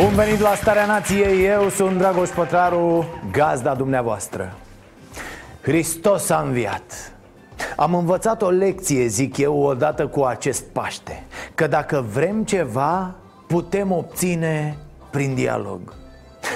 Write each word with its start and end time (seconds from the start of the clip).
Bun 0.00 0.14
venit 0.14 0.40
la 0.40 0.54
Starea 0.54 0.86
Nației, 0.86 1.44
eu 1.46 1.68
sunt 1.68 1.98
Dragoș 1.98 2.28
Pătraru, 2.28 3.06
gazda 3.32 3.74
dumneavoastră. 3.74 4.52
Hristos 5.60 6.30
a 6.30 6.42
înviat. 6.46 7.12
Am 7.76 7.94
învățat 7.94 8.42
o 8.42 8.48
lecție, 8.48 9.06
zic 9.06 9.36
eu, 9.36 9.62
odată 9.62 10.06
cu 10.06 10.22
acest 10.22 10.64
Paște 10.64 11.24
Că 11.54 11.66
dacă 11.66 12.04
vrem 12.12 12.44
ceva, 12.44 13.14
putem 13.46 13.92
obține 13.92 14.76
prin 15.10 15.34
dialog. 15.34 15.80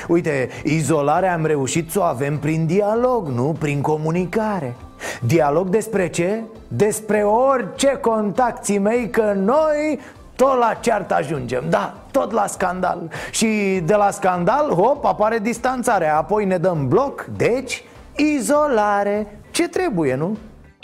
Uite, 0.09 0.49
izolarea 0.65 1.35
am 1.35 1.47
reușit 1.47 1.91
să 1.91 1.99
o 1.99 2.03
avem 2.03 2.39
prin 2.39 2.67
dialog, 2.67 3.29
nu 3.29 3.57
prin 3.59 3.81
comunicare. 3.81 4.77
Dialog 5.23 5.69
despre 5.69 6.09
ce? 6.09 6.41
Despre 6.69 7.23
orice 7.23 7.99
contacții 8.01 8.79
mei 8.79 9.11
că 9.11 9.33
noi 9.37 9.99
tot 10.41 10.59
la 10.59 10.75
ceartă 10.81 11.15
ajungem, 11.15 11.65
da, 11.69 11.95
tot 12.11 12.33
la 12.33 12.47
scandal. 12.47 13.11
Și 13.31 13.81
de 13.85 13.95
la 13.95 14.11
scandal, 14.11 14.71
hop, 14.71 15.05
apare 15.05 15.39
distanțarea. 15.39 16.17
Apoi 16.17 16.45
ne 16.45 16.57
dăm 16.57 16.89
bloc, 16.89 17.25
deci 17.37 17.85
izolare. 18.17 19.39
Ce 19.51 19.69
trebuie, 19.69 20.15
nu? 20.15 20.37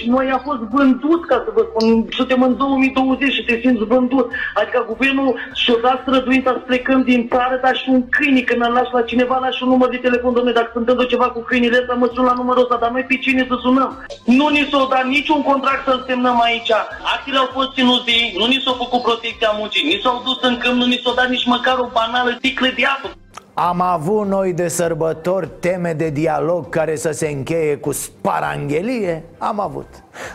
Noi 0.04 0.30
a 0.30 0.38
fost 0.38 0.60
vândut, 0.60 1.26
ca 1.26 1.42
să 1.44 1.50
vă 1.54 1.66
spun, 1.68 2.06
suntem 2.10 2.42
în 2.42 2.56
2020 2.56 3.32
și 3.32 3.44
te 3.44 3.60
simți 3.62 3.84
vândut. 3.84 4.32
Adică 4.54 4.84
guvernul 4.86 5.38
și-o 5.54 5.76
dat 5.82 6.00
străduința 6.00 6.50
să 6.52 6.58
plecăm 6.58 7.02
din 7.02 7.28
țară, 7.28 7.58
dar 7.62 7.76
și 7.76 7.88
un 7.88 8.08
câine, 8.08 8.40
când 8.40 8.62
îl 8.62 8.72
lași 8.72 8.92
la 8.92 9.02
cineva, 9.02 9.38
lași 9.38 9.62
un 9.62 9.68
număr 9.68 9.88
de 9.88 9.96
telefon, 9.96 10.32
domnule, 10.32 10.54
dacă 10.54 10.70
se 10.72 10.78
întâmplă 10.78 11.04
ceva 11.04 11.28
cu 11.30 11.40
câinile 11.40 11.78
ăsta, 11.80 11.94
mă 11.94 12.10
sun 12.14 12.24
la 12.24 12.32
numărul 12.32 12.62
ăsta, 12.62 12.76
dar 12.80 12.90
noi 12.90 13.04
pe 13.08 13.16
cine 13.16 13.46
să 13.48 13.56
sunăm? 13.62 14.06
Nu 14.24 14.48
ni 14.48 14.68
s-o 14.70 14.86
dat 14.90 15.06
niciun 15.06 15.42
contract 15.42 15.84
să-l 15.84 16.04
semnăm 16.06 16.40
aici. 16.40 16.72
Actele 17.14 17.38
au 17.38 17.50
fost 17.52 17.72
ținute, 17.74 18.16
nu 18.38 18.46
ni 18.46 18.62
s-a 18.64 18.72
făcut 18.82 19.02
protecția 19.02 19.50
muncii, 19.58 19.86
ni 19.86 20.00
s-au 20.02 20.22
dus 20.24 20.38
în 20.48 20.56
câmp, 20.56 20.76
nu 20.76 20.86
ni 20.86 21.00
s-a 21.04 21.12
dat 21.16 21.28
nici 21.28 21.46
măcar 21.46 21.76
o 21.78 21.88
banală 21.98 22.30
sticlă 22.38 22.68
de 22.76 22.84
apă. 22.84 23.08
Am 23.58 23.80
avut 23.80 24.26
noi 24.26 24.52
de 24.52 24.68
sărbători 24.68 25.50
teme 25.60 25.92
de 25.92 26.10
dialog 26.10 26.68
care 26.68 26.96
să 26.96 27.10
se 27.10 27.28
încheie 27.28 27.76
cu 27.76 27.92
sparanghelie? 27.92 29.24
Am 29.38 29.60
avut. 29.60 29.86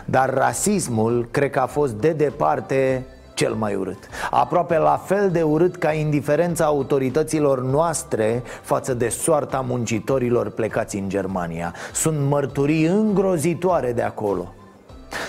Dar 0.04 0.34
rasismul 0.34 1.28
cred 1.30 1.50
că 1.50 1.60
a 1.60 1.66
fost 1.66 1.92
de 1.92 2.12
departe 2.12 3.04
cel 3.34 3.52
mai 3.52 3.74
urât. 3.74 3.98
Aproape 4.30 4.78
la 4.78 5.02
fel 5.04 5.30
de 5.30 5.42
urât 5.42 5.76
ca 5.76 5.92
indiferența 5.92 6.64
autorităților 6.64 7.62
noastre 7.62 8.42
față 8.62 8.94
de 8.94 9.08
soarta 9.08 9.64
muncitorilor 9.68 10.50
plecați 10.50 10.96
în 10.96 11.08
Germania. 11.08 11.74
Sunt 11.92 12.18
mărturii 12.28 12.84
îngrozitoare 12.84 13.92
de 13.92 14.02
acolo 14.02 14.52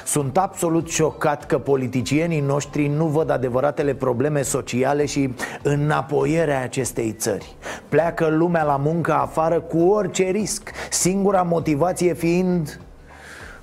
sunt 0.06 0.38
absolut 0.38 0.90
șocat 0.90 1.46
că 1.46 1.58
politicienii 1.58 2.40
noștri 2.40 2.88
nu 2.88 3.06
văd 3.06 3.30
adevăratele 3.30 3.94
probleme 3.94 4.42
sociale 4.42 5.06
și 5.06 5.34
înapoierea 5.62 6.62
acestei 6.62 7.12
țări 7.12 7.56
Pleacă 7.90 8.28
lumea 8.28 8.64
la 8.64 8.76
muncă 8.76 9.14
afară 9.14 9.60
cu 9.60 9.80
orice 9.80 10.24
risc 10.24 10.72
Singura 10.90 11.42
motivație 11.42 12.14
fiind 12.14 12.80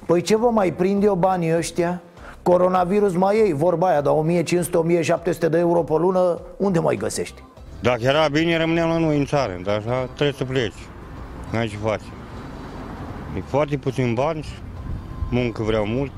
Păi 0.06 0.20
ce 0.20 0.36
vă 0.36 0.50
mai 0.50 0.72
prinde 0.72 1.06
eu 1.06 1.14
banii 1.14 1.56
ăștia? 1.56 2.02
Coronavirus 2.42 3.14
mai 3.14 3.36
ei, 3.36 3.52
vorba 3.52 3.88
aia, 3.88 4.00
dar 4.00 4.14
1500-1700 5.46 5.50
de 5.50 5.58
euro 5.58 5.82
pe 5.82 5.92
lună, 5.92 6.40
unde 6.56 6.78
mai 6.78 6.96
găsești? 6.96 7.42
Dacă 7.80 8.00
era 8.02 8.28
bine, 8.28 8.56
rămâneam 8.56 8.88
la 8.88 8.98
noi 8.98 9.18
în 9.18 9.24
țară, 9.24 9.60
dar 9.64 9.76
așa 9.76 10.08
trebuie 10.14 10.34
să 10.36 10.44
pleci. 10.44 10.74
N-ai 11.52 11.68
ce 11.68 11.76
face. 11.76 12.04
E 13.36 13.40
foarte 13.46 13.76
puțin 13.76 14.14
bani, 14.14 14.44
muncă 15.30 15.62
vreau 15.62 15.86
mult 15.86 16.12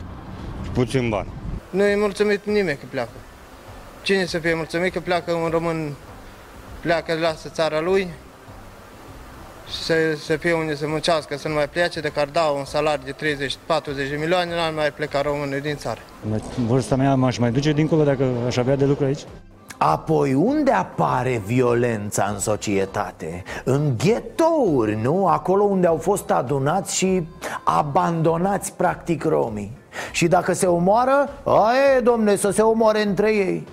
și 0.63 0.71
puțin 0.71 1.09
bani. 1.09 1.29
Nu 1.71 1.83
e 1.85 1.97
mulțumit 1.97 2.45
nimeni 2.45 2.79
că 2.79 2.85
pleacă. 2.91 3.11
Cine 4.03 4.25
să 4.25 4.39
fie 4.39 4.55
mulțumit 4.55 4.93
că 4.93 5.01
pleacă 5.01 5.33
un 5.33 5.49
român, 5.49 5.93
pleacă, 6.81 7.15
lasă 7.21 7.49
țara 7.49 7.81
lui, 7.81 8.09
să, 9.83 9.95
să 10.25 10.37
fie 10.37 10.53
unde 10.53 10.75
să 10.75 10.87
muncească, 10.87 11.37
să 11.37 11.49
nu 11.49 11.55
mai 11.55 11.69
plece, 11.69 12.01
de 12.01 12.09
că 12.09 12.21
ar 12.21 12.29
da 12.33 12.43
un 12.43 12.65
salariu 12.65 13.13
de 13.19 13.37
30-40 13.83 13.85
de 13.85 14.17
milioane, 14.21 14.55
n-ar 14.55 14.73
mai 14.73 14.91
pleca 14.91 15.21
românul 15.21 15.61
din 15.61 15.77
țară. 15.77 16.01
Vârsta 16.67 16.97
mea 16.97 17.15
m-aș 17.15 17.39
mai 17.39 17.51
duce 17.51 17.73
dincolo 17.73 18.05
dacă 18.05 18.29
aș 18.47 18.57
avea 18.57 18.77
de 18.77 18.85
lucru 18.85 19.05
aici? 19.05 19.21
Apoi 19.85 20.35
unde 20.35 20.71
apare 20.71 21.43
violența 21.47 22.31
în 22.33 22.39
societate? 22.39 23.43
În 23.65 23.95
ghetouri, 24.05 24.99
nu? 25.03 25.27
Acolo 25.27 25.63
unde 25.63 25.87
au 25.87 25.97
fost 25.97 26.31
adunați 26.31 26.97
și 26.97 27.27
abandonați 27.65 28.73
practic 28.73 29.25
romii 29.25 29.77
Și 30.13 30.29
dacă 30.29 30.53
se 30.53 30.67
omoară, 30.67 31.29
aie 31.45 32.01
domne, 32.03 32.37
să 32.37 32.51
se 32.51 32.63
omoare 32.63 33.07
între 33.07 33.35
ei 33.35 33.67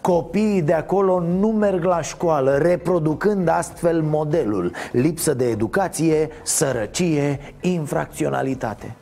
Copiii 0.00 0.62
de 0.62 0.72
acolo 0.72 1.20
nu 1.20 1.48
merg 1.48 1.84
la 1.84 2.00
școală, 2.00 2.56
reproducând 2.56 3.48
astfel 3.48 4.02
modelul 4.02 4.72
Lipsă 4.92 5.34
de 5.34 5.44
educație, 5.48 6.28
sărăcie, 6.42 7.54
infracționalitate 7.60 8.96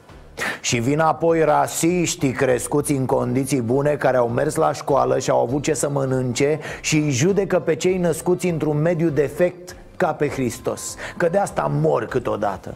și 0.60 0.78
vin 0.78 0.98
apoi 0.98 1.42
rasiștii 1.42 2.32
crescuți 2.32 2.92
în 2.92 3.06
condiții 3.06 3.60
bune 3.60 3.94
care 3.94 4.16
au 4.16 4.28
mers 4.28 4.54
la 4.54 4.72
școală 4.72 5.18
și 5.18 5.30
au 5.30 5.42
avut 5.42 5.62
ce 5.62 5.74
să 5.74 5.88
mănânce 5.90 6.58
și 6.80 6.96
îi 6.96 7.10
judecă 7.10 7.58
pe 7.58 7.74
cei 7.74 7.98
născuți 7.98 8.46
într-un 8.46 8.80
mediu 8.80 9.08
defect 9.08 9.76
ca 9.96 10.12
pe 10.12 10.28
Hristos. 10.28 10.96
Că 11.16 11.28
de 11.28 11.38
asta 11.38 11.70
mor 11.80 12.06
câteodată. 12.06 12.74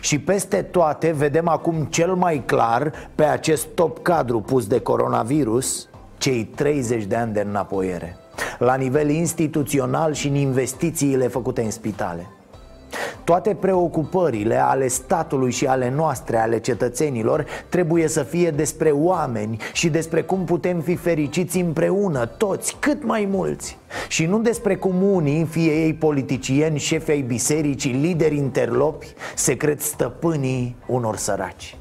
Și 0.00 0.18
peste 0.18 0.62
toate 0.62 1.10
vedem 1.10 1.48
acum 1.48 1.84
cel 1.84 2.14
mai 2.14 2.42
clar 2.46 2.92
pe 3.14 3.24
acest 3.24 3.66
top 3.74 4.02
cadru 4.02 4.40
pus 4.40 4.66
de 4.66 4.80
coronavirus 4.80 5.88
cei 6.18 6.44
30 6.44 7.04
de 7.04 7.16
ani 7.16 7.32
de 7.32 7.44
înapoiere. 7.48 8.16
La 8.58 8.74
nivel 8.74 9.10
instituțional 9.10 10.12
și 10.12 10.28
în 10.28 10.34
investițiile 10.34 11.28
făcute 11.28 11.62
în 11.62 11.70
spitale 11.70 12.26
toate 13.24 13.54
preocupările 13.54 14.56
ale 14.56 14.88
statului 14.88 15.50
și 15.50 15.66
ale 15.66 15.92
noastre, 15.96 16.36
ale 16.36 16.58
cetățenilor, 16.58 17.46
trebuie 17.68 18.08
să 18.08 18.22
fie 18.22 18.50
despre 18.50 18.90
oameni 18.90 19.56
și 19.72 19.88
despre 19.88 20.22
cum 20.22 20.44
putem 20.44 20.80
fi 20.80 20.96
fericiți 20.96 21.58
împreună, 21.58 22.26
toți, 22.26 22.76
cât 22.78 23.04
mai 23.04 23.28
mulți. 23.30 23.78
Și 24.08 24.26
nu 24.26 24.38
despre 24.38 24.76
cum 24.76 25.02
unii, 25.02 25.44
fie 25.44 25.72
ei 25.72 25.94
politicieni, 25.94 26.78
șefi 26.78 27.10
ai 27.10 27.20
bisericii, 27.20 27.92
lideri 27.92 28.36
interlopi, 28.36 29.14
secret 29.34 29.80
stăpânii 29.80 30.76
unor 30.86 31.16
săraci. 31.16 31.76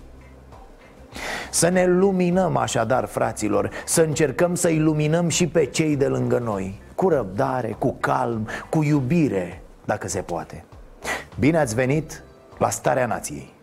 Să 1.51 1.69
ne 1.69 1.85
luminăm 1.87 2.57
așadar, 2.57 3.05
fraților, 3.05 3.69
să 3.85 4.01
încercăm 4.01 4.55
să 4.55 4.69
iluminăm 4.69 5.29
și 5.29 5.47
pe 5.47 5.65
cei 5.65 5.95
de 5.95 6.07
lângă 6.07 6.37
noi 6.37 6.81
Cu 6.95 7.09
răbdare, 7.09 7.75
cu 7.79 7.95
calm, 7.99 8.47
cu 8.69 8.83
iubire, 8.83 9.61
dacă 9.85 10.07
se 10.07 10.21
poate 10.21 10.63
Bine 11.39 11.57
ați 11.57 11.75
venit 11.75 12.23
la 12.57 12.69
Starea 12.69 13.05
Nației. 13.05 13.53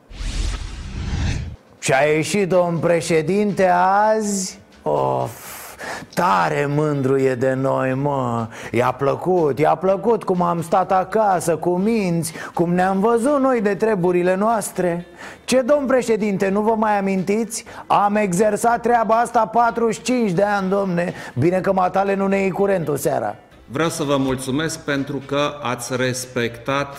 Și 1.78 1.92
a 1.92 2.02
ieșit 2.02 2.48
domn 2.48 2.78
președinte 2.78 3.70
azi? 4.14 4.58
Of, 4.82 5.76
tare 6.14 6.66
mândru 6.74 7.18
e 7.18 7.34
de 7.34 7.52
noi, 7.52 7.94
mă. 7.94 8.48
I-a 8.72 8.92
plăcut, 8.92 9.58
i-a 9.58 9.74
plăcut 9.74 10.24
cum 10.24 10.42
am 10.42 10.62
stat 10.62 10.92
acasă 10.92 11.56
cu 11.56 11.76
minți 11.76 12.32
Cum 12.54 12.74
ne-am 12.74 13.00
văzut 13.00 13.40
noi 13.40 13.60
de 13.60 13.74
treburile 13.74 14.34
noastre. 14.34 15.06
Ce, 15.44 15.60
domn 15.60 15.86
președinte, 15.86 16.48
nu 16.48 16.60
vă 16.60 16.74
mai 16.74 16.98
amintiți? 16.98 17.64
Am 17.86 18.16
exersat 18.16 18.80
treaba 18.82 19.14
asta 19.14 19.46
45 19.46 20.30
de 20.30 20.42
ani, 20.42 20.68
domne. 20.68 21.12
Bine 21.38 21.60
că 21.60 21.72
matale 21.72 22.14
nu 22.14 22.26
ne 22.26 22.36
iei 22.36 22.50
curentul 22.50 22.96
seara. 22.96 23.36
Vreau 23.66 23.88
să 23.88 24.02
vă 24.02 24.16
mulțumesc 24.16 24.78
pentru 24.78 25.22
că 25.26 25.58
ați 25.62 25.96
respectat 25.96 26.96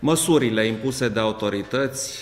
măsurile 0.00 0.66
impuse 0.66 1.08
de 1.08 1.20
autorități 1.20 2.18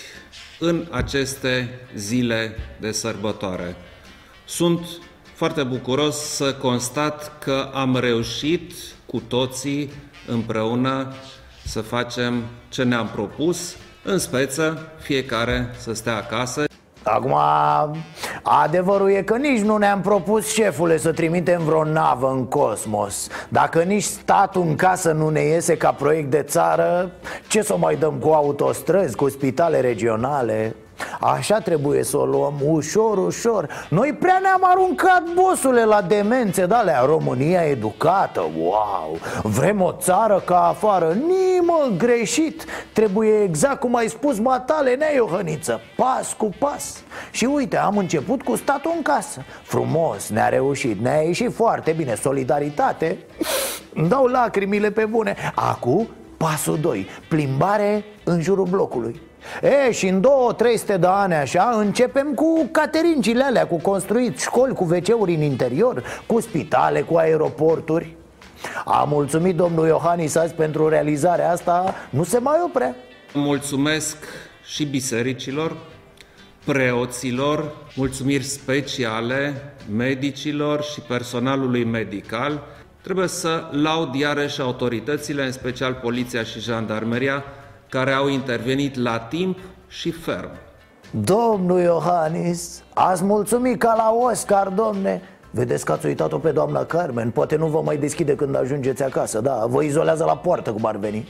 în 0.59 0.87
aceste 0.91 1.81
zile 1.95 2.57
de 2.81 2.93
sărbătoare. 2.93 3.77
Sunt 4.45 4.87
foarte 5.35 5.63
bucuros 5.63 6.17
să 6.17 6.55
constat 6.55 7.39
că 7.39 7.71
am 7.75 7.97
reușit 7.97 8.73
cu 9.07 9.23
toții 9.29 9.93
împreună 10.27 11.15
să 11.65 11.81
facem 11.81 12.45
ce 12.69 12.83
ne-am 12.83 13.09
propus, 13.09 13.77
în 14.03 14.19
speță 14.19 14.93
fiecare 15.01 15.75
să 15.79 15.93
stea 15.93 16.17
acasă. 16.17 16.65
Acum 17.09 17.37
Adevărul 18.43 19.11
e 19.11 19.23
că 19.23 19.37
nici 19.37 19.61
nu 19.61 19.77
ne-am 19.77 20.01
propus, 20.01 20.53
șefule, 20.53 20.97
să 20.97 21.13
trimitem 21.13 21.63
vreo 21.65 21.85
navă 21.85 22.31
în 22.31 22.45
cosmos 22.45 23.29
Dacă 23.49 23.83
nici 23.83 24.03
statul 24.03 24.63
în 24.63 24.75
casă 24.75 25.13
nu 25.13 25.29
ne 25.29 25.41
iese 25.41 25.77
ca 25.77 25.93
proiect 25.93 26.31
de 26.31 26.43
țară 26.43 27.11
Ce 27.49 27.63
să 27.63 27.77
mai 27.77 27.97
dăm 27.97 28.15
cu 28.15 28.29
autostrăzi, 28.29 29.17
cu 29.17 29.29
spitale 29.29 29.81
regionale? 29.81 30.75
Așa 31.21 31.59
trebuie 31.59 32.03
să 32.03 32.17
o 32.17 32.25
luăm, 32.25 32.55
ușor, 32.65 33.19
ușor. 33.19 33.87
Noi 33.91 34.17
prea 34.21 34.39
ne-am 34.43 34.61
aruncat, 34.63 35.23
bosule, 35.35 35.85
la 35.85 36.03
demențe 36.03 36.67
de 36.67 36.75
alea. 36.75 37.01
România 37.01 37.61
educată, 37.61 38.41
wow. 38.59 39.19
Vrem 39.43 39.81
o 39.81 39.93
țară 39.93 40.43
ca 40.45 40.67
afară. 40.67 41.13
Nimă, 41.13 41.97
greșit. 41.97 42.65
Trebuie 42.93 43.43
exact 43.43 43.81
cum 43.81 43.97
ai 43.97 44.09
spus 44.09 44.39
matale, 44.39 44.95
nea 44.95 45.15
Iohăniță. 45.15 45.81
Pas 45.97 46.33
cu 46.33 46.51
pas. 46.59 47.03
Și 47.31 47.45
uite, 47.45 47.77
am 47.77 47.97
început 47.97 48.43
cu 48.43 48.57
statul 48.57 48.93
în 48.97 49.03
casă. 49.03 49.43
Frumos, 49.63 50.29
ne-a 50.29 50.49
reușit, 50.49 51.01
ne-a 51.01 51.21
ieșit 51.21 51.55
foarte 51.55 51.93
bine. 51.93 52.15
Solidaritate. 52.15 53.19
Îmi 53.95 54.09
dau 54.09 54.27
lacrimile 54.27 54.91
pe 54.91 55.05
bune. 55.05 55.37
Acum, 55.55 56.09
pasul 56.37 56.79
2 56.81 57.07
Plimbare 57.29 58.05
în 58.25 58.41
jurul 58.41 58.67
blocului 58.67 59.28
E, 59.63 59.93
și 59.93 60.07
în 60.07 60.21
două, 60.21 60.53
trei 60.53 60.81
de 60.87 61.07
ani 61.07 61.35
așa 61.35 61.75
Începem 61.79 62.35
cu 62.35 62.69
caterincile 62.73 63.43
alea 63.43 63.67
Cu 63.67 63.77
construit 63.77 64.41
școli 64.41 64.75
cu 64.75 64.85
wc 64.85 65.09
în 65.21 65.43
interior 65.43 66.03
Cu 66.27 66.41
spitale, 66.41 67.01
cu 67.01 67.17
aeroporturi 67.17 68.17
Am 68.85 69.09
mulțumit 69.09 69.57
domnul 69.57 69.87
Iohannis 69.87 70.35
azi 70.35 70.55
pentru 70.55 70.89
realizarea 70.89 71.51
asta 71.51 71.95
Nu 72.11 72.25
se 72.25 72.39
mai 72.39 72.57
opre 72.65 72.95
Mulțumesc 73.33 74.17
și 74.65 74.85
bisericilor, 74.85 75.77
preoților, 76.65 77.77
mulțumiri 77.95 78.45
speciale 78.45 79.75
medicilor 79.91 80.83
și 80.83 81.01
personalului 81.01 81.85
medical. 81.85 82.63
Trebuie 83.03 83.29
să 83.29 83.69
laud 83.71 84.15
iarăși 84.15 84.61
autoritățile, 84.61 85.45
în 85.45 85.53
special 85.53 85.95
poliția 85.95 86.43
și 86.43 86.61
jandarmeria, 86.61 87.45
care 87.89 88.13
au 88.13 88.29
intervenit 88.29 88.97
la 88.97 89.19
timp 89.19 89.59
și 89.89 90.11
ferm. 90.11 90.51
Domnul 91.11 91.81
Iohannis, 91.81 92.83
ați 92.95 93.25
mulțumit 93.25 93.79
ca 93.79 93.95
la 93.97 94.15
Oscar, 94.31 94.69
domne 94.69 95.23
Vedeți 95.51 95.85
că 95.85 95.93
ați 95.93 96.07
uitat-o 96.07 96.39
pe 96.39 96.51
doamna 96.51 96.85
Carmen 96.85 97.31
Poate 97.31 97.57
nu 97.57 97.67
vă 97.67 97.81
mai 97.85 97.97
deschide 97.97 98.35
când 98.35 98.57
ajungeți 98.57 99.03
acasă 99.03 99.41
Da, 99.41 99.65
vă 99.69 99.83
izolează 99.83 100.25
la 100.25 100.37
poartă 100.37 100.73
cum 100.73 100.85
ar 100.85 100.97
veni 100.97 101.29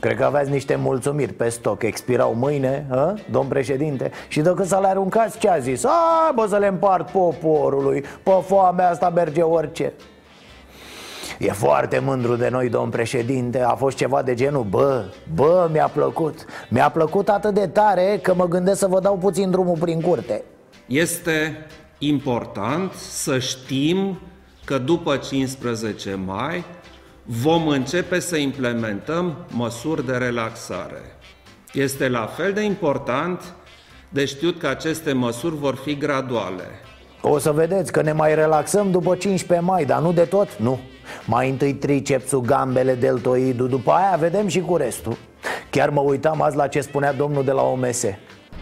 Cred 0.00 0.16
că 0.16 0.24
aveați 0.24 0.50
niște 0.50 0.76
mulțumiri 0.76 1.32
pe 1.32 1.48
stoc 1.48 1.82
Expirau 1.82 2.34
mâine, 2.34 2.86
a? 2.90 3.14
domn 3.30 3.48
președinte 3.48 4.10
Și 4.28 4.40
de 4.40 4.52
când 4.54 4.68
să 4.68 4.78
le 4.80 4.86
aruncați, 4.86 5.38
ce 5.38 5.48
a 5.48 5.58
zis? 5.58 5.84
A, 5.84 6.32
bă, 6.34 6.46
să 6.48 6.56
le 6.56 6.66
împart 6.66 7.10
poporului 7.10 8.04
Pe 8.22 8.32
foamea 8.46 8.90
asta 8.90 9.10
merge 9.10 9.42
orice 9.42 9.92
E 11.38 11.52
foarte 11.52 11.98
mândru 11.98 12.36
de 12.36 12.48
noi, 12.48 12.68
domn 12.68 12.90
președinte 12.90 13.60
A 13.60 13.74
fost 13.74 13.96
ceva 13.96 14.22
de 14.22 14.34
genul 14.34 14.64
Bă, 14.64 15.04
bă, 15.34 15.68
mi-a 15.72 15.88
plăcut 15.88 16.44
Mi-a 16.68 16.90
plăcut 16.90 17.28
atât 17.28 17.54
de 17.54 17.66
tare 17.66 18.18
că 18.22 18.34
mă 18.34 18.48
gândesc 18.48 18.78
să 18.78 18.86
vă 18.86 19.00
dau 19.00 19.16
puțin 19.16 19.50
drumul 19.50 19.76
prin 19.78 20.00
curte 20.00 20.44
Este 20.86 21.66
important 21.98 22.92
să 22.92 23.38
știm 23.38 24.18
că 24.64 24.78
după 24.78 25.16
15 25.16 26.14
mai 26.14 26.64
vom 27.22 27.68
începe 27.68 28.18
să 28.18 28.36
implementăm 28.36 29.36
măsuri 29.50 30.06
de 30.06 30.12
relaxare. 30.12 31.02
Este 31.72 32.08
la 32.08 32.26
fel 32.26 32.52
de 32.52 32.60
important 32.60 33.54
de 34.08 34.24
știut 34.24 34.58
că 34.58 34.66
aceste 34.66 35.12
măsuri 35.12 35.56
vor 35.56 35.74
fi 35.74 35.96
graduale. 35.96 36.64
O 37.22 37.38
să 37.38 37.52
vedeți 37.52 37.92
că 37.92 38.02
ne 38.02 38.12
mai 38.12 38.34
relaxăm 38.34 38.90
după 38.90 39.16
15 39.16 39.66
mai, 39.66 39.84
dar 39.84 40.00
nu 40.00 40.12
de 40.12 40.24
tot, 40.24 40.56
nu 40.56 40.78
Mai 41.26 41.50
întâi 41.50 41.74
tricepsul, 41.74 42.40
gambele, 42.40 42.94
deltoidul, 42.94 43.68
după 43.68 43.90
aia 43.90 44.16
vedem 44.16 44.48
și 44.48 44.60
cu 44.60 44.76
restul 44.76 45.16
Chiar 45.70 45.90
mă 45.90 46.00
uitam 46.00 46.42
azi 46.42 46.56
la 46.56 46.66
ce 46.66 46.80
spunea 46.80 47.12
domnul 47.12 47.44
de 47.44 47.50
la 47.50 47.62
OMS 47.62 48.00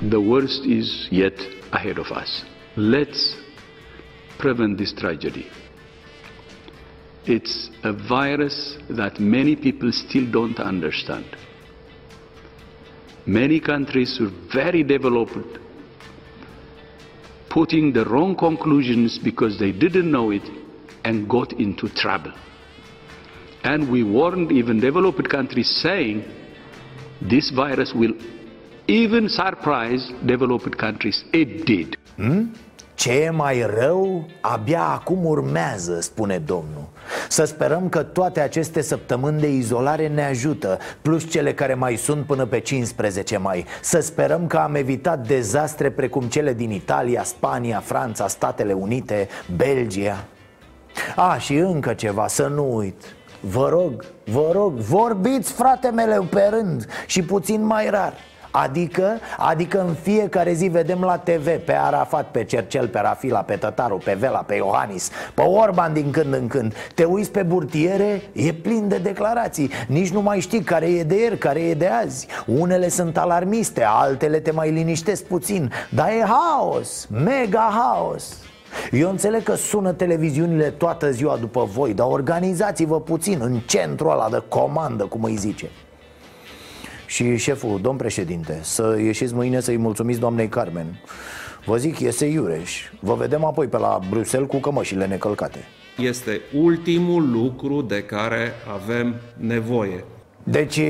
The 0.08 0.16
worst 0.16 0.64
is 0.64 1.08
yet 1.10 1.38
ahead 1.70 1.98
of 1.98 2.10
us. 2.10 2.44
Let's 2.76 3.37
prevent 4.37 4.76
this 4.76 4.93
tragedy. 4.93 5.46
It's 7.25 7.70
a 7.82 7.93
virus 7.93 8.76
that 8.94 9.19
many 9.19 9.56
people 9.56 9.90
still 9.90 10.26
don't 10.31 10.58
understand. 10.58 11.25
Many 13.25 13.58
countries 13.58 14.20
are 14.20 14.31
very 14.52 14.84
developed, 14.84 15.58
putting 17.48 17.93
the 17.93 18.04
wrong 18.04 18.37
conclusions 18.37 19.19
because 19.19 19.58
they 19.58 19.72
didn't 19.72 20.10
know 20.10 20.31
it 20.31 20.48
and 21.06 21.29
got 21.29 21.53
into 21.53 21.88
trouble. 21.88 22.32
And 23.62 23.88
we 23.91 24.03
warned 24.03 24.50
even 24.50 24.81
developed 24.81 25.29
countries 25.29 25.70
saying 25.81 26.25
this 27.20 27.50
virus 27.50 27.93
will 27.94 28.14
even 28.87 29.29
surprise 29.29 30.12
developed 30.25 30.76
countries. 30.76 31.25
It 31.32 31.64
did. 31.64 31.99
Ce 32.94 33.12
e 33.12 33.31
mai 33.31 33.67
rău, 33.79 34.29
abia 34.41 34.82
acum 34.82 35.25
urmează, 35.25 36.00
spune 36.00 36.38
domnul 36.38 36.88
Să 37.29 37.44
sperăm 37.44 37.88
că 37.88 38.03
toate 38.03 38.41
aceste 38.41 38.81
săptămâni 38.81 39.41
de 39.41 39.53
izolare 39.53 40.08
ne 40.08 40.25
ajută 40.25 40.79
Plus 41.03 41.31
cele 41.31 41.55
care 41.55 41.75
mai 41.75 41.97
sunt 41.97 42.26
până 42.26 42.47
pe 42.47 42.61
15 42.61 43.37
mai 43.37 43.64
Să 43.81 44.00
sperăm 44.00 44.47
că 44.47 44.56
am 44.56 44.75
evitat 44.75 45.26
dezastre 45.26 45.91
precum 45.91 46.23
cele 46.23 46.55
din 46.55 46.70
Italia, 46.70 47.23
Spania, 47.23 47.81
Franța, 47.81 48.29
Statele 48.29 48.73
Unite, 48.73 49.29
Belgia 49.56 50.26
A, 51.16 51.38
și 51.38 51.54
încă 51.54 51.94
ceva, 51.94 52.26
să 52.26 52.46
nu 52.46 52.76
uit. 52.76 53.02
Vă 53.40 53.69
rog, 53.69 54.04
vă 54.25 54.50
rog, 54.52 54.72
vorbiți 54.72 55.52
frate 55.52 55.90
mele 55.90 56.19
pe 56.31 56.48
rând 56.50 56.87
și 57.06 57.22
puțin 57.22 57.64
mai 57.64 57.90
rar. 57.90 58.14
Adică, 58.50 59.19
adică 59.38 59.81
în 59.81 59.94
fiecare 60.02 60.52
zi 60.52 60.66
vedem 60.66 61.00
la 61.00 61.19
TV 61.19 61.58
Pe 61.58 61.72
Arafat, 61.72 62.31
pe 62.31 62.44
Cercel, 62.44 62.88
pe 62.88 62.98
Rafila, 63.00 63.43
pe 63.43 63.56
Tătaru, 63.56 64.00
pe 64.04 64.14
Vela, 64.14 64.38
pe 64.38 64.54
Iohannis 64.54 65.10
Pe 65.34 65.43
Orban 65.43 65.93
din 65.93 66.10
când 66.10 66.34
în 66.34 66.46
când. 66.46 66.75
Te 66.94 67.04
uiți 67.04 67.31
pe 67.31 67.43
burtiere, 67.43 68.22
e 68.32 68.52
plin 68.52 68.88
de 68.88 68.98
declarații. 68.98 69.70
Nici 69.88 70.10
nu 70.10 70.22
mai 70.22 70.40
știi 70.40 70.62
care 70.62 70.87
e 70.87 71.02
de 71.02 71.20
ieri, 71.20 71.38
care 71.38 71.60
e 71.60 71.75
de 71.75 71.87
azi. 71.87 72.26
Unele 72.46 72.88
sunt 72.88 73.19
alarmiste, 73.19 73.84
altele 73.88 74.38
te 74.38 74.50
mai 74.50 74.70
liniștesc 74.70 75.25
puțin. 75.25 75.72
Dar 75.90 76.08
e 76.08 76.25
haos, 76.26 77.06
mega 77.10 77.69
haos 77.72 78.45
eu 78.93 79.11
înțeleg 79.11 79.43
că 79.43 79.55
sună 79.55 79.93
televiziunile 79.93 80.70
toată 80.70 81.10
ziua 81.10 81.36
după 81.36 81.65
voi 81.72 81.94
Dar 81.94 82.06
organizați-vă 82.10 83.01
puțin 83.01 83.39
în 83.43 83.58
centrul 83.67 84.10
ăla 84.10 84.29
de 84.29 84.43
comandă, 84.48 85.05
cum 85.05 85.22
îi 85.22 85.36
zice 85.36 85.70
și 87.06 87.36
șeful, 87.36 87.79
domn 87.81 87.96
președinte, 87.96 88.58
să 88.62 88.96
ieșiți 88.98 89.34
mâine 89.34 89.60
să-i 89.60 89.77
mulțumiți 89.77 90.20
doamnei 90.20 90.48
Carmen 90.48 91.01
Vă 91.65 91.77
zic, 91.77 92.01
este 92.01 92.24
iureș 92.24 92.91
Vă 93.01 93.15
vedem 93.15 93.44
apoi 93.44 93.67
pe 93.67 93.79
la 93.79 93.98
Bruxelles 94.10 94.48
cu 94.48 94.56
cămășile 94.56 95.06
necălcate 95.06 95.58
Este 95.96 96.41
ultimul 96.55 97.31
lucru 97.31 97.82
de 97.82 98.03
care 98.03 98.53
avem 98.74 99.15
nevoie. 99.36 100.05
Deci, 100.43 100.81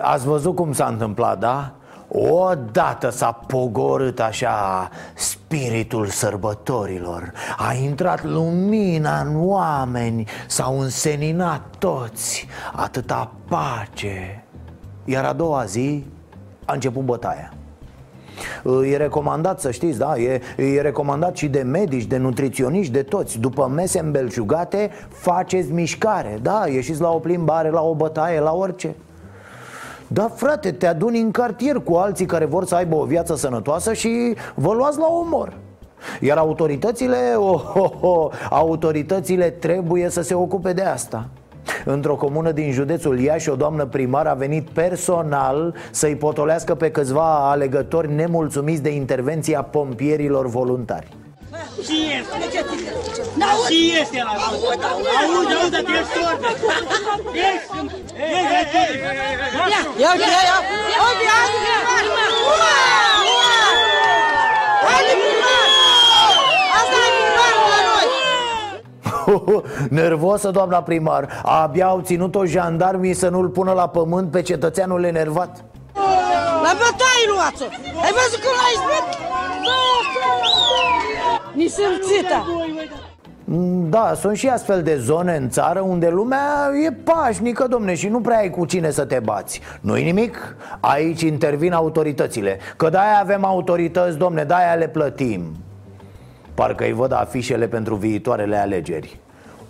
ați 0.00 0.26
văzut 0.26 0.54
cum 0.54 0.72
s-a 0.72 0.86
întâmplat, 0.86 1.38
da? 1.38 1.74
Odată 2.14 3.10
s-a 3.10 3.32
pogorât 3.32 4.20
așa 4.20 4.88
spiritul 5.14 6.06
sărbătorilor. 6.06 7.32
A 7.56 7.72
intrat 7.72 8.24
lumina 8.24 9.20
în 9.20 9.48
oameni 9.48 10.28
S-au 10.46 10.80
înseninat 10.80 11.62
toți. 11.78 12.46
Atâta 12.72 13.32
pace. 13.48 14.44
Iar 15.04 15.24
a 15.24 15.32
doua 15.32 15.64
zi 15.64 16.04
a 16.64 16.72
început 16.72 17.02
bătaia. 17.02 17.52
E 18.84 18.96
recomandat 18.96 19.60
să 19.60 19.70
știți, 19.70 19.98
da, 19.98 20.16
e, 20.18 20.40
e 20.56 20.80
recomandat 20.80 21.36
și 21.36 21.48
de 21.48 21.60
medici, 21.60 22.04
de 22.04 22.16
nutriționiști, 22.16 22.92
de 22.92 23.02
toți. 23.02 23.38
După 23.38 23.66
mese 23.66 23.98
îmbelșugate, 23.98 24.90
faceți 25.08 25.72
mișcare, 25.72 26.38
da, 26.42 26.64
ieșiți 26.66 27.00
la 27.00 27.10
o 27.10 27.18
plimbare, 27.18 27.70
la 27.70 27.80
o 27.80 27.94
bătaie, 27.94 28.40
la 28.40 28.52
orice 28.52 28.94
da, 30.12 30.28
frate, 30.34 30.72
te 30.72 30.86
aduni 30.86 31.20
în 31.20 31.30
cartier 31.30 31.76
cu 31.76 31.94
alții 31.94 32.26
care 32.26 32.44
vor 32.44 32.64
să 32.64 32.74
aibă 32.74 32.96
o 32.96 33.04
viață 33.04 33.36
sănătoasă 33.36 33.92
și 33.92 34.34
vă 34.54 34.72
luați 34.72 34.98
la 34.98 35.06
omor 35.06 35.56
Iar 36.20 36.36
autoritățile, 36.36 37.16
oh, 37.36 37.62
oh, 37.74 37.90
oh, 38.00 38.32
autoritățile 38.50 39.50
trebuie 39.50 40.08
să 40.08 40.22
se 40.22 40.34
ocupe 40.34 40.72
de 40.72 40.82
asta. 40.82 41.28
Într-o 41.84 42.16
comună 42.16 42.52
din 42.52 42.72
județul 42.72 43.20
Iași, 43.20 43.48
o 43.48 43.54
doamnă 43.54 43.86
primar 43.86 44.26
a 44.26 44.34
venit 44.34 44.68
personal 44.68 45.74
să-i 45.90 46.16
potolească 46.16 46.74
pe 46.74 46.90
câțiva 46.90 47.50
alegători 47.50 48.12
nemulțumiți 48.12 48.82
de 48.82 48.90
intervenția 48.90 49.62
pompierilor 49.62 50.46
voluntari. 50.46 51.08
Și 51.82 51.94
N-aud! 53.42 53.66
Și 53.68 53.78
este 54.00 54.18
la 54.28 54.34
aud, 54.46 54.62
aud, 54.70 54.82
aud, 54.90 55.06
aud, 55.34 55.74
aud, 55.74 55.88
ești 55.98 56.12
sorda! 56.14 56.48
Ești! 57.48 57.76
Ia, 59.72 59.80
ia, 60.02 60.12
ia, 60.24 60.42
ia! 60.50 60.58
Uite, 61.04 61.24
ia, 61.28 61.40
ia! 61.48 61.82
Nervosă 69.88 70.50
doamna 70.50 70.82
primar 70.82 71.28
Abia 71.42 71.86
au 71.86 72.00
ținut-o 72.00 72.44
jandarmii 72.44 73.14
să 73.14 73.28
nu-l 73.28 73.48
pună 73.48 73.72
la 73.72 73.88
pământ 73.88 74.30
pe 74.30 74.42
cetățeanul 74.42 75.04
enervat 75.04 75.64
La 76.62 76.72
bătaie 76.72 77.24
luați-o! 77.34 77.66
Ai 78.02 78.12
văzut 78.12 78.40
că 78.40 78.48
l-ai 78.58 78.72
izbit? 78.74 79.20
Ni 81.54 81.66
sunt 81.68 82.02
țita! 82.02 82.46
Da, 83.88 84.12
sunt 84.14 84.36
și 84.36 84.48
astfel 84.48 84.82
de 84.82 84.96
zone 84.96 85.36
în 85.36 85.48
țară 85.48 85.80
unde 85.80 86.08
lumea 86.08 86.70
e 86.86 86.92
pașnică, 86.92 87.66
domne, 87.66 87.94
și 87.94 88.08
nu 88.08 88.20
prea 88.20 88.38
ai 88.38 88.50
cu 88.50 88.64
cine 88.64 88.90
să 88.90 89.04
te 89.04 89.18
bați. 89.18 89.60
Nu-i 89.80 90.04
nimic? 90.04 90.56
Aici 90.80 91.20
intervin 91.20 91.72
autoritățile. 91.72 92.58
Că 92.76 92.88
de-aia 92.88 93.18
avem 93.20 93.44
autorități, 93.44 94.18
domne, 94.18 94.44
de-aia 94.44 94.74
le 94.74 94.88
plătim. 94.88 95.42
Parcă 96.54 96.84
îi 96.84 96.92
văd 96.92 97.12
afișele 97.12 97.66
pentru 97.66 97.94
viitoarele 97.94 98.56
alegeri. 98.56 99.18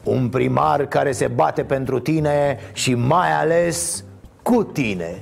Un 0.03 0.29
primar 0.29 0.87
care 0.87 1.13
se 1.13 1.27
bate 1.27 1.63
pentru 1.63 1.99
tine 1.99 2.59
și 2.73 2.95
mai 2.95 3.33
ales 3.41 4.05
cu 4.43 4.63
tine 4.63 5.21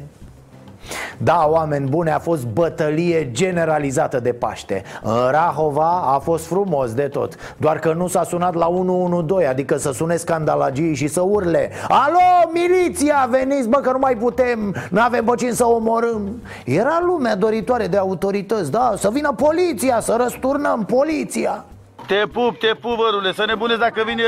da, 1.18 1.46
oameni 1.48 1.88
bune, 1.88 2.10
a 2.10 2.18
fost 2.18 2.46
bătălie 2.46 3.30
generalizată 3.30 4.20
de 4.20 4.32
Paște. 4.32 4.82
În 5.02 5.30
Rahova 5.30 6.02
a 6.14 6.18
fost 6.18 6.46
frumos 6.46 6.94
de 6.94 7.02
tot 7.02 7.34
Doar 7.56 7.78
că 7.78 7.92
nu 7.92 8.06
s-a 8.06 8.22
sunat 8.22 8.54
la 8.54 8.68
112 8.68 9.48
Adică 9.48 9.76
să 9.76 9.92
sune 9.92 10.16
scandalagii 10.16 10.94
și 10.94 11.06
să 11.06 11.20
urle. 11.20 11.70
Alo, 11.88 12.50
miliția, 12.52 13.28
veniți 13.30 13.68
bă 13.68 13.76
că 13.76 13.90
nu 13.90 13.98
mai 13.98 14.16
putem 14.16 14.74
N-avem 14.90 15.24
pe 15.24 15.32
cine 15.36 15.52
să 15.52 15.66
omorâm. 15.66 16.42
Era 16.64 17.02
lumea 17.06 17.36
doritoare 17.36 17.86
de 17.86 17.96
autorități, 17.96 18.70
da 18.70 18.92
Să 18.96 19.10
vină 19.10 19.32
poliția, 19.32 20.00
să 20.00 20.16
răsturnăm 20.20 20.84
poliția. 20.84 21.64
Te 22.06 22.22
pup, 22.32 22.58
te 22.58 22.74
pup, 22.80 22.96
vărule, 22.96 23.32
să 23.32 23.44
nebunezi 23.46 23.80
dacă 23.80 24.02
vine 24.06 24.22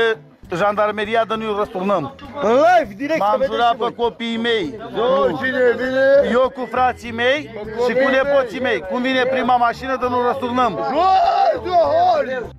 jandarmeria 0.55 1.25
de 1.27 1.35
nu-i 1.35 1.55
răsturnăm. 1.57 2.15
În 2.41 2.49
live, 2.51 2.93
direct, 2.97 3.19
M-am 3.19 3.39
să 3.39 3.45
jurat 3.51 3.75
vedeți 3.75 3.95
pe 3.95 4.01
copiii 4.01 4.37
mei. 4.37 4.79
Eu, 4.95 5.29
Nu. 5.29 5.37
cine 5.37 5.59
vine? 5.77 6.29
Eu 6.31 6.51
cu 6.55 6.67
frații 6.71 7.11
mei 7.11 7.49
și 7.87 7.93
cu 7.93 8.09
nepoții 8.09 8.59
mei. 8.61 8.79
Cum 8.79 9.01
vine 9.01 9.23
prima 9.23 9.55
mașină 9.55 9.97
de 9.99 10.05
nu 10.09 10.21
răsturnăm. 10.27 10.71
Joar, 10.91 11.61
Johor! 11.65 12.51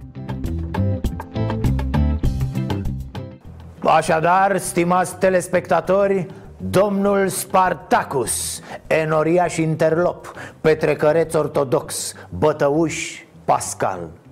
Așadar, 3.87 4.59
stimați 4.59 5.17
telespectatori, 5.17 6.27
domnul 6.57 7.29
Spartacus, 7.29 8.61
enoriaș 8.87 9.57
interlop, 9.57 10.33
petrecăreț 10.61 11.35
ortodox, 11.35 12.13
bătăuș 12.39 13.23
Pascal 13.45 13.99
Uh, 13.99 14.24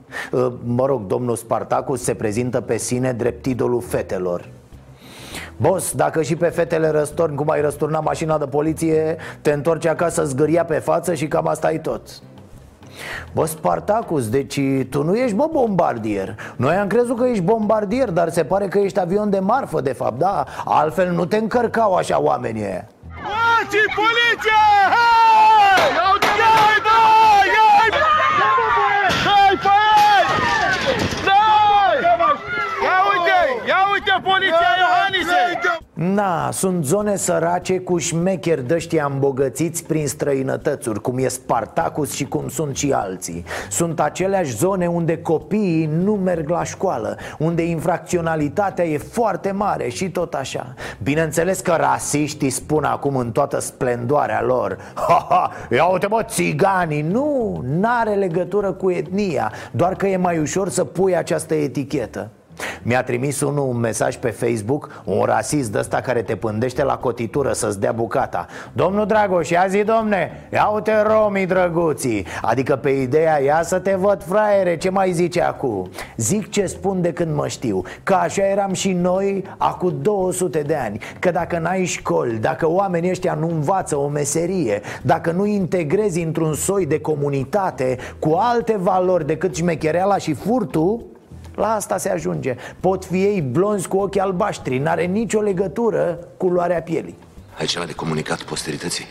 Mă 0.65 0.87
rog, 0.87 1.07
domnul 1.07 1.37
Spartacus 1.37 2.03
se 2.03 2.15
prezintă 2.15 2.61
pe 2.61 2.77
sine 2.77 3.13
drept 3.13 3.47
idolul 3.47 3.83
fetelor. 3.83 4.49
Boss, 5.57 5.93
dacă 5.93 6.23
și 6.23 6.37
pe 6.37 6.47
fetele 6.47 6.89
răstorni 6.91 7.37
cum 7.37 7.51
ai 7.51 7.61
răsturna 7.61 8.01
mașina 8.01 8.39
de 8.39 8.45
poliție 8.45 9.17
Te 9.41 9.53
întorci 9.53 9.87
acasă 9.87 10.25
zgâria 10.25 10.65
pe 10.65 10.75
față 10.75 11.15
și 11.15 11.29
cam 11.29 11.47
asta 11.47 11.73
e 11.73 11.79
tot. 11.79 12.01
Bă, 13.33 13.47
Spartacus, 13.47 14.29
deci 14.29 14.61
tu 14.91 15.03
nu 15.03 15.15
ești, 15.15 15.37
bă, 15.37 15.49
bombardier. 15.53 16.35
Noi 16.57 16.75
am 16.75 16.87
crezut 16.87 17.19
că 17.19 17.25
ești 17.25 17.43
bombardier, 17.43 18.11
dar 18.11 18.29
se 18.29 18.45
pare 18.45 18.69
că 18.69 18.79
ești 18.79 18.99
avion 18.99 19.31
de 19.31 19.39
marfă, 19.39 19.81
de 19.81 19.93
fapt, 19.93 20.19
da? 20.19 20.45
Altfel 20.65 21.11
nu 21.13 21.25
te 21.25 21.37
încărcau 21.37 21.95
așa 21.95 22.21
oamenii. 22.21 22.63
Ăia 22.63 22.87
Oaci, 23.25 23.83
poliția! 24.01 24.63
Hai! 24.95 25.89
Iau, 25.99 26.15
iai, 26.41 26.79
da! 26.87 27.01
Iai! 27.57 27.89
Hai 29.27 29.55
pe 29.65 29.77
ei! 30.11 30.25
Dai! 31.29 31.97
Ia 32.87 32.99
uite, 33.11 33.39
ia 33.71 33.81
uite 33.93 34.15
poliția 34.31 34.71
Iohanise! 34.83 35.41
Na, 36.03 36.51
sunt 36.51 36.85
zone 36.85 37.17
sărace 37.17 37.79
cu 37.79 37.99
șmecheri 37.99 38.67
dăștia 38.67 39.09
îmbogățiți 39.13 39.85
prin 39.85 40.07
străinătățuri 40.07 41.01
Cum 41.01 41.19
e 41.19 41.29
Spartacus 41.29 42.13
și 42.13 42.25
cum 42.25 42.49
sunt 42.49 42.77
și 42.77 42.93
alții. 42.93 43.45
Sunt 43.71 44.01
aceleași 44.01 44.57
zone 44.57 44.87
unde 44.87 45.19
copiii 45.19 45.87
nu 45.87 46.13
merg 46.13 46.49
la 46.49 46.65
școală 46.65 47.17
Unde 47.39 47.63
infracționalitatea 47.63 48.85
e 48.85 48.99
foarte 48.99 49.51
mare 49.51 49.89
și 49.89 50.11
tot 50.11 50.35
așa. 50.35 50.75
Bineînțeles 51.03 51.61
că 51.61 51.77
rasiștii 51.79 52.51
spun 52.51 52.85
acum 52.85 53.17
în 53.17 53.33
toată 53.33 53.61
splendoarea 53.61 54.43
lor 54.43 54.79
Ha, 54.95 55.27
ha, 55.29 55.51
ia 55.71 55.85
uite 55.85 56.07
mă, 56.07 56.23
țiganii. 56.23 57.03
Nu, 57.03 57.61
n-are 57.67 58.15
legătură 58.15 58.73
cu 58.73 58.91
etnia 58.91 59.53
Doar 59.73 59.95
că 59.95 60.07
e 60.07 60.17
mai 60.17 60.39
ușor 60.39 60.69
să 60.69 60.85
pui 60.85 61.17
această 61.17 61.55
etichetă 61.55 62.31
mi-a 62.83 63.03
trimis 63.03 63.41
unul 63.41 63.69
un 63.69 63.77
mesaj 63.77 64.17
pe 64.17 64.29
Facebook 64.29 65.03
Un 65.05 65.23
rasist 65.25 65.73
de 65.73 65.79
ăsta 65.79 66.01
care 66.01 66.23
te 66.23 66.37
pândește 66.37 66.83
la 66.83 66.97
cotitură 66.97 67.53
să-ți 67.53 67.81
dea 67.81 67.93
bucata 67.93 68.47
Domnul 68.73 69.07
Dragoș, 69.07 69.51
ia 69.51 69.67
zi 69.69 69.83
domne, 69.83 70.49
ia 70.53 70.67
uite 70.67 70.93
romii 71.03 71.47
drăguții 71.47 72.27
Adică 72.43 72.77
pe 72.77 72.91
ideea 72.91 73.43
ia 73.43 73.63
să 73.63 73.79
te 73.79 73.95
văd 73.95 74.23
fraiere, 74.23 74.77
ce 74.77 74.91
mai 74.91 75.13
zice 75.13 75.43
acu? 75.43 75.89
Zic 76.17 76.51
ce 76.51 76.67
spun 76.67 77.01
de 77.01 77.13
când 77.13 77.35
mă 77.35 77.49
știu 77.49 77.83
Că 78.03 78.15
așa 78.15 78.43
eram 78.43 78.73
și 78.73 78.93
noi 78.93 79.45
acu 79.57 79.91
200 79.91 80.61
de 80.61 80.75
ani 80.75 81.01
Că 81.19 81.31
dacă 81.31 81.59
n-ai 81.59 81.85
școli, 81.85 82.39
dacă 82.39 82.69
oamenii 82.71 83.11
ăștia 83.11 83.35
nu 83.35 83.49
învață 83.49 83.97
o 83.97 84.09
meserie 84.09 84.81
Dacă 85.03 85.31
nu 85.31 85.47
integrezi 85.47 86.23
într-un 86.23 86.55
soi 86.55 86.87
de 86.87 87.01
comunitate 87.01 87.97
Cu 88.19 88.37
alte 88.39 88.77
valori 88.79 89.27
decât 89.27 89.57
șmechereala 89.57 90.17
și 90.17 90.35
furtul 90.35 91.12
la 91.55 91.75
asta 91.75 91.99
se 91.99 92.09
ajunge. 92.09 92.57
Pot 92.81 93.05
fi 93.05 93.23
ei 93.23 93.41
blonzi 93.41 93.89
cu 93.89 93.97
ochi 93.97 94.19
albaștri. 94.19 94.79
N-are 94.79 95.05
nicio 95.05 95.41
legătură 95.41 96.19
cu 96.37 96.47
luarea 96.47 96.83
pielii. 96.83 97.17
Ai 97.59 97.67
ceva 97.67 97.85
de 97.85 97.93
comunicat 97.93 98.43
posterității? 98.43 99.05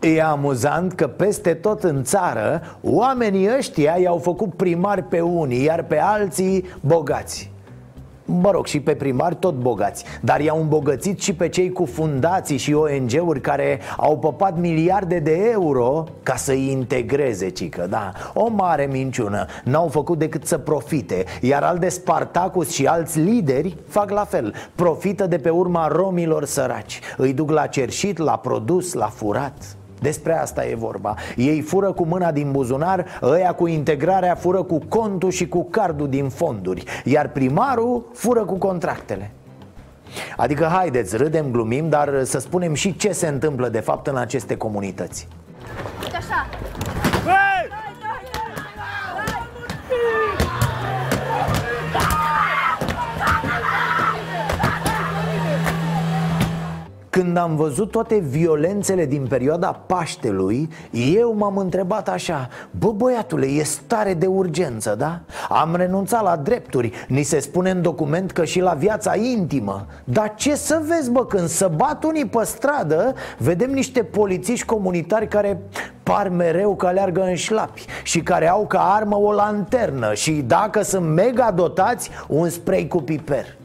E 0.00 0.22
amuzant 0.22 0.92
că 0.92 1.06
peste 1.06 1.54
tot 1.54 1.82
în 1.84 2.04
țară 2.04 2.62
Oamenii 2.82 3.56
ăștia 3.56 3.96
i-au 4.00 4.18
făcut 4.18 4.54
primari 4.54 5.02
pe 5.02 5.20
unii 5.20 5.64
Iar 5.64 5.82
pe 5.82 5.98
alții 5.98 6.64
bogați 6.80 7.51
Mă 8.40 8.50
rog, 8.50 8.66
și 8.66 8.80
pe 8.80 8.94
primari 8.94 9.34
tot 9.34 9.54
bogați 9.54 10.04
Dar 10.20 10.40
i-au 10.40 10.60
îmbogățit 10.60 11.20
și 11.20 11.34
pe 11.34 11.48
cei 11.48 11.72
cu 11.72 11.84
fundații 11.84 12.56
și 12.56 12.72
ONG-uri 12.72 13.40
Care 13.40 13.80
au 13.96 14.18
păpat 14.18 14.58
miliarde 14.58 15.18
de 15.18 15.48
euro 15.50 16.04
Ca 16.22 16.36
să-i 16.36 16.70
integreze, 16.70 17.48
cică, 17.48 17.86
da. 17.90 18.12
O 18.34 18.48
mare 18.48 18.88
minciună. 18.90 19.46
N-au 19.64 19.88
făcut 19.88 20.18
decât 20.18 20.46
să 20.46 20.58
profite 20.58 21.24
Iar 21.40 21.62
al 21.62 21.78
de 21.78 21.88
Spartacus 21.88 22.70
și 22.70 22.86
alți 22.86 23.18
lideri 23.18 23.76
fac 23.88 24.10
la 24.10 24.24
fel. 24.24 24.54
Profită 24.74 25.26
de 25.26 25.38
pe 25.38 25.48
urma 25.48 25.86
romilor 25.86 26.44
săraci. 26.44 27.00
Îi 27.16 27.32
duc 27.32 27.50
la 27.50 27.66
cerșit, 27.66 28.18
la 28.18 28.36
produs, 28.36 28.92
la 28.92 29.06
furat 29.06 29.76
despre 30.02 30.38
asta 30.38 30.66
e 30.66 30.74
vorba. 30.74 31.14
Ei 31.36 31.60
fură 31.60 31.92
cu 31.92 32.04
mâna 32.04 32.32
din 32.32 32.50
buzunar 32.50 33.06
Ăia 33.22 33.52
cu 33.52 33.66
integrarea 33.66 34.34
fură 34.34 34.62
cu 34.62 34.78
contul 34.88 35.30
și 35.30 35.48
cu 35.48 35.64
cardul 35.64 36.08
din 36.08 36.28
fonduri 36.28 36.84
Iar 37.04 37.28
primarul 37.28 38.10
fură 38.14 38.44
cu 38.44 38.54
contractele. 38.54 39.30
Adică 40.36 40.64
haideți, 40.64 41.16
râdem, 41.16 41.50
glumim 41.50 41.88
Dar 41.88 42.24
să 42.24 42.38
spunem 42.38 42.74
și 42.74 42.96
ce 42.96 43.12
se 43.12 43.26
întâmplă 43.26 43.68
de 43.68 43.80
fapt 43.80 44.06
în 44.06 44.16
aceste 44.16 44.56
comunități. 44.56 45.28
Uite 46.02 46.16
așa. 46.16 46.46
Când 57.12 57.36
am 57.36 57.56
văzut 57.56 57.90
toate 57.90 58.18
violențele 58.18 59.06
din 59.06 59.26
perioada 59.28 59.72
Paștelui 59.86 60.68
Eu 61.14 61.34
m-am 61.34 61.56
întrebat 61.56 62.08
așa 62.08 62.48
Bă 62.78 62.92
băiatule, 62.92 63.46
e 63.46 63.62
stare 63.62 64.14
de 64.14 64.26
urgență, 64.26 64.94
da? 64.98 65.20
Am 65.48 65.76
renunțat 65.76 66.22
la 66.22 66.36
drepturi. 66.36 66.92
Ni 67.08 67.22
se 67.22 67.40
spune 67.40 67.70
în 67.70 67.82
document 67.82 68.30
că 68.30 68.44
și 68.44 68.60
la 68.60 68.72
viața 68.72 69.16
intimă. 69.16 69.86
Dar 70.04 70.34
ce 70.34 70.54
să 70.54 70.82
vezi, 70.88 71.10
bă, 71.10 71.26
când 71.26 71.48
să 71.48 71.70
bat 71.76 72.04
unii 72.04 72.26
pe 72.26 72.44
stradă 72.44 73.14
Vedem 73.38 73.70
niște 73.70 74.02
polițiști 74.02 74.66
comunitari 74.66 75.28
care 75.28 75.60
par 76.02 76.28
mereu 76.28 76.76
că 76.76 76.86
aleargă 76.86 77.22
în 77.22 77.34
șlapi 77.34 77.84
Și 78.02 78.20
care 78.20 78.48
au 78.48 78.66
ca 78.66 78.94
armă 78.94 79.16
o 79.16 79.32
lanternă 79.32 80.14
Și 80.14 80.32
dacă 80.32 80.82
sunt 80.82 81.06
mega 81.06 81.50
dotați, 81.50 82.10
un 82.28 82.48
spray 82.48 82.88
cu 82.88 83.02
piper 83.02 83.60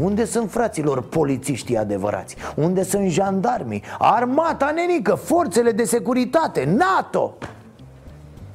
unde 0.00 0.24
sunt 0.24 0.50
fraților 0.50 1.02
polițiștii 1.02 1.76
adevărați? 1.76 2.36
Unde 2.56 2.82
sunt 2.82 3.10
jandarmii? 3.10 3.82
Armata 3.98 4.70
nenică, 4.74 5.14
forțele 5.14 5.72
de 5.72 5.84
securitate, 5.84 6.64
NATO 6.76 7.34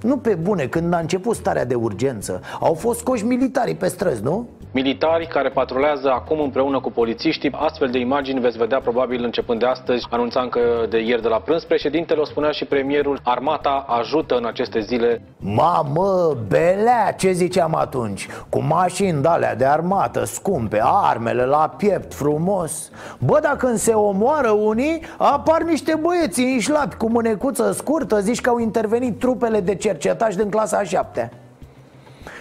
Nu 0.02 0.18
pe 0.18 0.36
bune, 0.36 0.68
când 0.68 0.94
a 0.94 0.98
început 0.98 1.36
starea 1.36 1.66
de 1.66 1.76
urgență 1.76 2.42
Au 2.60 2.74
fost 2.74 3.00
scoși 3.00 3.26
militarii 3.26 3.76
pe 3.76 3.88
străzi, 3.88 4.24
nu? 4.24 4.48
Militari 4.76 5.28
care 5.28 5.50
patrulează 5.50 6.10
acum 6.12 6.40
împreună 6.40 6.80
cu 6.80 6.92
polițiștii. 6.92 7.52
Astfel 7.52 7.90
de 7.90 8.00
imagini 8.00 8.40
veți 8.40 8.58
vedea 8.58 8.80
probabil 8.80 9.24
începând 9.24 9.60
de 9.60 9.66
astăzi, 9.66 10.08
anunța 10.10 10.42
încă 10.42 10.60
de 10.90 11.00
ieri 11.00 11.22
de 11.22 11.28
la 11.28 11.40
prânz. 11.40 11.64
Președintele, 11.64 12.20
o 12.20 12.26
spunea 12.26 12.52
și 12.52 12.66
premierul, 12.66 13.20
armata 13.24 13.86
ajută 13.88 14.36
în 14.36 14.46
aceste 14.46 14.80
zile. 14.80 15.22
Mamă, 15.40 16.38
belea, 16.48 17.12
ce 17.18 17.32
ziceam 17.32 17.76
atunci? 17.76 18.28
Cu 18.50 18.62
mașini 18.62 19.22
de 19.22 19.54
de 19.58 19.66
armată, 19.66 20.24
scumpe, 20.24 20.80
armele 20.84 21.46
la 21.46 21.74
piept 21.78 22.14
frumos 22.14 22.92
Bă, 23.20 23.40
dacă 23.42 23.66
când 23.66 23.78
se 23.78 23.94
omoară 23.94 24.50
unii, 24.50 25.02
apar 25.18 25.62
niște 25.62 26.00
băieți 26.02 26.42
înșlapi 26.42 26.96
cu 26.96 27.10
mânecuță 27.10 27.72
scurtă 27.72 28.20
Zici 28.20 28.42
că 28.42 28.50
au 28.50 28.60
intervenit 28.60 29.20
trupele 29.20 29.60
de 29.60 29.76
cercetași 29.76 30.38
din 30.38 30.50
clasa 30.50 30.78
a 30.78 30.84
șaptea 30.84 31.32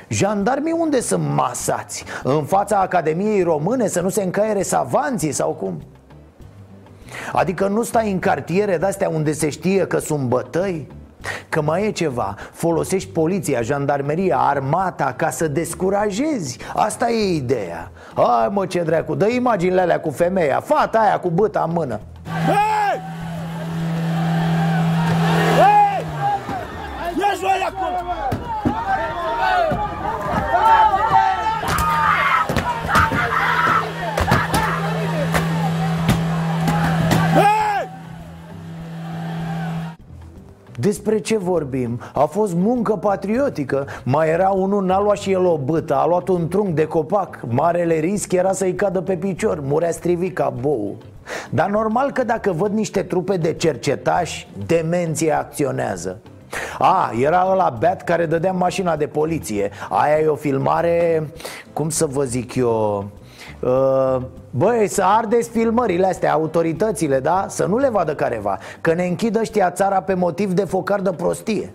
Jandarmii 0.09 0.77
unde 0.79 1.01
sunt 1.01 1.29
masați? 1.35 2.05
În 2.23 2.45
fața 2.45 2.79
Academiei 2.79 3.43
Române 3.43 3.87
să 3.87 4.01
nu 4.01 4.09
se 4.09 4.23
încaiere 4.23 4.63
savanții 4.63 5.33
sau 5.33 5.51
cum? 5.51 5.83
Adică 7.33 7.69
nu 7.69 7.83
stai 7.83 8.11
în 8.11 8.19
cartiere 8.19 8.77
de-astea 8.77 9.09
unde 9.09 9.33
se 9.33 9.49
știe 9.49 9.87
că 9.87 9.99
sunt 9.99 10.23
bătăi? 10.29 10.89
Că 11.49 11.63
mai 11.63 11.87
e 11.87 11.91
ceva, 11.91 12.35
folosești 12.53 13.09
poliția, 13.09 13.63
jandarmeria, 13.63 14.39
armata 14.39 15.15
ca 15.17 15.31
să 15.31 15.49
descurajezi 15.49 16.59
Asta 16.75 17.11
e 17.11 17.35
ideea 17.35 17.91
Hai 18.15 18.49
mă 18.51 18.67
ce 18.67 18.83
dracu, 18.83 19.15
dă 19.15 19.27
imaginile 19.29 19.81
alea 19.81 20.01
cu 20.01 20.11
femeia, 20.11 20.61
fata 20.61 20.99
aia 20.99 21.21
cu 21.21 21.31
băta 21.31 21.65
în 21.67 21.73
mână 21.73 22.01
Hei! 22.47 22.64
Despre 40.85 41.19
ce 41.19 41.39
vorbim? 41.39 42.01
A 42.15 42.25
fost 42.25 42.55
muncă 42.55 42.97
patriotică. 42.97 43.87
Mai 44.03 44.29
era 44.29 44.49
unul, 44.49 44.85
n-a 44.85 45.01
luat 45.01 45.17
și 45.17 45.33
el 45.33 45.45
o 45.45 45.59
bâtă 45.59 45.95
A 45.95 46.07
luat 46.07 46.29
un 46.29 46.49
trunc 46.49 46.75
de 46.75 46.85
copac. 46.85 47.41
Marele 47.49 47.99
risc 47.99 48.33
era 48.33 48.53
să-i 48.53 48.75
cadă 48.75 49.01
pe 49.01 49.17
picior 49.17 49.61
Murea 49.61 49.91
strivit 49.91 50.35
ca 50.35 50.53
bou. 50.61 50.97
Dar 51.51 51.71
normal 51.71 52.11
că 52.11 52.25
dacă 52.25 52.53
văd 52.53 52.73
niște 52.73 53.03
trupe 53.03 53.37
de 53.37 53.53
cercetași 53.53 54.49
Demenție 54.67 55.33
acționează. 55.33 56.19
A, 56.79 57.11
era 57.21 57.49
ăla 57.51 57.77
beat 57.79 58.03
care 58.03 58.27
dădea 58.27 58.53
mașina 58.53 58.97
de 58.97 59.07
poliție. 59.07 59.71
Aia 59.89 60.19
e 60.19 60.27
o 60.27 60.35
filmare, 60.35 61.29
cum 61.73 61.89
să 61.89 62.07
vă 62.07 62.25
zic 62.25 62.55
eu 62.55 62.67
Uh, 62.67 63.05
băi, 64.51 64.89
să 64.89 65.03
ardeți 65.05 65.49
filmările 65.49 66.07
astea, 66.07 66.33
autoritățile, 66.33 67.21
da? 67.21 67.47
Să 67.49 67.65
nu 67.65 67.79
le 67.79 67.89
vadă 67.89 68.15
careva. 68.15 68.59
Că 68.81 68.95
ne 68.95 69.07
închidă 69.07 69.41
ăștia 69.41 69.71
țara 69.71 70.03
pe 70.03 70.15
motiv 70.15 70.53
de 70.53 70.65
focar 70.65 71.01
de 71.01 71.11
prostie. 71.11 71.73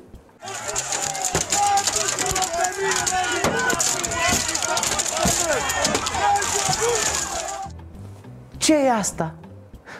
Ce 8.57 8.75
e 8.75 8.91
asta? 8.91 9.33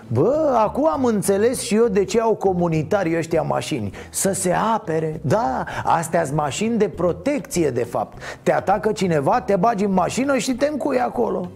Bă, 0.08 0.56
acum 0.58 0.88
am 0.88 1.06
înțeles 1.06 1.62
și 1.62 1.76
eu 1.76 1.88
de 1.88 2.04
ce 2.04 2.22
au 2.22 2.36
comunitarii 2.36 3.18
ăștia 3.18 3.42
mașini. 3.42 3.92
Să 4.10 4.32
se 4.32 4.54
apere. 4.74 5.20
Da, 5.24 5.64
astea 5.84 6.26
sunt 6.26 6.38
mașini 6.38 6.78
de 6.78 6.90
protecție 6.90 7.70
de 7.70 7.84
fapt. 7.84 8.22
Te 8.44 8.54
atacă 8.54 8.92
cineva, 8.92 9.42
te 9.42 9.56
bagi 9.56 9.86
în 9.86 9.94
mașină 9.94 10.38
și 10.38 10.56
te 10.56 10.68
încui 10.68 11.00
acolo 11.00 11.50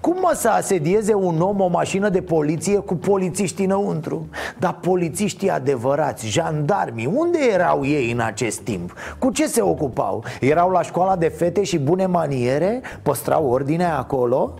cum 0.00 0.16
mă 0.20 0.32
să 0.34 0.48
asedieze 0.48 1.14
un 1.14 1.40
om 1.40 1.60
o 1.60 1.66
mașină 1.66 2.08
de 2.08 2.22
poliție 2.22 2.78
cu 2.78 2.94
polițiști 2.94 3.62
înăuntru? 3.62 4.28
Dar 4.58 4.74
polițiștii 4.74 5.50
adevărați, 5.50 6.28
jandarmii, 6.28 7.10
unde 7.14 7.38
erau 7.52 7.86
ei 7.86 8.12
în 8.12 8.20
acest 8.20 8.58
timp? 8.58 8.92
Cu 9.18 9.30
ce 9.30 9.46
se 9.46 9.62
ocupau? 9.62 10.24
Erau 10.40 10.70
la 10.70 10.82
școala 10.82 11.16
de 11.16 11.28
fete 11.28 11.62
și 11.62 11.78
bune 11.78 12.06
maniere? 12.06 12.80
Păstrau 13.02 13.46
ordinea 13.50 13.98
acolo? 13.98 14.54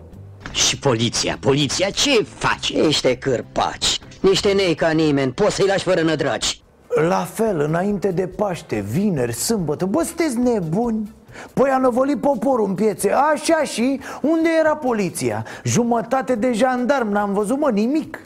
Și 0.50 0.78
poliția, 0.78 1.36
poliția 1.40 1.90
ce 1.90 2.22
face? 2.22 2.80
Niște 2.80 3.16
cârpaci, 3.16 3.98
niște 4.20 4.52
nei 4.52 4.74
ca 4.74 4.90
nimeni, 4.90 5.32
poți 5.32 5.54
să-i 5.54 5.66
lași 5.66 5.84
fără 5.84 6.00
nădraci 6.00 6.62
La 7.08 7.26
fel, 7.32 7.60
înainte 7.60 8.10
de 8.10 8.26
Paște, 8.26 8.84
vineri, 8.90 9.32
sâmbătă, 9.32 9.84
bă, 9.84 10.02
sunteți 10.02 10.38
nebuni? 10.38 11.16
Păi 11.54 11.70
a 11.70 11.78
năvălit 11.78 12.20
poporul 12.20 12.66
în 12.68 12.74
piețe 12.74 13.12
Așa 13.32 13.62
și 13.62 14.00
unde 14.22 14.48
era 14.60 14.76
poliția? 14.76 15.44
Jumătate 15.64 16.34
de 16.34 16.52
jandarm, 16.52 17.10
n-am 17.10 17.32
văzut 17.32 17.58
mă 17.58 17.70
nimic 17.70 18.20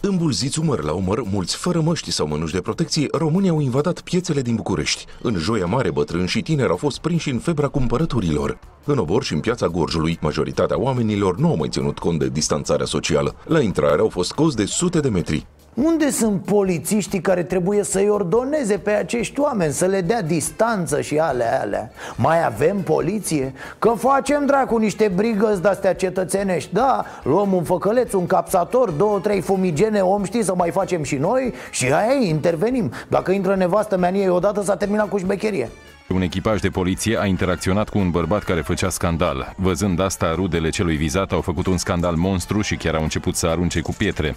Îmbulziți 0.00 0.58
umăr 0.58 0.82
la 0.82 0.92
umăr, 0.92 1.22
mulți 1.30 1.56
fără 1.56 1.80
măști 1.80 2.10
sau 2.10 2.26
mănuși 2.26 2.52
de 2.52 2.60
protecție, 2.60 3.06
românii 3.12 3.50
au 3.50 3.60
invadat 3.60 4.00
piețele 4.00 4.42
din 4.42 4.54
București. 4.54 5.04
În 5.22 5.34
Joia 5.36 5.66
Mare, 5.66 5.90
bătrâni 5.90 6.28
și 6.28 6.42
tineri 6.42 6.70
au 6.70 6.76
fost 6.76 6.98
prinși 6.98 7.30
în 7.30 7.38
febra 7.38 7.68
cumpărăturilor. 7.68 8.58
În 8.84 8.98
Obor 8.98 9.22
și 9.22 9.32
în 9.32 9.40
piața 9.40 9.66
Gorjului, 9.66 10.18
majoritatea 10.20 10.80
oamenilor 10.80 11.38
nu 11.38 11.48
au 11.48 11.56
mai 11.56 11.68
ținut 11.68 11.98
cont 11.98 12.18
de 12.18 12.28
distanțarea 12.28 12.86
socială. 12.86 13.34
La 13.44 13.60
intrare 13.60 14.00
au 14.00 14.08
fost 14.08 14.32
cozi 14.32 14.56
de 14.56 14.64
sute 14.64 15.00
de 15.00 15.08
metri. 15.08 15.46
Unde 15.84 16.10
sunt 16.10 16.42
polițiștii 16.42 17.20
care 17.20 17.42
trebuie 17.42 17.82
să-i 17.82 18.08
ordoneze 18.08 18.78
pe 18.78 18.90
acești 18.90 19.40
oameni 19.40 19.72
Să 19.72 19.86
le 19.86 20.00
dea 20.00 20.22
distanță 20.22 21.00
și 21.00 21.18
alea, 21.18 21.60
alea 21.60 21.90
Mai 22.16 22.44
avem 22.44 22.80
poliție? 22.80 23.52
Că 23.78 23.88
facem 23.96 24.46
dracu 24.46 24.76
niște 24.76 25.12
brigăzi 25.14 25.62
de-astea 25.62 25.94
cetățenești 25.94 26.72
Da, 26.72 27.04
luăm 27.22 27.52
un 27.52 27.62
făcăleț, 27.62 28.12
un 28.12 28.26
capsator, 28.26 28.90
două, 28.90 29.18
trei 29.18 29.40
fumigene 29.40 30.00
Om 30.00 30.24
știi 30.24 30.42
să 30.44 30.54
mai 30.54 30.70
facem 30.70 31.02
și 31.02 31.16
noi 31.16 31.52
Și 31.70 31.84
aia 31.84 32.26
intervenim 32.28 32.92
Dacă 33.08 33.30
intră 33.30 33.54
nevastă 33.56 33.96
mea 33.96 34.08
în 34.08 34.30
odată 34.30 34.62
s-a 34.62 34.76
terminat 34.76 35.08
cu 35.08 35.18
șmecherie 35.18 35.68
un 36.08 36.22
echipaj 36.22 36.60
de 36.60 36.68
poliție 36.68 37.20
a 37.20 37.26
interacționat 37.26 37.88
cu 37.88 37.98
un 37.98 38.10
bărbat 38.10 38.42
care 38.42 38.60
făcea 38.60 38.88
scandal. 38.88 39.54
Văzând 39.56 40.00
asta, 40.00 40.34
rudele 40.34 40.68
celui 40.68 40.96
vizat 40.96 41.32
au 41.32 41.40
făcut 41.40 41.66
un 41.66 41.76
scandal 41.76 42.14
monstru 42.14 42.60
și 42.60 42.76
chiar 42.76 42.94
au 42.94 43.02
început 43.02 43.36
să 43.36 43.46
arunce 43.46 43.80
cu 43.80 43.94
pietre. 43.98 44.36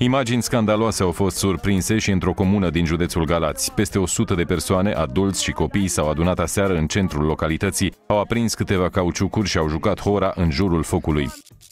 Imagini 0.00 0.42
scandaloase 0.42 1.02
au 1.02 1.12
fost 1.12 1.36
surprinse 1.36 1.98
și 1.98 2.10
într-o 2.10 2.32
comună 2.32 2.70
din 2.70 2.84
județul 2.84 3.24
Galați. 3.24 3.72
Peste 3.72 3.98
100 3.98 4.34
de 4.34 4.42
persoane, 4.42 4.92
adulți 4.92 5.42
și 5.42 5.52
copii, 5.52 5.88
s-au 5.88 6.08
adunat 6.10 6.38
aseară 6.38 6.76
în 6.76 6.86
centrul 6.86 7.24
localității, 7.24 7.92
au 8.06 8.20
aprins 8.20 8.54
câteva 8.54 8.88
cauciucuri 8.88 9.48
și 9.48 9.58
au 9.58 9.68
jucat 9.68 10.00
hora 10.00 10.32
în 10.34 10.50
jurul 10.50 10.82
focului. 10.82 11.30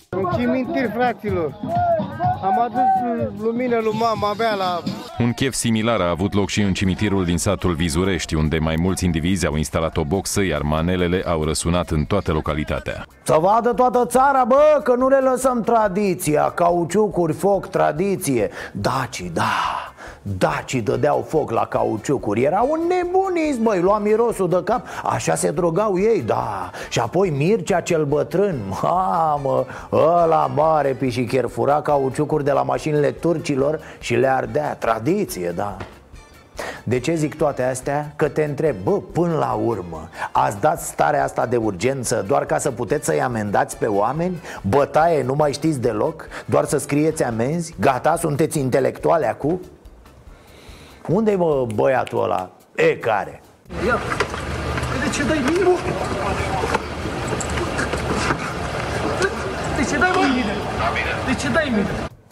În 0.08 0.28
cimitir, 0.38 0.90
fraților! 0.94 1.54
Am 2.42 2.60
adus 2.60 3.42
lumină 3.42 3.78
lui 3.82 3.92
mama 3.98 4.28
avea 4.28 4.54
la... 4.54 4.82
Un 5.18 5.32
chef 5.32 5.52
similar 5.54 6.00
a 6.00 6.10
avut 6.10 6.34
loc 6.34 6.48
și 6.48 6.60
în 6.60 6.72
cimitirul 6.72 7.24
din 7.24 7.38
satul 7.38 7.74
Vizurești, 7.74 8.34
unde 8.34 8.58
mai 8.58 8.76
mulți 8.78 9.04
indivizi 9.04 9.46
au 9.46 9.56
instalat 9.56 9.96
o 9.96 10.04
boxă, 10.04 10.42
iar 10.42 10.62
manelele 10.62 11.22
au 11.26 11.44
răsunat 11.44 11.90
în 11.90 12.04
toată 12.04 12.32
localitatea. 12.32 13.06
Să 13.22 13.36
vadă 13.40 13.72
toată 13.72 14.06
țara, 14.06 14.44
bă, 14.44 14.80
că 14.82 14.94
nu 14.94 15.08
le 15.08 15.18
lăsăm 15.18 15.60
tradiția 15.60 16.50
Cauciucuri, 16.50 17.32
foc, 17.32 17.66
tradiție 17.66 18.50
Daci, 18.72 19.30
da 19.32 19.94
Dacii 20.22 20.80
dădeau 20.80 21.24
foc 21.28 21.50
la 21.50 21.66
cauciucuri 21.66 22.42
Era 22.42 22.66
un 22.68 22.80
nebunist, 22.88 23.58
băi, 23.58 23.80
lua 23.80 23.98
mirosul 23.98 24.48
de 24.48 24.60
cap 24.64 24.86
Așa 25.04 25.34
se 25.34 25.50
drogau 25.50 25.98
ei, 25.98 26.22
da 26.22 26.70
Și 26.88 26.98
apoi 26.98 27.30
Mircea 27.30 27.80
cel 27.80 28.04
bătrân 28.04 28.56
Mamă, 28.82 29.64
ăla 29.92 30.50
mare 30.54 30.90
pișicher 30.90 31.46
Fura 31.48 31.82
cauciucuri 31.82 32.44
de 32.44 32.52
la 32.52 32.62
mașinile 32.62 33.10
turcilor 33.10 33.80
Și 33.98 34.14
le 34.14 34.28
ardea, 34.28 34.74
tradiție, 34.74 35.52
da 35.56 35.76
de 36.84 36.98
ce 36.98 37.14
zic 37.14 37.36
toate 37.36 37.62
astea? 37.62 38.12
Că 38.16 38.28
te 38.28 38.44
întreb, 38.44 38.76
bă, 38.82 39.00
până 39.00 39.36
la 39.36 39.52
urmă 39.52 40.08
Ați 40.32 40.60
dat 40.60 40.80
starea 40.80 41.24
asta 41.24 41.46
de 41.46 41.56
urgență 41.56 42.24
doar 42.26 42.46
ca 42.46 42.58
să 42.58 42.70
puteți 42.70 43.04
să-i 43.04 43.22
amendați 43.22 43.76
pe 43.76 43.86
oameni? 43.86 44.40
Bătaie 44.68 45.22
nu 45.22 45.34
mai 45.34 45.52
știți 45.52 45.80
deloc? 45.80 46.28
Doar 46.44 46.64
să 46.64 46.78
scrieți 46.78 47.22
amenzi? 47.22 47.74
Gata, 47.80 48.16
sunteți 48.16 48.58
intelectuale 48.58 49.26
acum? 49.26 49.60
Unde 51.08 51.30
e 51.30 51.36
mă 51.36 51.66
băiatul 51.74 52.22
ăla? 52.22 52.50
E 52.74 52.96
care? 52.96 53.40
Ia, 53.86 53.98
de 55.04 55.10
ce 55.10 55.24
dai 55.24 55.38
mine, 55.38 55.68
De 59.76 59.84
ce 59.90 59.98
dai 59.98 60.10
mine? 60.34 60.52
De 61.26 61.34
ce 61.34 61.48
dai 61.48 61.68
mine? 61.70 61.88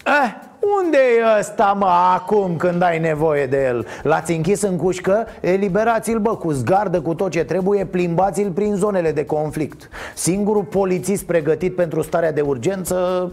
Eh, 0.07 0.35
unde 0.83 0.99
e 0.99 1.39
ăsta, 1.39 1.77
mă, 1.79 1.89
acum 2.15 2.57
când 2.57 2.83
ai 2.83 2.99
nevoie 2.99 3.47
de 3.47 3.65
el? 3.65 3.87
L-ați 4.03 4.33
închis 4.33 4.63
în 4.63 4.77
cușcă? 4.77 5.27
Eliberați-l, 5.41 6.19
bă, 6.19 6.37
cu 6.37 6.51
zgardă, 6.51 7.01
cu 7.01 7.15
tot 7.15 7.31
ce 7.31 7.45
trebuie 7.45 7.85
Plimbați-l 7.85 8.51
prin 8.51 8.75
zonele 8.75 9.13
de 9.13 9.25
conflict 9.25 9.89
Singurul 10.15 10.63
polițist 10.63 11.25
pregătit 11.25 11.75
pentru 11.75 12.03
starea 12.03 12.33
de 12.33 12.41
urgență 12.41 13.31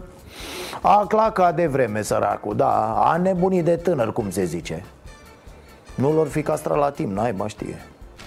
A 0.80 1.04
clacat 1.08 1.56
de 1.56 1.66
vreme, 1.66 2.02
săracul, 2.02 2.56
da 2.56 3.02
A 3.04 3.16
nebunit 3.16 3.64
de 3.64 3.76
tânăr, 3.76 4.12
cum 4.12 4.30
se 4.30 4.44
zice 4.44 4.84
nu 5.94 6.12
lor 6.12 6.28
fi 6.28 6.42
castrat 6.42 6.78
la 6.78 6.90
timp, 6.90 7.12
n-ai 7.12 7.34
știe. 7.46 7.82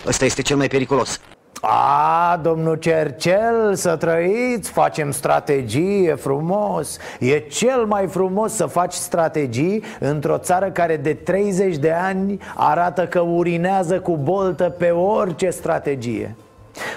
Ăsta 0.07 0.25
este 0.25 0.41
cel 0.41 0.57
mai 0.57 0.67
periculos. 0.67 1.19
A, 1.61 2.39
domnul 2.41 2.75
Cercel, 2.75 3.75
să 3.75 3.95
trăiți, 3.95 4.71
facem 4.71 5.11
strategie 5.11 6.15
frumos. 6.15 6.97
E 7.19 7.39
cel 7.39 7.85
mai 7.85 8.07
frumos 8.07 8.53
să 8.53 8.65
faci 8.65 8.93
strategii 8.93 9.83
într-o 9.99 10.37
țară 10.37 10.71
care 10.71 10.97
de 10.97 11.13
30 11.13 11.77
de 11.77 11.91
ani 11.91 12.39
arată 12.55 13.07
că 13.07 13.19
urinează 13.19 13.99
cu 13.99 14.17
boltă 14.17 14.75
pe 14.77 14.89
orice 14.89 15.49
strategie. 15.49 16.35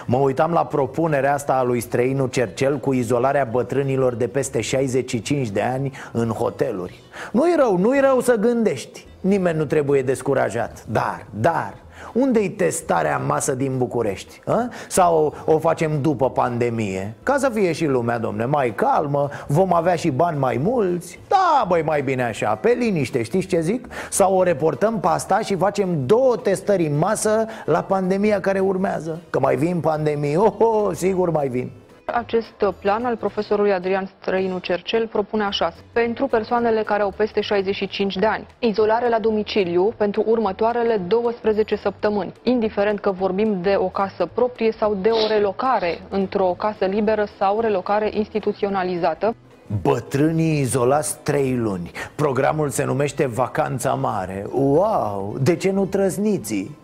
Mă 0.06 0.16
uitam 0.16 0.52
la 0.52 0.64
propunerea 0.64 1.34
asta 1.34 1.52
a 1.52 1.62
lui 1.62 1.80
Străinu 1.80 2.26
Cercel 2.26 2.78
cu 2.78 2.92
izolarea 2.92 3.48
bătrânilor 3.50 4.14
de 4.14 4.26
peste 4.26 4.60
65 4.60 5.48
de 5.48 5.62
ani 5.62 5.92
în 6.12 6.28
hoteluri. 6.28 7.02
Nu-i 7.32 7.54
rău, 7.56 7.76
nu-i 7.76 8.00
rău 8.00 8.20
să 8.20 8.34
gândești 8.34 9.07
Nimeni 9.20 9.58
nu 9.58 9.64
trebuie 9.64 10.02
descurajat 10.02 10.84
Dar, 10.88 11.26
dar, 11.40 11.74
unde-i 12.12 12.50
testarea 12.50 13.16
în 13.16 13.26
masă 13.26 13.54
din 13.54 13.78
București? 13.78 14.40
A? 14.46 14.68
Sau 14.88 15.34
o 15.44 15.58
facem 15.58 16.00
după 16.00 16.30
pandemie? 16.30 17.14
Ca 17.22 17.36
să 17.38 17.50
fie 17.54 17.72
și 17.72 17.86
lumea, 17.86 18.18
domne, 18.18 18.44
mai 18.44 18.74
calmă 18.74 19.28
Vom 19.46 19.74
avea 19.74 19.94
și 19.94 20.10
bani 20.10 20.38
mai 20.38 20.60
mulți 20.62 21.18
Da, 21.28 21.64
băi, 21.68 21.82
mai 21.82 22.02
bine 22.02 22.24
așa, 22.24 22.54
pe 22.54 22.76
liniște, 22.78 23.22
știți 23.22 23.46
ce 23.46 23.60
zic? 23.60 23.88
Sau 24.10 24.36
o 24.36 24.42
reportăm 24.42 25.00
pe 25.00 25.06
asta 25.06 25.40
și 25.40 25.56
facem 25.56 26.06
două 26.06 26.36
testări 26.36 26.86
în 26.86 26.98
masă 26.98 27.46
La 27.64 27.82
pandemia 27.82 28.40
care 28.40 28.60
urmează 28.60 29.18
Că 29.30 29.40
mai 29.40 29.56
vin 29.56 29.80
pandemii, 29.80 30.36
oh, 30.36 30.52
oh 30.58 30.96
sigur 30.96 31.30
mai 31.30 31.48
vin 31.48 31.70
acest 32.14 32.64
plan 32.80 33.04
al 33.04 33.16
profesorului 33.16 33.72
Adrian 33.72 34.10
Străinu 34.20 34.58
Cercel 34.58 35.06
propune 35.06 35.44
așa. 35.44 35.72
Pentru 35.92 36.26
persoanele 36.26 36.82
care 36.82 37.02
au 37.02 37.12
peste 37.16 37.40
65 37.40 38.16
de 38.16 38.26
ani, 38.26 38.46
izolare 38.58 39.08
la 39.08 39.18
domiciliu 39.18 39.92
pentru 39.96 40.24
următoarele 40.26 40.96
12 40.96 41.76
săptămâni, 41.76 42.32
indiferent 42.42 43.00
că 43.00 43.10
vorbim 43.10 43.62
de 43.62 43.74
o 43.78 43.88
casă 43.88 44.26
proprie 44.26 44.72
sau 44.72 44.94
de 44.94 45.08
o 45.08 45.26
relocare 45.28 45.98
într-o 46.08 46.54
casă 46.58 46.84
liberă 46.84 47.26
sau 47.38 47.60
relocare 47.60 48.10
instituționalizată. 48.12 49.34
Bătrânii 49.82 50.60
izolați 50.60 51.18
trei 51.22 51.56
luni 51.56 51.90
Programul 52.14 52.68
se 52.68 52.84
numește 52.84 53.26
Vacanța 53.26 53.94
Mare 53.94 54.46
Wow, 54.52 55.36
de 55.40 55.56
ce 55.56 55.70
nu 55.70 55.84
trăsniții? 55.84 56.76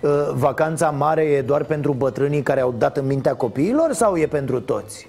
Uh, 0.00 0.10
vacanța 0.34 0.90
mare 0.90 1.22
e 1.22 1.42
doar 1.42 1.64
pentru 1.64 1.92
bătrânii 1.92 2.42
care 2.42 2.60
au 2.60 2.74
dat 2.78 2.96
în 2.96 3.06
mintea 3.06 3.34
copiilor 3.34 3.92
sau 3.92 4.16
e 4.16 4.26
pentru 4.26 4.60
toți? 4.60 5.08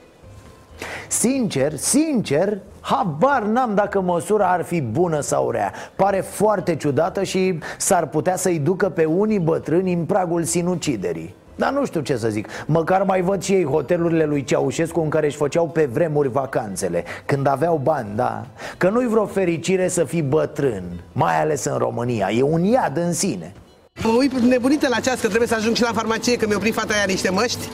Sincer, 1.08 1.76
sincer, 1.76 2.58
habar 2.82 3.44
n-am 3.44 3.76
dacă 3.76 4.02
măsura 4.02 4.52
ar 4.52 4.64
fi 4.64 4.82
bună 4.82 5.20
sau 5.20 5.52
rea. 5.52 5.74
Pare 5.96 6.22
foarte 6.22 6.76
ciudată 6.76 7.24
și 7.24 7.60
s-ar 7.78 8.08
putea 8.08 8.36
să-i 8.36 8.60
ducă 8.60 8.90
pe 8.90 9.06
unii 9.06 9.40
bătrâni 9.40 9.94
în 9.94 10.06
pragul 10.06 10.44
sinuciderii. 10.44 11.36
Dar 11.56 11.72
nu 11.72 11.86
știu 11.86 12.02
ce 12.02 12.18
să 12.18 12.30
zic. 12.30 12.48
Măcar 12.66 13.04
mai 13.04 13.22
văd 13.22 13.42
și 13.42 13.54
ei 13.54 13.66
hotelurile 13.66 14.26
lui 14.26 14.44
Ceaușescu 14.44 15.00
În 15.00 15.10
care 15.10 15.26
își 15.26 15.38
făceau 15.38 15.68
pe 15.68 15.86
vremuri 15.86 16.30
vacanțele 16.30 17.04
Când 17.26 17.48
aveau 17.48 17.80
bani, 17.84 18.08
da? 18.16 18.46
Că 18.78 18.90
nu-i 18.90 19.08
vreo 19.08 19.26
fericire 19.26 19.88
să 19.88 20.04
fii 20.04 20.22
bătrân 20.22 20.84
Mai 21.12 21.42
ales 21.42 21.66
în 21.66 21.78
România. 21.78 22.30
E 22.30 22.42
un 22.42 22.64
iad 22.64 22.98
în 22.98 23.14
sine 23.14 23.54
Mă 24.04 24.10
uit 24.18 24.32
nebunită 24.32 24.88
la 24.88 25.00
ceas 25.00 25.20
că 25.20 25.28
trebuie 25.28 25.48
să 25.48 25.56
ajung 25.56 25.76
și 25.76 25.82
la 25.82 25.92
farmacie 25.94 26.36
Că 26.38 26.48
mi-a 26.48 26.56
oprit 26.56 26.74
fata 26.74 26.94
aia 26.94 27.04
niște 27.08 27.30
măști 27.30 27.70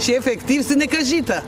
Și 0.00 0.14
efectiv 0.14 0.62
sunt 0.62 0.78
necăjită. 0.78 1.42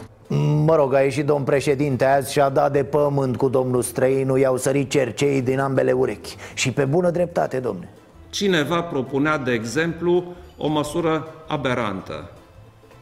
Mă 0.65 0.75
rog, 0.75 0.95
a 0.95 1.01
ieșit 1.01 1.27
domn 1.27 1.45
președinte 1.45 2.05
azi 2.05 2.33
și 2.33 2.41
a 2.41 2.49
dat 2.49 2.73
de 2.73 2.85
pământ 2.85 3.37
cu 3.37 3.49
domnul 3.49 3.83
străinu 3.83 4.37
I-au 4.37 4.57
sărit 4.57 4.91
cercei 4.91 5.43
din 5.43 5.59
ambele 5.59 5.93
urechi. 5.93 6.37
Și 6.55 6.71
pe 6.71 6.85
bună 6.85 7.11
dreptate, 7.11 7.59
domne. 7.59 7.89
Cineva 8.31 8.83
propunea, 8.83 9.39
de 9.39 9.53
exemplu, 9.53 10.25
o 10.57 10.69
măsură 10.69 11.29
aberantă. 11.47 12.31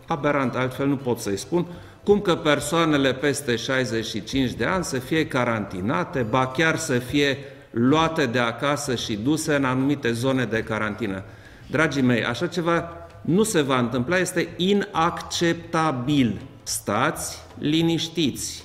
Aberantă, 0.06 0.58
altfel 0.58 0.86
nu 0.86 0.96
pot 0.96 1.18
să-i 1.18 1.36
spun 1.36 1.66
cum 2.04 2.20
că 2.20 2.34
persoanele 2.34 3.12
peste 3.12 3.56
65 3.56 4.52
de 4.52 4.64
ani 4.64 4.84
să 4.84 4.98
fie 4.98 5.26
carantinate, 5.26 6.20
ba 6.20 6.46
chiar 6.46 6.76
să 6.76 6.98
fie 6.98 7.38
luate 7.74 8.26
de 8.26 8.38
acasă 8.38 8.94
și 8.94 9.16
duse 9.16 9.54
în 9.54 9.64
anumite 9.64 10.12
zone 10.12 10.44
de 10.44 10.62
carantină. 10.62 11.22
Dragii 11.70 12.02
mei, 12.02 12.24
așa 12.24 12.46
ceva 12.46 12.88
nu 13.20 13.42
se 13.42 13.60
va 13.60 13.78
întâmpla, 13.78 14.16
este 14.16 14.48
inacceptabil. 14.56 16.40
Stați 16.62 17.38
liniștiți. 17.58 18.64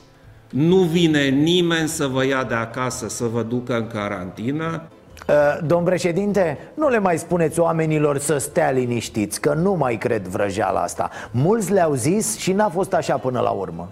Nu 0.50 0.76
vine 0.76 1.28
nimeni 1.28 1.88
să 1.88 2.08
vă 2.08 2.26
ia 2.26 2.44
de 2.44 2.54
acasă, 2.54 3.10
să 3.10 3.26
vă 3.26 3.44
ducă 3.44 3.76
în 3.76 3.88
carantină. 3.88 4.82
Uh, 5.28 5.58
domn 5.66 5.86
președinte, 5.86 6.58
nu 6.74 6.90
le 6.90 7.00
mai 7.00 7.18
spuneți 7.18 7.60
oamenilor 7.60 8.18
să 8.18 8.38
stea 8.38 8.72
liniștiți 8.72 9.42
Că 9.42 9.54
nu 9.54 9.74
mai 9.74 9.98
cred 9.98 10.28
vrăjeala 10.28 10.82
asta 10.82 11.10
Mulți 11.32 11.72
le-au 11.72 11.94
zis 11.94 12.38
și 12.38 12.52
n-a 12.52 12.70
fost 12.70 12.94
așa 12.94 13.18
până 13.18 13.40
la 13.40 13.50
urmă 13.50 13.90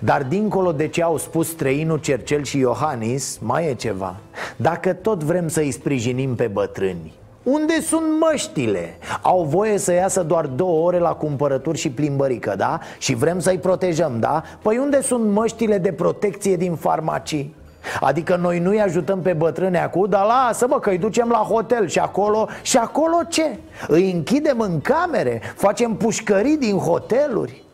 dar 0.00 0.22
dincolo 0.22 0.72
de 0.72 0.88
ce 0.88 1.02
au 1.02 1.16
spus 1.16 1.48
străinul 1.48 1.98
Cercel 1.98 2.42
și 2.42 2.58
Iohannis, 2.58 3.38
mai 3.42 3.66
e 3.66 3.74
ceva 3.74 4.16
Dacă 4.56 4.92
tot 4.92 5.22
vrem 5.22 5.48
să 5.48 5.60
îi 5.60 5.70
sprijinim 5.70 6.34
pe 6.34 6.46
bătrâni 6.46 7.12
unde 7.42 7.80
sunt 7.80 8.20
măștile? 8.20 8.96
Au 9.22 9.44
voie 9.44 9.78
să 9.78 9.92
iasă 9.92 10.22
doar 10.22 10.46
două 10.46 10.86
ore 10.86 10.98
la 10.98 11.12
cumpărături 11.12 11.78
și 11.78 11.90
plimbărică, 11.90 12.54
da? 12.56 12.78
Și 12.98 13.14
vrem 13.14 13.40
să-i 13.40 13.58
protejăm, 13.58 14.16
da? 14.18 14.42
Păi 14.62 14.78
unde 14.78 15.02
sunt 15.02 15.30
măștile 15.30 15.78
de 15.78 15.92
protecție 15.92 16.56
din 16.56 16.74
farmacii? 16.74 17.54
Adică 18.00 18.36
noi 18.36 18.58
nu-i 18.58 18.80
ajutăm 18.80 19.20
pe 19.20 19.32
bătrâni 19.32 19.78
acum, 19.78 20.06
dar 20.08 20.26
lasă 20.26 20.66
mă 20.68 20.78
că 20.78 20.90
îi 20.90 20.98
ducem 20.98 21.28
la 21.28 21.38
hotel 21.38 21.88
și 21.88 21.98
acolo 21.98 22.48
Și 22.62 22.76
acolo 22.76 23.16
ce? 23.28 23.58
Îi 23.88 24.10
închidem 24.12 24.60
în 24.60 24.80
camere? 24.80 25.40
Facem 25.56 25.94
pușcării 25.94 26.56
din 26.56 26.76
hoteluri? 26.76 27.64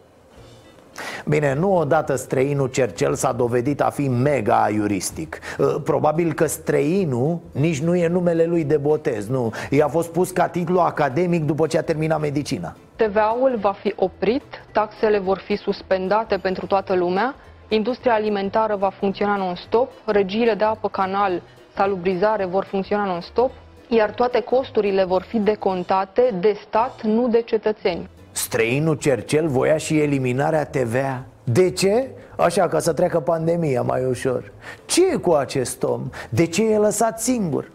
Bine, 1.24 1.54
nu 1.54 1.76
odată 1.76 2.16
străinul 2.16 2.68
Cercel 2.68 3.14
s-a 3.14 3.32
dovedit 3.32 3.80
a 3.80 3.90
fi 3.90 4.08
mega 4.08 4.68
iuristic 4.72 5.38
uh, 5.58 5.74
Probabil 5.84 6.32
că 6.32 6.46
străinul 6.46 7.38
nici 7.52 7.80
nu 7.80 7.96
e 7.96 8.08
numele 8.08 8.44
lui 8.44 8.64
de 8.64 8.76
botez, 8.76 9.28
nu? 9.28 9.52
I-a 9.70 9.88
fost 9.88 10.12
pus 10.12 10.30
ca 10.30 10.48
titlu 10.48 10.78
academic 10.78 11.44
după 11.44 11.66
ce 11.66 11.78
a 11.78 11.82
terminat 11.82 12.20
medicina. 12.20 12.76
TVA-ul 12.96 13.58
va 13.60 13.72
fi 13.72 13.92
oprit, 13.96 14.42
taxele 14.72 15.18
vor 15.18 15.38
fi 15.38 15.56
suspendate 15.56 16.36
pentru 16.36 16.66
toată 16.66 16.94
lumea 16.94 17.34
Industria 17.68 18.14
alimentară 18.14 18.76
va 18.76 18.90
funcționa 18.90 19.36
non-stop, 19.36 19.90
regiile 20.04 20.54
de 20.54 20.64
apă 20.64 20.88
canal, 20.88 21.42
salubrizare 21.74 22.44
vor 22.44 22.64
funcționa 22.64 23.04
non-stop, 23.04 23.50
iar 23.88 24.10
toate 24.10 24.40
costurile 24.40 25.04
vor 25.04 25.22
fi 25.22 25.38
decontate 25.38 26.34
de 26.40 26.56
stat, 26.66 27.02
nu 27.02 27.28
de 27.28 27.42
cetățeni. 27.42 28.08
Străinul 28.36 28.94
Cercel 28.94 29.48
voia 29.48 29.76
și 29.76 30.00
eliminarea 30.00 30.64
TVA 30.64 31.24
De 31.44 31.70
ce? 31.70 32.08
Așa, 32.36 32.68
ca 32.68 32.78
să 32.78 32.92
treacă 32.92 33.20
pandemia 33.20 33.82
mai 33.82 34.04
ușor. 34.04 34.52
Ce 34.84 35.10
e 35.12 35.16
cu 35.16 35.32
acest 35.32 35.82
om? 35.82 36.08
De 36.28 36.46
ce 36.46 36.72
e 36.72 36.78
lăsat 36.78 37.20
singur? 37.20 37.70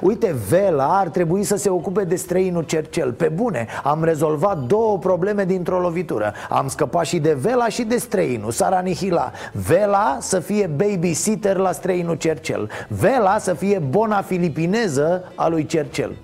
Uite, 0.00 0.34
Vela 0.48 0.98
ar 0.98 1.08
trebui 1.08 1.44
să 1.44 1.56
se 1.56 1.70
ocupe 1.70 2.04
de 2.04 2.16
străinul 2.16 2.62
Cercel. 2.62 3.12
Pe 3.12 3.28
bune, 3.28 3.66
am 3.82 4.04
rezolvat 4.04 4.58
două 4.58 4.98
probleme 4.98 5.44
dintr-o 5.44 5.80
lovitură. 5.80 6.32
Am 6.48 6.68
scăpat 6.68 7.04
și 7.04 7.18
de 7.18 7.32
Vela 7.32 7.68
și 7.68 7.82
de 7.82 7.96
străinul 7.96 8.50
S-ar 8.50 8.72
anihila 8.72 9.30
Vela 9.52 10.18
să 10.20 10.40
fie 10.40 10.66
babysitter 10.66 11.56
la 11.56 11.72
străinul 11.72 12.14
Cercel. 12.14 12.70
Vela 12.88 13.38
să 13.38 13.54
fie 13.54 13.78
bona 13.78 14.22
filipineză 14.22 15.32
a 15.34 15.48
lui 15.48 15.66
Cercel 15.66 16.16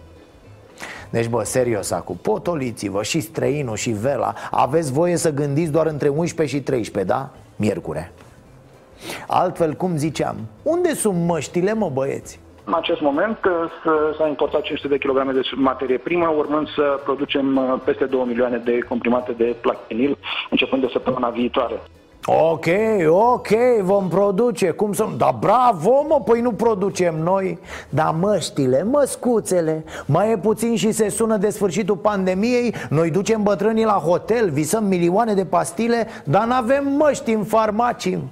deci, 1.13 1.29
bă, 1.29 1.43
serios 1.43 1.91
acum, 1.91 2.17
potoliți-vă 2.23 3.03
și 3.03 3.21
străinul 3.21 3.77
și 3.77 3.91
vela 3.91 4.35
Aveți 4.51 4.93
voie 4.93 5.17
să 5.17 5.33
gândiți 5.33 5.73
doar 5.73 5.87
între 5.87 6.09
11 6.09 6.57
și 6.57 6.63
13, 6.63 7.13
da? 7.13 7.31
Miercure 7.57 8.13
Altfel, 9.27 9.73
cum 9.73 9.97
ziceam, 9.97 10.37
unde 10.63 10.95
sunt 10.95 11.27
măștile, 11.27 11.73
mă 11.73 11.91
băieți? 11.93 12.41
În 12.65 12.75
acest 12.77 13.01
moment 13.01 13.39
s-a 14.19 14.29
importat 14.29 14.61
500 14.61 14.89
de 14.89 14.99
kilograme 14.99 15.33
de 15.33 15.41
materie 15.55 15.99
primă, 15.99 16.35
urmând 16.37 16.69
să 16.69 17.01
producem 17.05 17.57
uh, 17.57 17.81
peste 17.85 18.05
2 18.05 18.25
milioane 18.27 18.57
de 18.57 18.79
comprimate 18.79 19.33
de 19.33 19.57
plaquenil, 19.61 20.19
începând 20.51 20.83
de 20.83 20.89
săptămâna 20.93 21.29
viitoare. 21.29 21.81
Ok, 22.27 22.67
ok, 23.09 23.49
vom 23.81 24.09
produce, 24.09 24.71
cum 24.71 24.93
să... 24.93 25.09
Da 25.17 25.37
bravo, 25.41 26.05
mă, 26.09 26.21
păi 26.25 26.41
nu 26.41 26.53
producem 26.53 27.15
noi. 27.23 27.59
Dar 27.89 28.15
măștile, 28.21 28.83
măscuțele 28.83 29.85
Mai 30.07 30.31
e 30.31 30.37
puțin 30.37 30.77
și 30.77 30.93
se 30.93 31.09
sună 31.09 31.37
de 31.37 31.51
sfârșitul 31.51 31.97
pandemiei 31.97 32.75
Noi 32.89 33.11
ducem 33.11 33.43
bătrânii 33.43 33.85
la 33.85 34.03
hotel, 34.07 34.51
visăm 34.51 34.85
milioane 34.85 35.35
de 35.35 35.45
pastile 35.45 36.07
Dar 36.25 36.45
n-avem 36.45 36.87
măști 36.99 37.33
în 37.33 37.45
farmacii 37.45 38.31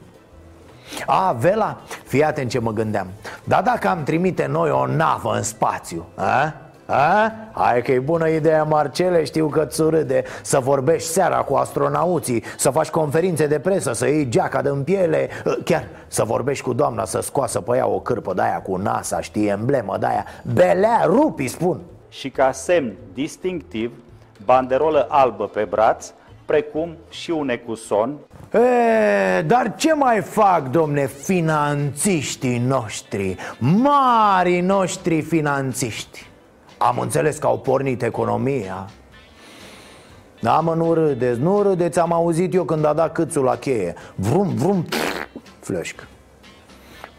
a, 1.06 1.32
Vela, 1.32 1.80
fii 2.04 2.24
atent 2.24 2.50
ce 2.50 2.58
mă 2.58 2.72
gândeam. 2.72 3.06
Dar 3.44 3.62
dacă 3.62 3.88
am 3.88 4.02
trimite 4.02 4.46
noi 4.46 4.70
o 4.70 4.86
navă 4.86 5.34
în 5.36 5.42
spațiu 5.42 6.04
a? 6.14 6.54
A? 6.90 7.32
Hai 7.52 7.82
că 7.82 7.92
e 7.92 7.98
bună 7.98 8.28
ideea, 8.28 8.62
Marcele, 8.62 9.24
știu 9.24 9.46
că 9.46 9.64
ți 9.64 9.82
râde 9.82 10.22
Să 10.42 10.58
vorbești 10.58 11.08
seara 11.08 11.36
cu 11.36 11.54
astronauții 11.54 12.44
Să 12.56 12.70
faci 12.70 12.88
conferințe 12.88 13.46
de 13.46 13.58
presă, 13.58 13.92
să 13.92 14.06
iei 14.06 14.28
geaca 14.28 14.62
de 14.62 14.70
piele 14.84 15.28
Chiar 15.64 15.84
să 16.06 16.24
vorbești 16.24 16.64
cu 16.64 16.72
doamna 16.72 17.04
Să 17.04 17.20
scoasă 17.20 17.60
pe 17.60 17.76
ea 17.76 17.86
o 17.86 18.00
cârpă 18.00 18.34
de 18.34 18.42
aia 18.42 18.60
cu 18.62 18.76
NASA 18.76 19.20
Știi, 19.20 19.46
emblemă 19.46 19.96
de 20.00 20.06
aia 20.06 20.24
Belea, 20.54 21.00
rupi, 21.04 21.46
spun 21.46 21.80
Și 22.08 22.30
ca 22.30 22.52
semn 22.52 22.92
distinctiv 23.14 23.90
banderolă 24.44 25.06
albă 25.08 25.44
pe 25.44 25.66
braț, 25.70 26.12
precum 26.44 26.96
și 27.10 27.30
un 27.30 27.48
ecuson. 27.48 28.16
E, 28.52 29.42
dar 29.42 29.74
ce 29.76 29.94
mai 29.94 30.20
fac, 30.20 30.70
domne, 30.70 31.06
finanțiștii 31.06 32.58
noștri, 32.58 33.36
mari 33.58 34.60
noștri 34.60 35.20
finanțiști? 35.20 36.29
Am 36.82 36.98
înțeles 36.98 37.36
că 37.36 37.46
au 37.46 37.58
pornit 37.58 38.02
economia. 38.02 38.88
Da, 40.40 40.60
mă, 40.60 40.74
nu 40.74 40.92
râdeți, 40.92 41.40
nu 41.40 41.62
râdeți, 41.62 41.98
am 41.98 42.12
auzit 42.12 42.54
eu 42.54 42.64
când 42.64 42.84
a 42.84 42.92
dat 42.92 43.12
câțul 43.12 43.44
la 43.44 43.56
cheie. 43.56 43.94
Vrum, 44.14 44.54
vrum, 44.54 44.86
flășcă 45.60 46.04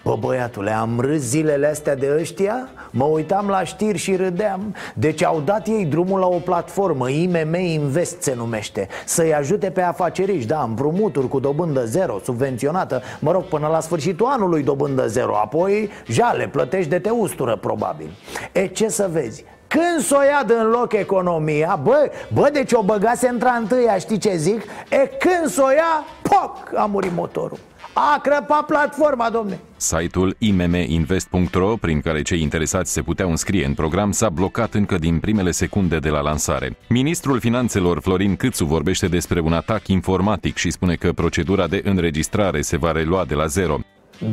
Bă, 0.03 0.15
băiatule, 0.19 0.71
am 0.71 0.99
râs 0.99 1.21
zilele 1.21 1.67
astea 1.67 1.95
de 1.95 2.15
ăștia? 2.19 2.69
Mă 2.91 3.03
uitam 3.03 3.47
la 3.47 3.63
știri 3.63 3.97
și 3.97 4.15
râdeam. 4.15 4.75
Deci 4.93 5.23
au 5.23 5.39
dat 5.39 5.67
ei 5.67 5.85
drumul 5.85 6.19
la 6.19 6.27
o 6.27 6.37
platformă 6.37 7.09
IMM 7.09 7.53
Invest 7.53 8.21
se 8.21 8.33
numește 8.35 8.87
Să-i 9.05 9.33
ajute 9.33 9.69
pe 9.69 9.81
afaceriști, 9.81 10.47
da, 10.47 10.61
împrumuturi 10.61 11.27
cu 11.27 11.39
dobândă 11.39 11.85
zero 11.85 12.19
Subvenționată, 12.23 13.01
mă 13.19 13.31
rog, 13.31 13.43
până 13.43 13.67
la 13.67 13.79
sfârșitul 13.79 14.25
anului 14.25 14.63
dobândă 14.63 15.07
zero 15.07 15.35
Apoi, 15.35 15.89
jale, 16.07 16.47
plătești 16.47 16.89
de 16.89 16.99
te 16.99 17.09
ustură, 17.09 17.55
probabil. 17.55 18.09
E, 18.51 18.67
ce 18.67 18.87
să 18.87 19.09
vezi, 19.11 19.45
când 19.67 20.05
s-o 20.05 20.21
ia 20.23 20.61
în 20.61 20.69
loc 20.69 20.93
economia 20.93 21.79
Bă, 21.83 22.11
bă, 22.33 22.49
deci 22.53 22.73
o 22.73 22.81
băgase 22.81 23.27
într 23.27 23.47
întâia, 23.59 23.97
știi 23.97 24.17
ce 24.17 24.35
zic? 24.35 24.61
E, 24.89 25.09
când 25.19 25.51
s-o 25.51 25.69
ia, 25.69 26.05
poc, 26.21 26.71
a 26.75 26.85
murit 26.85 27.11
motorul 27.15 27.57
a 27.93 28.19
crăpat 28.23 28.65
platforma, 28.65 29.29
domne 29.29 29.59
Site-ul 29.75 30.35
imminvest.ro, 30.37 31.75
prin 31.75 32.01
care 32.01 32.21
cei 32.21 32.41
interesați 32.41 32.91
se 32.91 33.01
puteau 33.01 33.29
înscrie 33.29 33.65
în 33.65 33.73
program, 33.73 34.11
s-a 34.11 34.29
blocat 34.29 34.73
încă 34.73 34.97
din 34.97 35.19
primele 35.19 35.51
secunde 35.51 35.97
de 35.99 36.09
la 36.09 36.21
lansare. 36.21 36.77
Ministrul 36.89 37.39
Finanțelor 37.39 37.99
Florin 38.01 38.35
Câțu 38.35 38.65
vorbește 38.65 39.07
despre 39.07 39.39
un 39.39 39.53
atac 39.53 39.87
informatic 39.87 40.57
și 40.57 40.71
spune 40.71 40.95
că 40.95 41.11
procedura 41.11 41.67
de 41.67 41.81
înregistrare 41.83 42.61
se 42.61 42.77
va 42.77 42.91
relua 42.91 43.25
de 43.25 43.33
la 43.33 43.45
zero. 43.45 43.79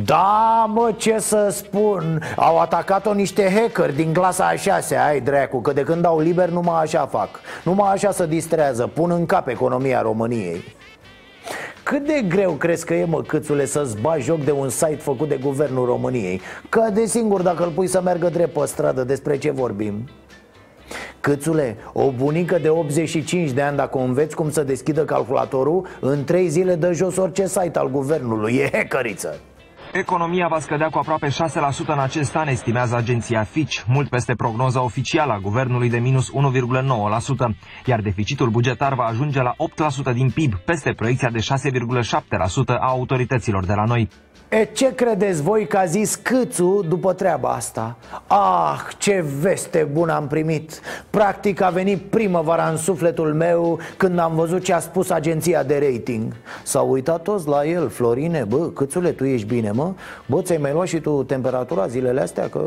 Da, 0.05 0.65
mă, 0.73 0.93
ce 0.97 1.19
să 1.19 1.47
spun 1.51 2.21
Au 2.35 2.59
atacat-o 2.59 3.13
niște 3.13 3.51
hacker 3.53 3.93
din 3.93 4.13
clasa 4.13 4.45
a 4.45 4.55
șasea 4.55 5.05
Ai 5.05 5.21
dracu, 5.21 5.61
că 5.61 5.73
de 5.73 5.81
când 5.81 6.01
dau 6.01 6.19
liber 6.19 6.49
numai 6.49 6.81
așa 6.81 7.05
fac 7.05 7.29
Numai 7.63 7.91
așa 7.91 8.11
se 8.11 8.27
distrează 8.27 8.87
Pun 8.87 9.11
în 9.11 9.25
cap 9.25 9.47
economia 9.47 10.01
României 10.01 10.63
cât 11.89 12.05
de 12.05 12.25
greu 12.27 12.51
crezi 12.51 12.85
că 12.85 12.93
e, 12.93 13.05
mă, 13.05 13.21
câțule, 13.21 13.65
să-ți 13.65 13.97
bagi 14.01 14.23
joc 14.23 14.43
de 14.43 14.51
un 14.51 14.69
site 14.69 14.95
făcut 14.95 15.27
de 15.27 15.39
Guvernul 15.43 15.85
României? 15.85 16.41
Că 16.69 16.89
de 16.93 17.05
singur 17.05 17.41
dacă 17.41 17.63
îl 17.63 17.69
pui 17.69 17.87
să 17.87 18.01
meargă 18.01 18.29
drept 18.29 18.53
pe 18.59 18.65
stradă, 18.65 19.03
despre 19.03 19.37
ce 19.37 19.51
vorbim? 19.51 20.09
Câțule, 21.19 21.77
o 21.93 22.11
bunică 22.11 22.57
de 22.57 22.69
85 22.69 23.51
de 23.51 23.61
ani 23.61 23.77
Dacă 23.77 23.97
o 23.97 24.01
înveți 24.01 24.35
cum 24.35 24.51
să 24.51 24.63
deschidă 24.63 25.05
calculatorul 25.05 25.87
În 25.99 26.23
3 26.23 26.47
zile 26.47 26.75
dă 26.75 26.91
jos 26.91 27.17
orice 27.17 27.47
site 27.47 27.79
al 27.79 27.89
guvernului 27.89 28.55
E 28.55 28.69
hecăriță 28.77 29.39
Economia 29.91 30.47
va 30.47 30.59
scădea 30.59 30.89
cu 30.89 30.97
aproape 30.97 31.27
6% 31.27 31.31
în 31.85 31.99
acest 31.99 32.35
an, 32.35 32.47
estimează 32.47 32.95
agenția 32.95 33.43
Fitch, 33.43 33.81
mult 33.87 34.09
peste 34.09 34.33
prognoza 34.35 34.81
oficială 34.81 35.33
a 35.33 35.37
guvernului 35.39 35.89
de 35.89 35.97
minus 35.97 36.31
1,9%, 36.31 37.55
iar 37.85 38.01
deficitul 38.01 38.49
bugetar 38.49 38.93
va 38.93 39.03
ajunge 39.03 39.41
la 39.41 39.55
8% 40.09 40.13
din 40.13 40.29
PIB, 40.31 40.55
peste 40.55 40.93
proiecția 40.93 41.29
de 41.29 41.39
6,7% 41.39 42.11
a 42.67 42.87
autorităților 42.87 43.65
de 43.65 43.73
la 43.73 43.83
noi. 43.83 44.09
E, 44.49 44.63
ce 44.63 44.95
credeți 44.95 45.41
voi 45.41 45.67
că 45.67 45.77
a 45.77 45.85
zis 45.85 46.15
Câțu 46.15 46.85
după 46.87 47.13
treaba 47.13 47.49
asta? 47.49 47.95
Ah, 48.27 48.79
ce 48.97 49.25
veste 49.39 49.89
bună 49.91 50.13
am 50.13 50.27
primit 50.27 50.79
Practic 51.09 51.61
a 51.61 51.69
venit 51.69 52.01
primăvara 52.01 52.69
în 52.69 52.77
sufletul 52.77 53.33
meu 53.33 53.79
Când 53.97 54.19
am 54.19 54.35
văzut 54.35 54.63
ce 54.63 54.73
a 54.73 54.79
spus 54.79 55.09
agenția 55.09 55.63
de 55.63 55.89
rating 55.91 56.33
S-au 56.63 56.91
uitat 56.91 57.21
toți 57.21 57.47
la 57.47 57.65
el 57.65 57.89
Florine, 57.89 58.45
bă, 58.47 58.69
Câțule, 58.69 59.11
tu 59.11 59.25
ești 59.25 59.47
bine, 59.47 59.71
mă? 59.71 59.93
Bă, 60.25 60.41
ți-ai 60.41 60.57
mai 60.57 60.71
luat 60.71 60.87
și 60.87 60.99
tu 60.99 61.23
temperatura 61.23 61.87
zilele 61.87 62.21
astea? 62.21 62.49
Că 62.49 62.61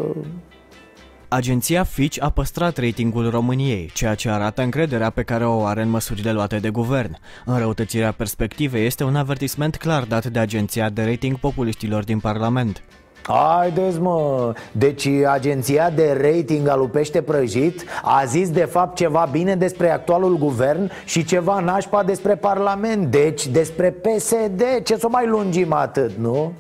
Agenția 1.35 1.85
Fitch 1.85 2.17
a 2.21 2.31
păstrat 2.31 2.77
ratingul 2.79 3.31
României, 3.31 3.91
ceea 3.95 4.15
ce 4.15 4.29
arată 4.29 4.63
încrederea 4.63 5.11
pe 5.11 5.23
care 5.23 5.47
o 5.47 5.65
are 5.65 5.83
în 5.83 5.89
măsurile 5.89 6.33
luate 6.33 6.57
de 6.57 6.71
guvern. 6.71 7.19
Înrăutățirea 7.45 8.13
perspectivei 8.13 8.87
este 8.87 9.05
un 9.05 9.17
avertisment 9.17 9.77
clar 9.77 10.03
dat 10.03 10.27
de 10.27 10.39
agenția 10.39 10.91
de 10.91 11.05
rating 11.05 11.39
populiștilor 11.39 12.05
din 12.05 12.19
Parlament. 12.19 12.83
Haideți 13.23 14.01
mă, 14.01 14.53
deci 14.73 15.07
agenția 15.07 15.91
de 15.91 16.19
rating 16.21 16.69
a 16.69 16.77
lupește 16.77 17.23
prăjit 17.23 17.85
A 18.03 18.25
zis 18.25 18.51
de 18.51 18.65
fapt 18.65 18.97
ceva 18.97 19.29
bine 19.31 19.57
despre 19.57 19.91
actualul 19.91 20.39
guvern 20.39 20.91
Și 21.05 21.25
ceva 21.25 21.61
nașpa 21.61 22.03
despre 22.03 22.35
Parlament 22.35 23.11
Deci 23.11 23.47
despre 23.47 23.91
PSD 23.91 24.63
Ce 24.85 24.97
să 24.97 25.09
mai 25.09 25.27
lungim 25.27 25.73
atât, 25.73 26.11
nu? 26.19 26.53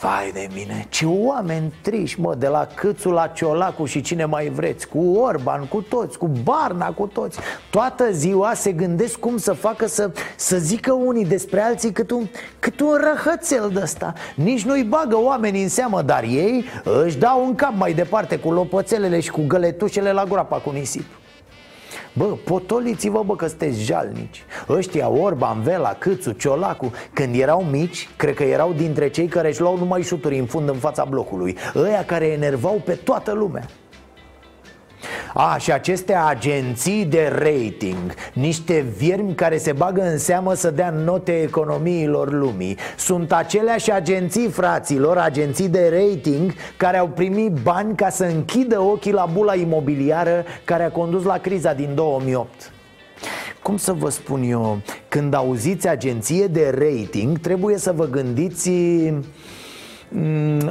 Vai 0.00 0.30
de 0.32 0.48
mine, 0.54 0.86
ce 0.88 1.06
oameni 1.06 1.72
triși, 1.82 2.20
mă, 2.20 2.34
de 2.34 2.46
la 2.46 2.68
Câțu 2.74 3.10
la 3.10 3.26
Ciolacu 3.26 3.84
și 3.84 4.00
cine 4.00 4.24
mai 4.24 4.48
vreți 4.48 4.88
Cu 4.88 4.98
Orban, 4.98 5.66
cu 5.66 5.80
toți, 5.80 6.18
cu 6.18 6.30
Barna, 6.42 6.92
cu 6.92 7.06
toți. 7.06 7.38
Toată 7.70 8.12
ziua 8.12 8.54
se 8.54 8.72
gândesc 8.72 9.18
cum 9.18 9.36
să 9.36 9.52
facă 9.52 9.86
să, 9.86 10.10
să 10.36 10.56
zică 10.56 10.92
unii 10.92 11.24
despre 11.24 11.60
alții 11.60 11.92
cât 11.92 12.10
un, 12.10 12.26
cât 12.58 12.80
un 12.80 13.00
răhățel 13.00 13.70
de 13.72 13.80
ăsta 13.82 14.12
Nici 14.34 14.64
nu-i 14.64 14.84
bagă 14.84 15.18
oamenii 15.18 15.62
în 15.62 15.68
seamă, 15.68 16.02
dar 16.02 16.22
ei 16.22 16.64
își 17.04 17.16
dau 17.16 17.44
un 17.44 17.54
cap 17.54 17.72
mai 17.76 17.92
departe 17.92 18.38
cu 18.38 18.52
lopățelele 18.52 19.20
și 19.20 19.30
cu 19.30 19.44
găletușele 19.46 20.12
la 20.12 20.24
groapa 20.24 20.56
cu 20.56 20.70
nisip 20.70 21.06
Bă, 22.18 22.24
potoliți-vă, 22.24 23.22
bă, 23.26 23.36
că 23.36 23.46
sunteți 23.46 23.82
jalnici. 23.84 24.44
Ăștia, 24.68 25.08
Orban, 25.08 25.60
Vela, 25.62 25.94
Câțu, 25.94 26.32
Ciolacu 26.32 26.92
Când 27.12 27.34
erau 27.40 27.62
mici, 27.70 28.08
cred 28.16 28.34
că 28.34 28.42
erau 28.42 28.72
dintre 28.72 29.10
cei 29.10 29.26
care 29.26 29.48
își 29.48 29.60
luau 29.60 29.78
numai 29.78 30.02
șuturi 30.02 30.38
în 30.38 30.46
fund 30.46 30.68
în 30.68 30.74
fața 30.74 31.04
blocului. 31.04 31.56
Ăia 31.74 32.04
care 32.04 32.26
enervau 32.26 32.82
pe 32.84 32.92
toată 32.92 33.32
lumea 33.32 33.66
a, 35.34 35.56
și 35.56 35.72
aceste 35.72 36.14
agenții 36.14 37.04
de 37.04 37.32
rating 37.32 38.14
Niște 38.32 38.84
viermi 38.96 39.34
care 39.34 39.58
se 39.58 39.72
bagă 39.72 40.02
în 40.02 40.18
seamă 40.18 40.54
să 40.54 40.70
dea 40.70 40.90
note 40.90 41.42
economiilor 41.42 42.32
lumii. 42.32 42.76
Sunt 42.96 43.32
aceleași 43.32 43.92
agenții, 43.92 44.48
fraților, 44.48 45.16
agenții 45.16 45.68
de 45.68 45.92
rating 45.92 46.52
Care 46.76 46.96
au 46.96 47.08
primit 47.08 47.52
bani 47.62 47.96
ca 47.96 48.08
să 48.08 48.24
închidă 48.24 48.80
ochii 48.80 49.12
la 49.12 49.28
bula 49.32 49.54
imobiliară 49.54 50.44
Care 50.64 50.82
a 50.82 50.90
condus 50.90 51.24
la 51.24 51.38
criza 51.38 51.72
din 51.72 51.94
2008 51.94 52.72
cum 53.62 53.76
să 53.76 53.92
vă 53.92 54.08
spun 54.08 54.42
eu, 54.42 54.80
când 55.08 55.34
auziți 55.34 55.88
agenție 55.88 56.46
de 56.46 56.74
rating, 56.78 57.38
trebuie 57.38 57.78
să 57.78 57.92
vă 57.92 58.06
gândiți 58.06 58.70
Mm, 58.70 59.24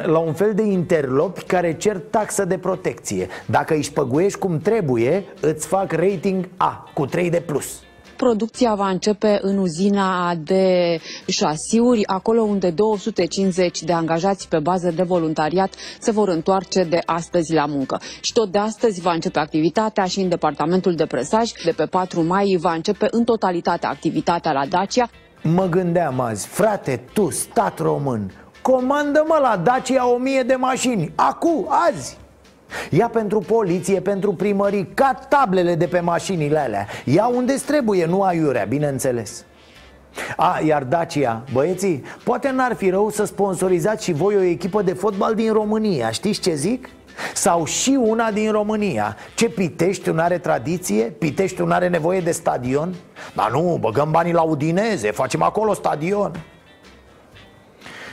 la 0.03 0.17
un 0.17 0.33
fel 0.33 0.53
de 0.53 0.63
interlopi 0.63 1.43
care 1.43 1.73
cer 1.73 1.97
taxă 1.97 2.45
de 2.45 2.57
protecție 2.57 3.27
Dacă 3.45 3.73
își 3.73 3.89
spăguiești 3.89 4.39
cum 4.39 4.59
trebuie, 4.59 5.25
îți 5.41 5.67
fac 5.67 5.91
rating 5.91 6.49
A 6.57 6.89
cu 6.93 7.05
3 7.05 7.29
de 7.29 7.39
plus 7.39 7.81
Producția 8.17 8.75
va 8.75 8.89
începe 8.89 9.39
în 9.41 9.57
uzina 9.57 10.35
de 10.35 10.97
șasiuri, 11.27 12.07
acolo 12.07 12.41
unde 12.41 12.69
250 12.69 13.83
de 13.83 13.93
angajați 13.93 14.47
pe 14.47 14.59
bază 14.59 14.91
de 14.91 15.03
voluntariat 15.03 15.73
se 15.99 16.11
vor 16.11 16.27
întoarce 16.27 16.83
de 16.83 17.01
astăzi 17.05 17.53
la 17.53 17.65
muncă. 17.65 18.01
Și 18.21 18.33
tot 18.33 18.51
de 18.51 18.57
astăzi 18.57 19.01
va 19.01 19.11
începe 19.11 19.39
activitatea 19.39 20.05
și 20.05 20.19
în 20.19 20.29
departamentul 20.29 20.95
de 20.95 21.05
presaj. 21.05 21.51
De 21.63 21.71
pe 21.71 21.85
4 21.85 22.23
mai 22.23 22.57
va 22.59 22.73
începe 22.73 23.07
în 23.11 23.23
totalitate 23.23 23.85
activitatea 23.85 24.51
la 24.51 24.65
Dacia. 24.65 25.09
Mă 25.41 25.65
gândeam 25.65 26.19
azi, 26.19 26.47
frate, 26.47 27.03
tu, 27.13 27.29
stat 27.29 27.79
român, 27.79 28.31
Comandă-mă 28.71 29.39
la 29.41 29.57
Dacia 29.63 30.07
o 30.07 30.17
mie 30.17 30.41
de 30.41 30.55
mașini. 30.55 31.11
Acu, 31.15 31.67
azi. 31.89 32.17
Ia 32.89 33.09
pentru 33.09 33.39
poliție, 33.39 34.01
pentru 34.01 34.33
primării 34.33 34.87
Ca 34.93 35.19
tablele 35.29 35.75
de 35.75 35.87
pe 35.87 35.99
mașinile 35.99 36.59
alea. 36.59 36.87
Ia 37.05 37.27
unde 37.27 37.53
trebuie, 37.65 38.05
nu 38.05 38.21
aiurea, 38.21 38.63
bineînțeles. 38.63 39.45
A, 40.37 40.59
iar 40.65 40.83
Dacia, 40.83 41.43
băieții, 41.53 42.03
poate 42.23 42.49
n-ar 42.51 42.75
fi 42.75 42.89
rău 42.89 43.09
să 43.09 43.25
sponsorizați 43.25 44.03
și 44.03 44.13
voi 44.13 44.35
o 44.35 44.41
echipă 44.41 44.81
de 44.81 44.93
fotbal 44.93 45.35
din 45.35 45.53
România. 45.53 46.11
Știți 46.11 46.39
ce 46.39 46.53
zic? 46.53 46.89
Sau 47.33 47.65
și 47.65 47.97
una 48.01 48.31
din 48.31 48.51
România. 48.51 49.15
Ce 49.35 49.49
Pitești 49.49 50.09
nu 50.09 50.21
are 50.21 50.37
tradiție? 50.37 51.03
Pitești 51.03 51.61
nu 51.61 51.71
are 51.71 51.87
nevoie 51.87 52.19
de 52.19 52.31
stadion? 52.31 52.93
Dar 53.35 53.51
nu, 53.51 53.77
băgăm 53.81 54.11
banii 54.11 54.33
la 54.33 54.41
Udineze, 54.41 55.11
facem 55.11 55.41
acolo 55.41 55.73
stadion 55.73 56.31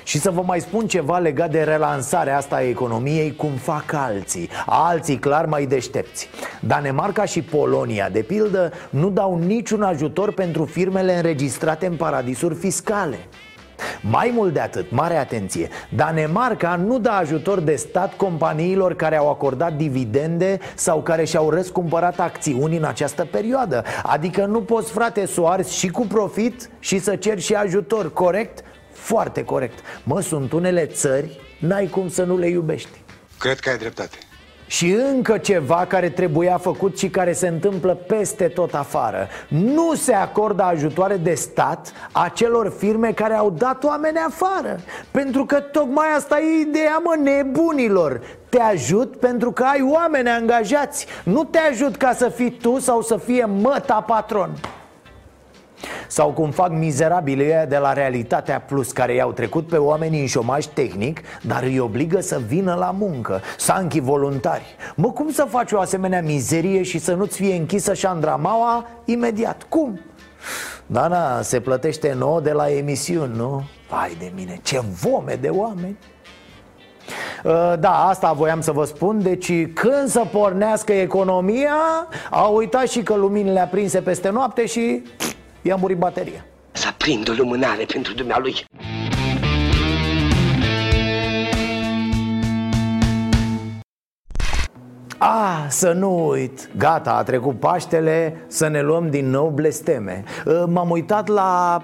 și 0.04 0.18
să 0.18 0.30
vă 0.30 0.42
mai 0.46 0.60
spun 0.60 0.86
ceva 0.86 1.18
legat 1.18 1.50
de 1.50 1.62
relansarea 1.62 2.36
asta 2.36 2.56
a 2.56 2.68
economiei 2.68 3.36
Cum 3.36 3.50
fac 3.50 3.92
alții. 3.92 4.48
Alții 4.66 5.18
clar 5.18 5.46
mai 5.46 5.66
deștepți. 5.66 6.28
Danemarca 6.60 7.24
și 7.24 7.42
Polonia, 7.42 8.08
de 8.08 8.20
pildă, 8.20 8.72
nu 8.90 9.10
dau 9.10 9.38
niciun 9.38 9.82
ajutor 9.82 10.32
pentru 10.32 10.64
firmele 10.64 11.16
înregistrate 11.16 11.86
în 11.86 11.96
paradisuri 11.96 12.54
fiscale. 12.54 13.18
Mai 14.00 14.30
mult 14.34 14.52
de 14.52 14.60
atât, 14.60 14.90
mare 14.90 15.16
atenție 15.16 15.68
Danemarca 15.88 16.76
nu 16.76 16.98
dă 16.98 17.08
ajutor 17.08 17.60
de 17.60 17.74
stat 17.74 18.14
companiilor 18.16 18.94
care 18.94 19.16
au 19.16 19.30
acordat 19.30 19.72
dividende 19.72 20.58
Sau 20.74 21.02
care 21.02 21.24
și-au 21.24 21.50
răscumpărat 21.50 22.20
acțiuni 22.20 22.76
în 22.76 22.84
această 22.84 23.24
perioadă. 23.24 23.84
Adică 24.02 24.44
nu 24.44 24.60
poți, 24.62 24.92
frate, 24.92 25.26
să 25.26 25.40
o 25.40 25.46
arzi 25.46 25.78
și 25.78 25.88
cu 25.88 26.06
profit 26.06 26.70
și 26.78 26.98
să 26.98 27.16
ceri 27.16 27.40
și 27.40 27.54
ajutor, 27.54 28.12
corect? 28.12 28.64
Foarte 29.04 29.44
corect. 29.44 29.78
Mă, 30.04 30.20
sunt 30.20 30.52
unele 30.52 30.86
țări, 30.86 31.40
n-ai 31.60 31.86
cum 31.86 32.08
să 32.08 32.24
nu 32.24 32.38
le 32.38 32.48
iubești. 32.48 33.00
Cred 33.38 33.58
că 33.60 33.68
ai 33.70 33.78
dreptate. 33.78 34.16
și 34.66 34.90
încă 34.90 35.38
ceva 35.38 35.84
care 35.88 36.08
trebuia 36.08 36.56
făcut 36.58 36.98
și 36.98 37.08
care 37.08 37.32
se 37.32 37.48
întâmplă 37.48 37.94
peste 37.94 38.48
tot 38.48 38.74
afară. 38.74 39.28
Nu 39.48 39.94
se 39.94 40.14
acordă 40.14 40.62
ajutoare 40.62 41.16
de 41.16 41.34
stat 41.34 41.92
acelor 42.12 42.74
firme 42.78 43.12
care 43.12 43.34
au 43.34 43.50
dat 43.50 43.84
oameni 43.84 44.18
afară. 44.26 44.80
Pentru 45.10 45.44
că 45.44 45.60
tocmai 45.60 46.06
asta 46.16 46.38
e 46.40 46.60
ideea, 46.60 47.02
mă, 47.04 47.22
nebunilor. 47.22 48.20
Te 48.48 48.60
ajut 48.60 49.16
pentru 49.16 49.52
că 49.52 49.62
ai 49.62 49.88
oameni 49.92 50.28
angajați. 50.28 51.06
Nu 51.24 51.44
te 51.44 51.58
ajut 51.58 51.96
ca 51.96 52.12
să 52.12 52.28
fii 52.28 52.50
tu 52.50 52.78
sau 52.78 53.02
să 53.02 53.16
fie 53.16 53.44
măta 53.44 54.04
patron 54.06 54.50
sau 56.06 56.30
cum 56.30 56.50
fac 56.50 56.70
mizerabilii 56.70 57.46
ăia 57.46 57.66
de 57.66 57.76
la 57.76 57.92
Realitatea 57.92 58.60
Plus 58.60 58.92
Care 58.92 59.14
i-au 59.14 59.32
trecut 59.32 59.68
pe 59.68 59.76
oamenii 59.76 60.20
în 60.20 60.26
șomaj 60.26 60.64
tehnic 60.64 61.20
Dar 61.42 61.62
îi 61.62 61.78
obligă 61.78 62.20
să 62.20 62.40
vină 62.46 62.74
la 62.74 62.90
muncă 62.90 63.40
Sanchi 63.56 64.00
voluntari 64.00 64.76
Mă, 64.94 65.10
cum 65.10 65.30
să 65.30 65.46
faci 65.48 65.72
o 65.72 65.80
asemenea 65.80 66.22
mizerie 66.22 66.82
și 66.82 66.98
să 66.98 67.14
nu-ți 67.14 67.36
fie 67.36 67.54
închisă 67.54 67.94
șandramaua 67.94 68.88
imediat? 69.04 69.66
Cum? 69.68 70.00
Da, 70.86 71.08
da, 71.08 71.40
se 71.42 71.60
plătește 71.60 72.14
nouă 72.18 72.40
de 72.40 72.52
la 72.52 72.70
emisiuni, 72.70 73.36
nu? 73.36 73.64
Vai 73.90 74.16
de 74.18 74.32
mine, 74.34 74.60
ce 74.62 74.80
vome 75.00 75.38
de 75.40 75.48
oameni 75.48 75.96
Uh, 77.44 77.72
Da, 77.78 78.06
asta 78.08 78.32
voiam 78.32 78.60
să 78.60 78.72
vă 78.72 78.84
spun 78.84 79.22
Deci 79.22 79.72
când 79.72 80.08
să 80.08 80.22
pornească 80.32 80.92
economia 80.92 81.76
Au 82.30 82.56
uitat 82.56 82.88
și 82.88 83.02
că 83.02 83.14
luminile 83.14 83.60
aprinse 83.60 84.00
peste 84.00 84.30
noapte 84.30 84.66
și 84.66 85.02
pff, 85.16 85.33
i-a 85.64 85.76
murit 85.76 85.98
bateria. 85.98 86.44
Să 86.72 86.94
prind 86.96 87.28
o 87.28 87.32
lumânare 87.32 87.84
pentru 87.84 88.14
dumnealui. 88.14 88.54
Ah, 95.18 95.66
să 95.68 95.92
nu 95.92 96.28
uit. 96.28 96.68
Gata, 96.76 97.12
a 97.12 97.22
trecut 97.22 97.58
Paștele 97.60 98.44
Să 98.46 98.68
ne 98.68 98.82
luăm 98.82 99.10
din 99.10 99.30
nou 99.30 99.48
blesteme. 99.48 100.24
Uh, 100.44 100.62
M-am 100.66 100.90
uitat 100.90 101.28
la 101.28 101.82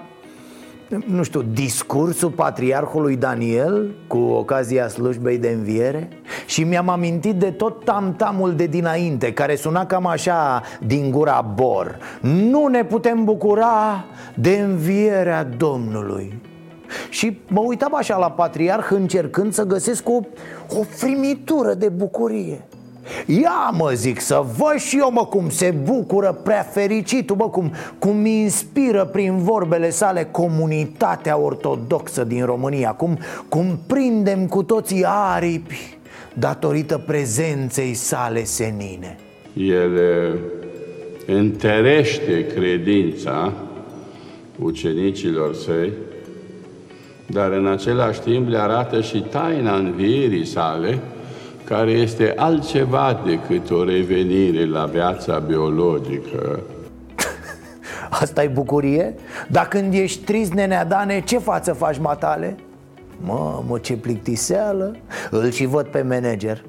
nu 1.05 1.23
știu, 1.23 1.41
discursul 1.41 2.29
patriarhului 2.29 3.15
Daniel 3.15 3.95
cu 4.07 4.17
ocazia 4.17 4.87
slujbei 4.87 5.37
de 5.37 5.49
înviere? 5.49 6.09
Și 6.45 6.63
mi-am 6.63 6.89
amintit 6.89 7.35
de 7.35 7.51
tot 7.51 7.83
tamtamul 7.83 8.55
de 8.55 8.65
dinainte 8.65 9.33
care 9.33 9.55
suna 9.55 9.85
cam 9.85 10.05
așa 10.05 10.61
din 10.85 11.11
gura 11.11 11.51
bor. 11.55 11.97
Nu 12.21 12.67
ne 12.67 12.85
putem 12.85 13.23
bucura 13.23 14.05
de 14.35 14.57
învierea 14.57 15.43
Domnului. 15.43 16.41
Și 17.09 17.39
mă 17.47 17.61
uitam 17.61 17.95
așa 17.95 18.17
la 18.17 18.31
patriarh 18.31 18.87
încercând 18.89 19.53
să 19.53 19.63
găsesc 19.63 20.09
o, 20.09 20.19
o 20.79 20.83
frimitură 20.83 21.73
de 21.73 21.89
bucurie 21.89 22.65
Ia 23.25 23.71
mă 23.77 23.91
zic 23.93 24.19
să 24.19 24.43
văd 24.57 24.77
și 24.77 24.97
eu 24.97 25.11
mă 25.11 25.25
cum 25.25 25.49
se 25.49 25.73
bucură 25.83 26.39
prea 26.43 26.61
fericitul 26.71 27.35
Mă 27.35 27.49
cum, 27.49 27.71
cum 27.99 28.17
mi 28.17 28.39
inspiră 28.41 29.05
prin 29.05 29.37
vorbele 29.37 29.89
sale 29.89 30.27
comunitatea 30.31 31.37
ortodoxă 31.37 32.23
din 32.23 32.45
România 32.45 32.91
Cum, 32.91 33.17
cum 33.49 33.79
prindem 33.87 34.47
cu 34.47 34.63
toții 34.63 35.03
aripi 35.05 35.99
datorită 36.33 36.97
prezenței 36.97 37.93
sale 37.93 38.43
senine. 38.43 39.17
El 39.53 39.97
eh, 39.97 40.39
întărește 41.27 42.45
credința 42.45 43.53
ucenicilor 44.59 45.55
săi, 45.55 45.91
dar 47.25 47.51
în 47.51 47.67
același 47.67 48.19
timp 48.19 48.49
le 48.49 48.57
arată 48.57 49.01
și 49.01 49.19
taina 49.19 49.75
învierii 49.75 50.45
sale, 50.45 50.99
care 51.71 51.91
este 51.91 52.33
altceva 52.37 53.21
decât 53.25 53.69
o 53.69 53.83
revenire 53.83 54.65
la 54.65 54.85
viața 54.85 55.39
biologică. 55.39 56.59
asta 58.21 58.43
e 58.43 58.47
bucurie? 58.47 59.15
Dar 59.47 59.67
când 59.67 59.93
ești 59.93 60.23
trist, 60.23 60.53
nenea 60.53 60.85
Dane, 60.85 61.21
ce 61.21 61.37
față 61.37 61.73
faci, 61.73 61.97
matale? 61.97 62.55
Mă, 63.23 63.63
mă, 63.67 63.77
ce 63.77 63.93
plictiseală 63.93 64.95
Îl 65.29 65.51
și 65.51 65.65
văd 65.65 65.87
pe 65.87 66.01
manager 66.01 66.63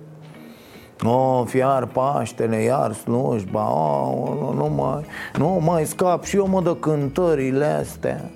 O, 1.03 1.45
fiar 1.45 1.87
Paștele, 1.87 2.57
iar 2.57 2.93
slujba 2.93 3.73
o, 3.73 4.35
nu, 4.35 4.53
nu 4.53 4.75
mai, 4.75 5.05
nu 5.37 5.61
mai 5.65 5.85
scap 5.85 6.25
și 6.25 6.37
eu 6.37 6.47
mă 6.47 6.61
de 6.63 6.77
cântările 6.81 7.65
astea 7.65 8.31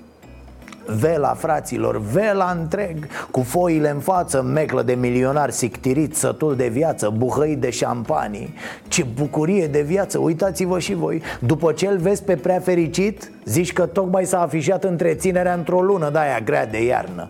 Vela, 0.87 1.33
fraților, 1.33 2.01
vela 2.01 2.55
întreg 2.59 3.07
Cu 3.31 3.41
foile 3.41 3.89
în 3.89 3.99
față, 3.99 4.41
meclă 4.41 4.81
de 4.81 4.93
milionar 4.93 5.49
sictirit, 5.49 6.15
sătul 6.15 6.55
de 6.55 6.67
viață, 6.67 7.13
buhăi 7.17 7.55
de 7.55 7.69
șampanii. 7.69 8.53
Ce 8.87 9.03
bucurie 9.03 9.67
de 9.67 9.81
viață, 9.81 10.17
uitați-vă 10.17 10.79
și 10.79 10.93
voi. 10.93 11.21
După 11.39 11.71
ce 11.71 11.87
îl 11.87 11.97
vezi 11.97 12.23
pe 12.23 12.35
prea 12.35 12.59
fericit, 12.59 13.31
zici 13.45 13.73
că 13.73 13.85
tocmai 13.85 14.25
s-a 14.25 14.41
afișat 14.41 14.83
întreținerea 14.83 15.53
într-o 15.53 15.81
lună 15.81 16.09
de 16.09 16.17
aia 16.17 16.39
grea 16.39 16.65
de 16.65 16.85
iarnă. 16.85 17.29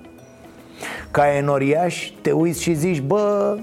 Ca 1.12 1.36
enoriaș, 1.36 2.12
te 2.22 2.32
uiți 2.32 2.62
și 2.62 2.74
zici, 2.74 3.02
bă, 3.02 3.58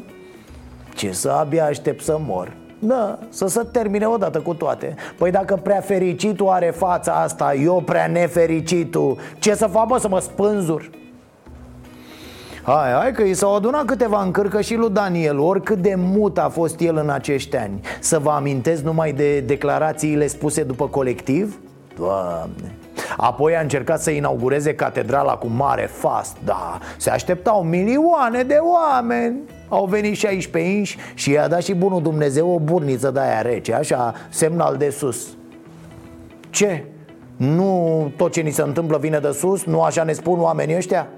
ce 0.95 1.13
să 1.13 1.31
abia 1.31 1.65
aștept 1.65 2.03
să 2.03 2.19
mor 2.21 2.53
da, 2.87 3.19
să 3.29 3.47
se 3.47 3.63
termine 3.73 4.07
odată 4.07 4.41
cu 4.41 4.55
toate. 4.55 4.95
Păi 5.19 5.31
dacă 5.31 5.57
prea 5.63 5.81
fericitul 5.81 6.49
are 6.49 6.71
fața 6.71 7.13
asta 7.13 7.55
Eu 7.55 7.83
prea 7.87 8.07
nefericitul 8.07 9.19
Ce 9.39 9.55
să 9.55 9.67
fac, 9.67 9.87
bă, 9.87 9.99
să 9.99 10.09
mă 10.09 10.21
spânzur? 10.21 10.91
Hai, 12.63 12.93
hai 12.93 13.13
că 13.13 13.23
i 13.23 13.35
s-au 13.35 13.55
adunat 13.55 13.85
câteva 13.85 14.23
încărcă 14.23 14.61
și 14.61 14.75
lui 14.75 14.91
Daniel 14.91 15.39
Oricât 15.39 15.79
de 15.79 15.95
mut 15.97 16.39
a 16.39 16.49
fost 16.49 16.81
el 16.81 16.97
în 16.97 17.11
acești 17.11 17.57
ani. 17.57 17.81
Să 18.01 18.19
vă 18.19 18.31
amintesc 18.31 18.83
numai 18.83 19.13
de 19.13 19.41
declarațiile 19.41 20.27
spuse 20.27 20.63
după 20.63 20.89
colectiv? 20.89 21.59
Doamne. 21.97 22.75
Apoi 23.17 23.57
a 23.57 23.61
încercat 23.61 24.01
să 24.01 24.11
inaugureze 24.11 24.75
catedrala 24.75 25.37
cu 25.37 25.47
mare 25.47 25.87
fast 25.93 26.37
Da, 26.45 26.79
se 26.97 27.11
așteptau 27.11 27.63
milioane 27.63 28.43
de 28.43 28.59
oameni 28.61 29.37
Au 29.69 29.87
venit 29.87 30.17
și 30.17 30.27
aici 30.27 30.47
pe 30.47 30.59
inși 30.59 30.97
și 31.15 31.31
i-a 31.31 31.49
dat 31.49 31.63
și 31.63 31.75
bunul 31.75 32.03
Dumnezeu 32.03 32.51
o 32.51 32.59
burniță 32.59 33.11
de 33.11 33.21
aia 33.21 33.43
rece 33.43 33.73
Așa, 33.75 34.15
semnal 34.29 34.77
de 34.77 34.91
sus 34.91 35.27
Ce? 36.51 36.85
Nu 37.37 38.13
tot 38.17 38.33
ce 38.33 38.41
ni 38.41 38.51
se 38.51 38.63
întâmplă 38.63 38.99
vine 38.99 39.19
de 39.19 39.31
sus? 39.31 39.65
Nu 39.65 39.83
așa 39.83 40.03
ne 40.03 40.13
spun 40.13 40.41
oamenii 40.41 40.77
ăștia? 40.77 41.09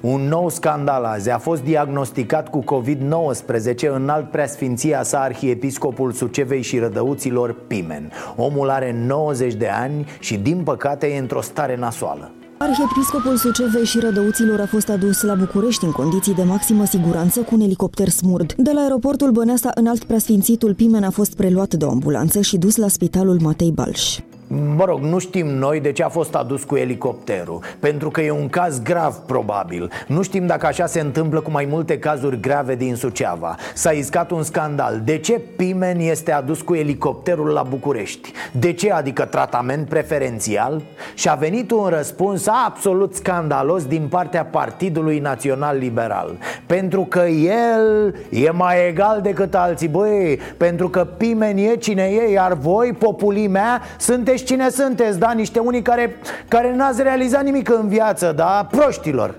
Un 0.00 0.20
nou 0.20 0.48
scandal 0.48 1.04
azi 1.04 1.30
a 1.30 1.38
fost 1.38 1.62
diagnosticat 1.62 2.48
cu 2.48 2.64
COVID-19 2.64 3.90
în 3.92 4.08
alt 4.08 4.30
preasfinția 4.30 5.02
sa 5.02 5.20
arhiepiscopul 5.20 6.12
Sucevei 6.12 6.62
și 6.62 6.78
Rădăuților 6.78 7.54
Pimen 7.66 8.12
Omul 8.36 8.70
are 8.70 8.96
90 9.06 9.54
de 9.54 9.68
ani 9.68 10.06
și 10.18 10.36
din 10.36 10.62
păcate 10.62 11.06
e 11.06 11.18
într-o 11.18 11.40
stare 11.40 11.76
nasoală 11.76 12.30
Arhiepiscopul 12.64 13.36
Sucevei 13.36 13.84
și 13.84 13.98
Rădăuților 13.98 14.60
a 14.60 14.66
fost 14.66 14.88
adus 14.88 15.22
la 15.22 15.34
București 15.34 15.84
în 15.84 15.90
condiții 15.90 16.34
de 16.34 16.42
maximă 16.42 16.84
siguranță 16.84 17.40
cu 17.40 17.54
un 17.54 17.60
elicopter 17.60 18.08
smurd. 18.08 18.52
De 18.52 18.70
la 18.72 18.80
aeroportul 18.80 19.30
Băneasa, 19.30 19.70
înalt 19.74 20.04
preasfințitul 20.04 20.74
Pimen 20.74 21.02
a 21.02 21.10
fost 21.10 21.36
preluat 21.36 21.74
de 21.74 21.84
o 21.84 21.90
ambulanță 21.90 22.40
și 22.40 22.56
dus 22.56 22.76
la 22.76 22.88
spitalul 22.88 23.40
Matei 23.40 23.70
Balș. 23.70 24.18
Mă 24.76 24.84
rog, 24.84 25.00
nu 25.00 25.18
știm 25.18 25.46
noi 25.46 25.80
de 25.80 25.92
ce 25.92 26.02
a 26.02 26.08
fost 26.08 26.34
adus 26.34 26.64
cu 26.64 26.76
elicopterul 26.76 27.60
Pentru 27.80 28.10
că 28.10 28.20
e 28.20 28.30
un 28.30 28.48
caz 28.48 28.82
grav, 28.82 29.14
probabil. 29.14 29.90
Nu 30.06 30.22
știm 30.22 30.46
dacă 30.46 30.66
așa 30.66 30.86
se 30.86 31.00
întâmplă 31.00 31.40
cu 31.40 31.50
mai 31.50 31.66
multe 31.70 31.98
cazuri 31.98 32.40
grave 32.40 32.74
din 32.74 32.94
Suceava. 32.94 33.56
S-a 33.74 33.90
iscat 33.90 34.30
un 34.30 34.42
scandal. 34.42 35.00
De 35.04 35.18
ce 35.18 35.40
Pimen 35.56 35.98
este 35.98 36.32
adus 36.32 36.60
cu 36.60 36.74
elicopterul 36.74 37.48
la 37.48 37.62
București? 37.62 38.32
De 38.52 38.72
ce, 38.72 38.92
adică 38.92 39.24
tratament 39.24 39.88
preferențial? 39.88 40.82
Și 41.14 41.28
a 41.28 41.34
venit 41.34 41.70
un 41.70 41.86
răspuns 41.86 42.46
absolut 42.66 43.14
scandalos 43.14 43.84
din 43.86 44.06
partea 44.08 44.44
Partidului 44.44 45.18
Național 45.18 45.78
Liberal. 45.78 46.38
Pentru 46.66 47.04
că 47.04 47.20
el 47.20 48.14
e 48.30 48.50
mai 48.50 48.88
egal 48.88 49.20
decât 49.22 49.54
alții. 49.54 49.88
Băi, 49.88 50.38
pentru 50.56 50.88
că 50.88 51.04
Pimen 51.04 51.56
e 51.56 51.76
cine 51.76 52.02
e 52.02 52.32
Iar 52.32 52.52
voi, 52.52 52.92
populii 52.98 53.48
mea, 53.48 53.80
sunteți 53.98 54.43
cine 54.44 54.68
sunteți, 54.68 55.18
da? 55.18 55.32
Niște 55.32 55.58
unii 55.58 55.82
care, 55.82 56.16
care 56.48 56.74
n-ați 56.74 57.02
realizat 57.02 57.44
nimic 57.44 57.68
în 57.68 57.88
viață, 57.88 58.32
da? 58.36 58.68
Proștilor. 58.70 59.34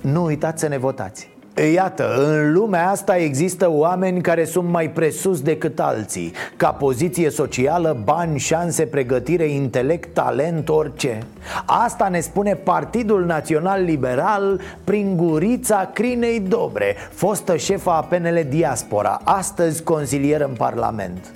Nu 0.00 0.24
uitați 0.24 0.60
să 0.60 0.68
ne 0.68 0.78
votați. 0.78 1.30
Iată, 1.74 2.14
în 2.16 2.52
lumea 2.52 2.90
asta 2.90 3.16
există 3.16 3.70
oameni 3.70 4.20
care 4.20 4.44
sunt 4.44 4.68
mai 4.68 4.90
presus 4.90 5.40
decât 5.40 5.80
alții. 5.80 6.32
Ca 6.56 6.70
poziție 6.70 7.30
socială, 7.30 8.00
bani, 8.04 8.38
șanse, 8.38 8.86
pregătire, 8.86 9.44
intelect, 9.44 10.14
talent, 10.14 10.68
orice. 10.68 11.18
Asta 11.64 12.08
ne 12.08 12.20
spune 12.20 12.54
Partidul 12.54 13.24
Național 13.24 13.82
Liberal 13.82 14.60
prin 14.84 15.16
gurița 15.16 15.90
Crinei 15.92 16.40
Dobre 16.40 16.96
Fostă 17.10 17.56
șefa 17.56 17.96
a 17.96 18.00
PNL 18.00 18.46
Diaspora, 18.48 19.20
astăzi 19.24 19.82
consilier 19.82 20.40
în 20.40 20.54
Parlament 20.56 21.32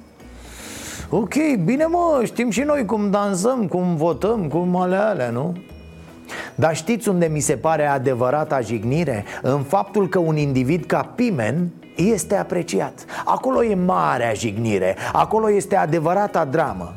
Ok, 1.11 1.35
bine 1.65 1.85
mă, 1.85 2.21
știm 2.25 2.51
și 2.51 2.61
noi 2.61 2.85
cum 2.85 3.11
dansăm, 3.11 3.67
cum 3.67 3.97
votăm, 3.97 4.49
cum 4.49 4.77
ale 4.77 4.97
alea, 4.97 5.31
nu? 5.31 5.57
Dar 6.55 6.77
știți 6.77 7.09
unde 7.09 7.27
mi 7.27 7.41
se 7.41 7.57
pare 7.57 7.87
adevărata 7.87 8.61
jignire? 8.61 9.25
În 9.43 9.63
faptul 9.63 10.09
că 10.09 10.19
un 10.19 10.37
individ 10.37 10.85
ca 10.85 11.13
Pimen 11.15 11.71
este 11.97 12.37
apreciat 12.37 13.05
Acolo 13.25 13.65
e 13.65 13.75
marea 13.75 14.33
jignire, 14.33 14.97
acolo 15.13 15.51
este 15.51 15.77
adevărata 15.77 16.45
dramă 16.45 16.95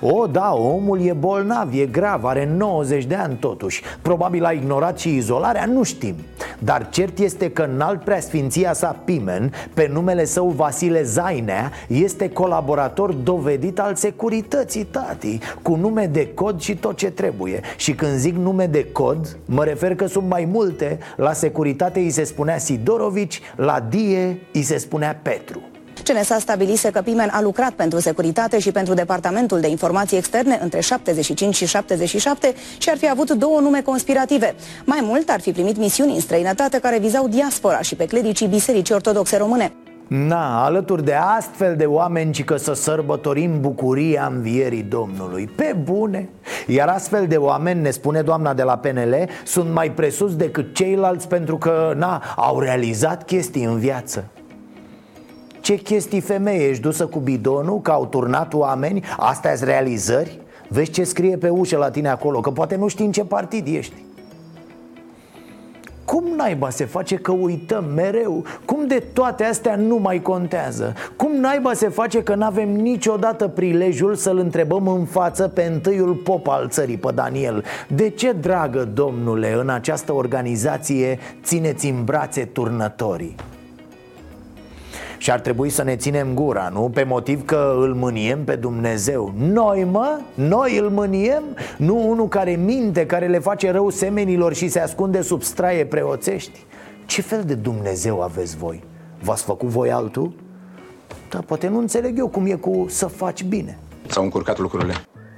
o, 0.00 0.26
da, 0.26 0.54
omul 0.54 1.00
e 1.00 1.12
bolnav, 1.12 1.72
e 1.74 1.86
grav, 1.86 2.24
are 2.24 2.48
90 2.56 3.04
de 3.04 3.14
ani 3.14 3.34
totuși. 3.34 3.82
Probabil 4.02 4.44
a 4.44 4.50
ignorat 4.50 4.98
și 4.98 5.16
izolarea, 5.16 5.64
nu 5.66 5.82
știm. 5.82 6.14
Dar 6.58 6.88
cert 6.90 7.18
este 7.18 7.50
că 7.50 7.62
în 7.62 7.80
alt 7.80 8.04
preasfinția 8.04 8.72
sa 8.72 8.96
Pimen 9.04 9.52
Pe 9.74 9.88
numele 9.92 10.24
său 10.24 10.48
Vasile 10.48 11.02
Zainea 11.02 11.70
Este 11.88 12.30
colaborator 12.30 13.12
dovedit 13.12 13.78
al 13.78 13.94
securității, 13.94 14.84
tati 14.84 15.38
Cu 15.62 15.74
nume 15.74 16.06
de 16.06 16.28
cod 16.34 16.60
și 16.60 16.76
tot 16.76 16.96
ce 16.96 17.10
trebuie. 17.10 17.60
Și 17.76 17.94
când 17.94 18.12
zic 18.16 18.36
nume 18.36 18.66
de 18.66 18.84
cod 18.92 19.38
Mă 19.44 19.64
refer 19.64 19.94
că 19.94 20.06
sunt 20.06 20.28
mai 20.28 20.48
multe. 20.52 20.98
La 21.16 21.32
securitate 21.32 22.00
îi 22.00 22.10
se 22.10 22.24
spunea 22.24 22.58
Sidorovici 22.58 23.40
La 23.56 23.80
Die 23.88 24.38
îi 24.52 24.62
se 24.62 24.78
spunea 24.78 25.20
Petru 25.22 25.71
CNSA 26.02 26.38
stabilise 26.38 26.90
că 26.90 27.00
Pimen 27.00 27.28
a 27.32 27.40
lucrat 27.40 27.72
pentru 27.72 28.00
securitate 28.00 28.58
și 28.58 28.72
pentru 28.72 28.94
Departamentul 28.94 29.60
de 29.60 29.68
Informații 29.68 30.16
Externe 30.16 30.58
între 30.62 30.80
75 30.80 31.54
și 31.54 31.66
77 31.66 32.54
și 32.78 32.90
ar 32.90 32.96
fi 32.96 33.10
avut 33.10 33.30
două 33.30 33.60
nume 33.60 33.82
conspirative. 33.82 34.54
Mai 34.84 35.00
mult 35.02 35.28
ar 35.28 35.40
fi 35.40 35.52
primit 35.52 35.76
misiuni 35.76 36.14
în 36.14 36.20
străinătate 36.20 36.78
care 36.78 36.98
vizau 36.98 37.28
diaspora 37.28 37.80
și 37.80 37.94
pe 37.94 38.04
clericii 38.04 38.46
Bisericii 38.46 38.94
Ortodoxe 38.94 39.36
Române. 39.36 39.72
Na, 40.08 40.64
alături 40.64 41.04
de 41.04 41.14
astfel 41.14 41.76
de 41.76 41.84
oameni 41.84 42.32
ci 42.32 42.44
că 42.44 42.56
să 42.56 42.72
sărbătorim 42.72 43.60
bucuria 43.60 44.30
învierii 44.34 44.82
Domnului 44.82 45.46
Pe 45.56 45.76
bune 45.82 46.28
Iar 46.66 46.88
astfel 46.88 47.26
de 47.26 47.36
oameni, 47.36 47.80
ne 47.80 47.90
spune 47.90 48.22
doamna 48.22 48.54
de 48.54 48.62
la 48.62 48.76
PNL 48.76 49.28
Sunt 49.44 49.72
mai 49.72 49.90
presus 49.90 50.36
decât 50.36 50.74
ceilalți 50.74 51.28
pentru 51.28 51.58
că, 51.58 51.94
na, 51.96 52.22
au 52.36 52.60
realizat 52.60 53.24
chestii 53.24 53.64
în 53.64 53.78
viață 53.78 54.24
ce 55.62 55.74
chestii 55.74 56.20
femeie, 56.20 56.68
ești 56.68 56.82
dusă 56.82 57.06
cu 57.06 57.18
bidonul, 57.18 57.80
că 57.80 57.90
au 57.90 58.06
turnat 58.06 58.54
oameni, 58.54 59.04
astea 59.16 59.56
sunt 59.56 59.68
realizări? 59.68 60.38
Vezi 60.68 60.90
ce 60.90 61.04
scrie 61.04 61.36
pe 61.36 61.48
ușă 61.48 61.76
la 61.76 61.90
tine 61.90 62.08
acolo, 62.08 62.40
că 62.40 62.50
poate 62.50 62.76
nu 62.76 62.88
știi 62.88 63.04
în 63.04 63.12
ce 63.12 63.24
partid 63.24 63.66
ești 63.66 63.94
cum 66.12 66.24
naiba 66.36 66.70
se 66.70 66.84
face 66.84 67.16
că 67.16 67.32
uităm 67.32 67.84
mereu? 67.94 68.44
Cum 68.64 68.86
de 68.86 69.02
toate 69.12 69.44
astea 69.44 69.76
nu 69.76 69.96
mai 69.96 70.22
contează? 70.22 70.94
Cum 71.16 71.36
naiba 71.40 71.72
se 71.72 71.88
face 71.88 72.22
că 72.22 72.34
nu 72.34 72.44
avem 72.44 72.68
niciodată 72.68 73.48
prilejul 73.48 74.14
să-l 74.14 74.38
întrebăm 74.38 74.88
în 74.88 75.04
față 75.04 75.48
pe 75.48 75.62
întâiul 75.62 76.14
pop 76.14 76.48
al 76.48 76.68
țării, 76.68 76.96
pe 76.96 77.10
Daniel 77.14 77.64
De 77.88 78.08
ce, 78.08 78.32
dragă 78.32 78.84
domnule, 78.94 79.52
în 79.52 79.68
această 79.68 80.12
organizație 80.12 81.18
țineți 81.42 81.86
în 81.86 82.04
brațe 82.04 82.44
turnătorii? 82.44 83.34
Și 85.22 85.30
ar 85.30 85.40
trebui 85.40 85.70
să 85.70 85.82
ne 85.82 85.96
ținem 85.96 86.34
gura, 86.34 86.68
nu? 86.68 86.90
Pe 86.94 87.02
motiv 87.02 87.44
că 87.44 87.74
îl 87.80 87.94
mâniem 87.94 88.44
pe 88.44 88.56
Dumnezeu 88.56 89.32
Noi, 89.36 89.84
mă? 89.84 90.20
Noi 90.34 90.78
îl 90.78 90.90
mâniem? 90.90 91.42
Nu 91.78 92.08
unul 92.10 92.28
care 92.28 92.50
minte, 92.50 93.06
care 93.06 93.26
le 93.26 93.38
face 93.38 93.70
rău 93.70 93.90
semenilor 93.90 94.54
și 94.54 94.68
se 94.68 94.80
ascunde 94.80 95.22
sub 95.22 95.42
straie 95.42 95.84
preoțești? 95.84 96.64
Ce 97.06 97.22
fel 97.22 97.42
de 97.44 97.54
Dumnezeu 97.54 98.22
aveți 98.22 98.56
voi? 98.56 98.82
V-ați 99.20 99.42
făcut 99.42 99.68
voi 99.68 99.90
altul? 99.90 100.32
Da, 101.30 101.38
poate 101.46 101.68
nu 101.68 101.78
înțeleg 101.78 102.18
eu 102.18 102.28
cum 102.28 102.46
e 102.46 102.54
cu 102.54 102.86
să 102.88 103.06
faci 103.06 103.44
bine 103.44 103.78
S-au 104.06 104.22
încurcat 104.22 104.58
lucrurile 104.58 104.94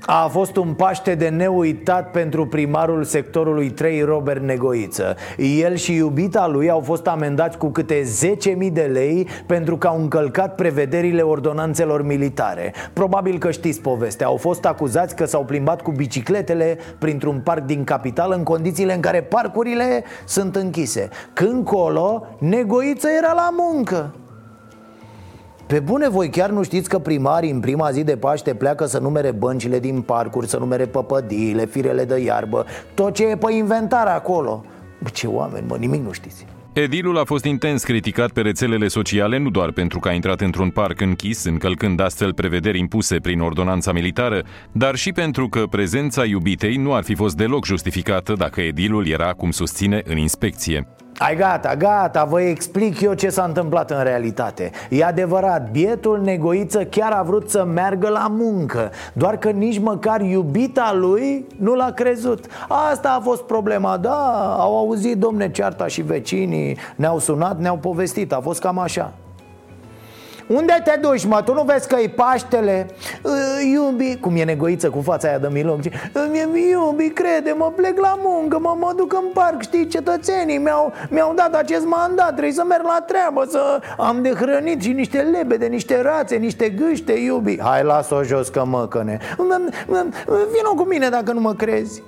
a 0.06 0.26
fost 0.26 0.56
un 0.56 0.74
paște 0.74 1.14
de 1.14 1.28
neuitat 1.28 2.10
pentru 2.10 2.46
primarul 2.46 3.04
sectorului 3.04 3.70
3, 3.70 4.02
Robert 4.02 4.42
Negoiță. 4.42 5.16
El 5.36 5.74
și 5.74 5.94
iubita 5.94 6.46
lui 6.46 6.70
au 6.70 6.80
fost 6.80 7.06
amendați 7.06 7.58
cu 7.58 7.68
câte 7.68 8.02
10.000 8.62 8.72
de 8.72 8.90
lei 8.92 9.28
pentru 9.46 9.76
că 9.76 9.86
au 9.86 10.00
încălcat 10.00 10.54
prevederile 10.54 11.22
ordonanțelor 11.22 12.06
militare. 12.06 12.74
Probabil 12.92 13.38
că 13.38 13.50
știți 13.50 13.80
povestea. 13.80 14.26
Au 14.26 14.36
fost 14.36 14.64
acuzați 14.64 15.16
că 15.16 15.24
s-au 15.24 15.44
plimbat 15.44 15.82
cu 15.82 15.90
bicicletele 15.90 16.78
printr-un 16.98 17.40
parc 17.44 17.64
din 17.64 17.84
capital 17.84 18.32
În 18.36 18.42
condițiile 18.42 18.94
în 18.94 19.00
care 19.00 19.22
parcurile 19.22 20.04
sunt 20.24 20.56
închise. 20.56 21.08
Când 21.32 21.64
colo, 21.64 22.26
Negoiță 22.38 23.08
era 23.18 23.32
la 23.32 23.48
muncă 23.56 24.14
pe 25.66 25.80
bune, 25.80 26.08
voi 26.08 26.28
chiar 26.28 26.50
nu 26.50 26.62
știți 26.62 26.88
că 26.88 26.98
primarii 26.98 27.50
în 27.50 27.60
prima 27.60 27.90
zi 27.90 28.04
de 28.04 28.16
Paște 28.16 28.54
pleacă 28.54 28.86
să 28.86 28.98
numere 28.98 29.30
băncile 29.30 29.78
din 29.78 30.00
parcuri, 30.00 30.48
să 30.48 30.58
numere 30.58 30.84
păpădiile, 30.84 31.66
firele 31.66 32.04
de 32.04 32.20
iarbă, 32.20 32.66
tot 32.94 33.14
ce 33.14 33.26
e 33.26 33.36
pe 33.36 33.52
inventar 33.52 34.06
acolo. 34.06 34.64
Bă, 35.02 35.08
ce 35.12 35.26
oameni, 35.26 35.66
mă, 35.68 35.76
nimic 35.76 36.04
nu 36.04 36.12
știți. 36.12 36.46
Edilul 36.72 37.18
a 37.18 37.24
fost 37.24 37.44
intens 37.44 37.84
criticat 37.84 38.30
pe 38.30 38.40
rețelele 38.40 38.88
sociale 38.88 39.38
nu 39.38 39.50
doar 39.50 39.70
pentru 39.70 39.98
că 39.98 40.08
a 40.08 40.12
intrat 40.12 40.40
într-un 40.40 40.70
parc 40.70 41.00
închis, 41.00 41.44
încălcând 41.44 42.00
astfel 42.00 42.34
prevederi 42.34 42.78
impuse 42.78 43.16
prin 43.16 43.40
ordonanța 43.40 43.92
militară, 43.92 44.42
dar 44.72 44.94
și 44.94 45.12
pentru 45.12 45.48
că 45.48 45.66
prezența 45.70 46.24
iubitei 46.24 46.76
nu 46.76 46.94
ar 46.94 47.02
fi 47.02 47.14
fost 47.14 47.36
deloc 47.36 47.64
justificată 47.64 48.32
dacă 48.32 48.60
edilul 48.60 49.06
era, 49.06 49.32
cum 49.32 49.50
susține, 49.50 50.02
în 50.04 50.16
inspecție. 50.16 50.86
Ai 51.18 51.36
gata, 51.36 51.74
gata, 51.74 52.24
vă 52.24 52.40
explic 52.40 53.00
eu 53.00 53.14
ce 53.14 53.28
s-a 53.28 53.44
întâmplat 53.44 53.90
în 53.90 54.02
realitate. 54.02 54.70
E 54.90 55.04
adevărat, 55.04 55.70
bietul 55.70 56.20
negoiță 56.22 56.84
chiar 56.84 57.12
a 57.12 57.22
vrut 57.22 57.50
să 57.50 57.64
meargă 57.64 58.08
la 58.08 58.26
muncă 58.30 58.90
Doar 59.12 59.36
că 59.36 59.50
nici 59.50 59.78
măcar 59.78 60.20
iubita 60.20 60.92
lui 60.94 61.46
nu 61.56 61.74
l-a 61.74 61.90
crezut. 61.90 62.46
Asta 62.68 63.16
a 63.18 63.20
fost 63.20 63.42
problema, 63.42 63.96
da, 63.96 64.56
au 64.58 64.76
auzit 64.76 65.16
domne 65.16 65.50
cearta 65.50 65.86
și 65.86 66.02
vecinii 66.02 66.76
Ne-au 66.96 67.18
sunat, 67.18 67.58
ne-au 67.58 67.76
povestit, 67.76 68.32
a 68.32 68.40
fost 68.40 68.60
cam 68.60 68.78
așa 68.78 69.12
unde 70.46 70.82
te 70.84 70.98
duci, 71.00 71.24
mă? 71.24 71.42
Tu 71.44 71.54
nu 71.54 71.62
vezi 71.62 71.88
că 71.88 71.96
e 72.00 72.08
Paștele? 72.08 72.86
Iubi, 73.72 74.16
cum 74.20 74.36
e 74.36 74.44
negoiță 74.44 74.90
cu 74.90 75.00
fața 75.00 75.28
aia 75.28 75.38
de 75.38 75.48
milog 75.52 75.80
Iubi, 76.70 77.08
crede, 77.08 77.54
mă 77.56 77.72
plec 77.76 77.98
la 78.00 78.18
muncă, 78.22 78.58
mă, 78.58 78.76
mă 78.78 78.92
duc 78.96 79.12
în 79.12 79.28
parc 79.34 79.62
Știi, 79.62 79.86
cetățenii 79.86 80.58
mi-au, 80.58 80.92
mi-au 81.10 81.34
dat 81.34 81.54
acest 81.54 81.86
mandat 81.86 82.30
Trebuie 82.30 82.52
să 82.52 82.64
merg 82.68 82.82
la 82.82 83.04
treabă, 83.06 83.44
să 83.48 83.80
am 83.96 84.22
de 84.22 84.30
hrănit 84.30 84.82
și 84.82 84.92
niște 84.92 85.18
lebede, 85.18 85.66
niște 85.66 86.02
rațe, 86.02 86.36
niște 86.36 86.68
gâște, 86.68 87.12
iubi 87.12 87.60
Hai, 87.60 87.82
las-o 87.82 88.22
jos 88.22 88.48
că 88.48 88.64
măcăne 88.64 89.18
Vino 90.26 90.74
cu 90.76 90.82
mine 90.82 91.08
dacă 91.08 91.32
nu 91.32 91.40
mă 91.40 91.54
crezi 91.54 92.02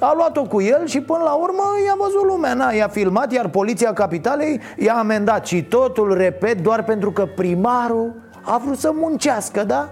a 0.00 0.12
luat-o 0.16 0.42
cu 0.42 0.60
el 0.60 0.86
și 0.86 1.00
până 1.00 1.22
la 1.24 1.32
urmă 1.32 1.62
i-a 1.86 1.94
văzut 1.98 2.24
lumea 2.24 2.54
Na, 2.54 2.70
I-a 2.70 2.88
filmat, 2.88 3.32
iar 3.32 3.48
poliția 3.48 3.92
capitalei 3.92 4.60
i-a 4.76 4.94
amendat 4.94 5.46
Și 5.46 5.62
totul, 5.62 6.14
repet, 6.16 6.62
doar 6.62 6.84
pentru 6.84 7.12
că 7.12 7.26
primarul 7.26 8.12
a 8.42 8.60
vrut 8.64 8.78
să 8.78 8.90
muncească, 8.94 9.64
da? 9.64 9.88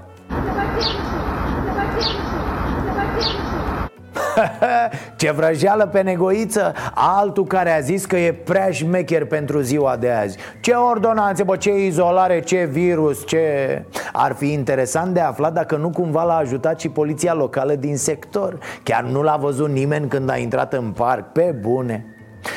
Ce 5.16 5.32
vrăjeală 5.32 5.86
pe 5.86 6.00
negoiță 6.00 6.72
Altul 6.94 7.44
care 7.46 7.76
a 7.76 7.80
zis 7.80 8.04
că 8.04 8.16
e 8.16 8.32
prea 8.32 8.70
șmecher 8.70 9.24
pentru 9.24 9.60
ziua 9.60 9.96
de 9.96 10.10
azi. 10.10 10.38
Ce 10.60 10.72
ordonanțe, 10.72 11.42
bă, 11.42 11.56
ce 11.56 11.84
izolare, 11.84 12.40
ce 12.40 12.68
virus, 12.70 13.26
ce... 13.26 13.84
Ar 14.12 14.32
fi 14.32 14.52
interesant 14.52 15.14
de 15.14 15.20
aflat 15.20 15.52
dacă 15.52 15.76
nu 15.76 15.90
cumva 15.90 16.22
l-a 16.22 16.36
ajutat 16.36 16.80
și 16.80 16.88
poliția 16.88 17.34
locală 17.34 17.74
din 17.74 17.96
sector. 17.96 18.58
Chiar 18.82 19.02
nu 19.02 19.22
l-a 19.22 19.36
văzut 19.36 19.68
nimeni 19.68 20.08
când 20.08 20.30
a 20.30 20.36
intrat 20.36 20.72
în 20.72 20.90
parc, 20.90 21.32
pe 21.32 21.54
bune. 21.60 22.06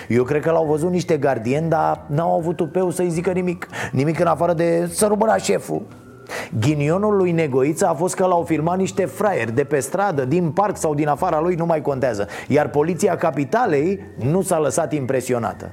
Eu 0.08 0.24
cred 0.24 0.42
că 0.42 0.52
l-au 0.52 0.66
văzut 0.66 0.92
niște 0.92 1.18
gardieni, 1.18 1.70
dar 1.70 2.02
n-au 2.08 2.38
avut 2.38 2.56
tupeu 2.56 2.90
să-i 2.90 3.10
zică 3.10 3.32
nimic. 3.32 3.68
Nimic 3.92 4.20
în 4.20 4.28
afară 4.28 4.54
de 4.54 4.90
să 4.92 5.06
rubăra 5.06 5.36
șeful 5.36 5.86
Ghinionul 6.60 7.16
lui 7.16 7.32
Negoiță 7.32 7.88
a 7.88 7.94
fost 7.94 8.16
că 8.16 8.26
l-au 8.26 8.44
filmat 8.44 8.78
niște 8.78 9.06
fraieri 9.06 9.52
de 9.52 9.64
pe 9.64 9.80
stradă, 9.80 10.26
din 10.26 10.52
parc 10.52 10.78
sau 10.78 10.96
din 10.96 11.08
afara 11.08 11.40
lui, 11.40 11.56
nu 11.56 11.66
mai 11.66 11.82
contează. 11.82 12.28
Iar 12.48 12.70
poliția 12.70 13.16
capitalei 13.16 14.00
nu 14.18 14.42
s-a 14.42 14.60
lăsat 14.60 14.94
impresionată. 14.94 15.72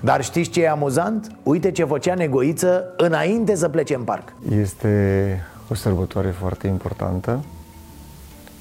Dar 0.00 0.22
știți 0.22 0.50
ce 0.50 0.62
e 0.62 0.68
amuzant? 0.68 1.30
Uite 1.42 1.70
ce 1.70 1.84
făcea 1.84 2.14
Negoiță 2.14 2.94
înainte 2.96 3.54
să 3.54 3.68
plece 3.68 3.94
în 3.94 4.02
parc. 4.02 4.32
Este 4.60 5.44
o 5.70 5.74
sărbătoare 5.74 6.30
foarte 6.30 6.66
importantă. 6.66 7.44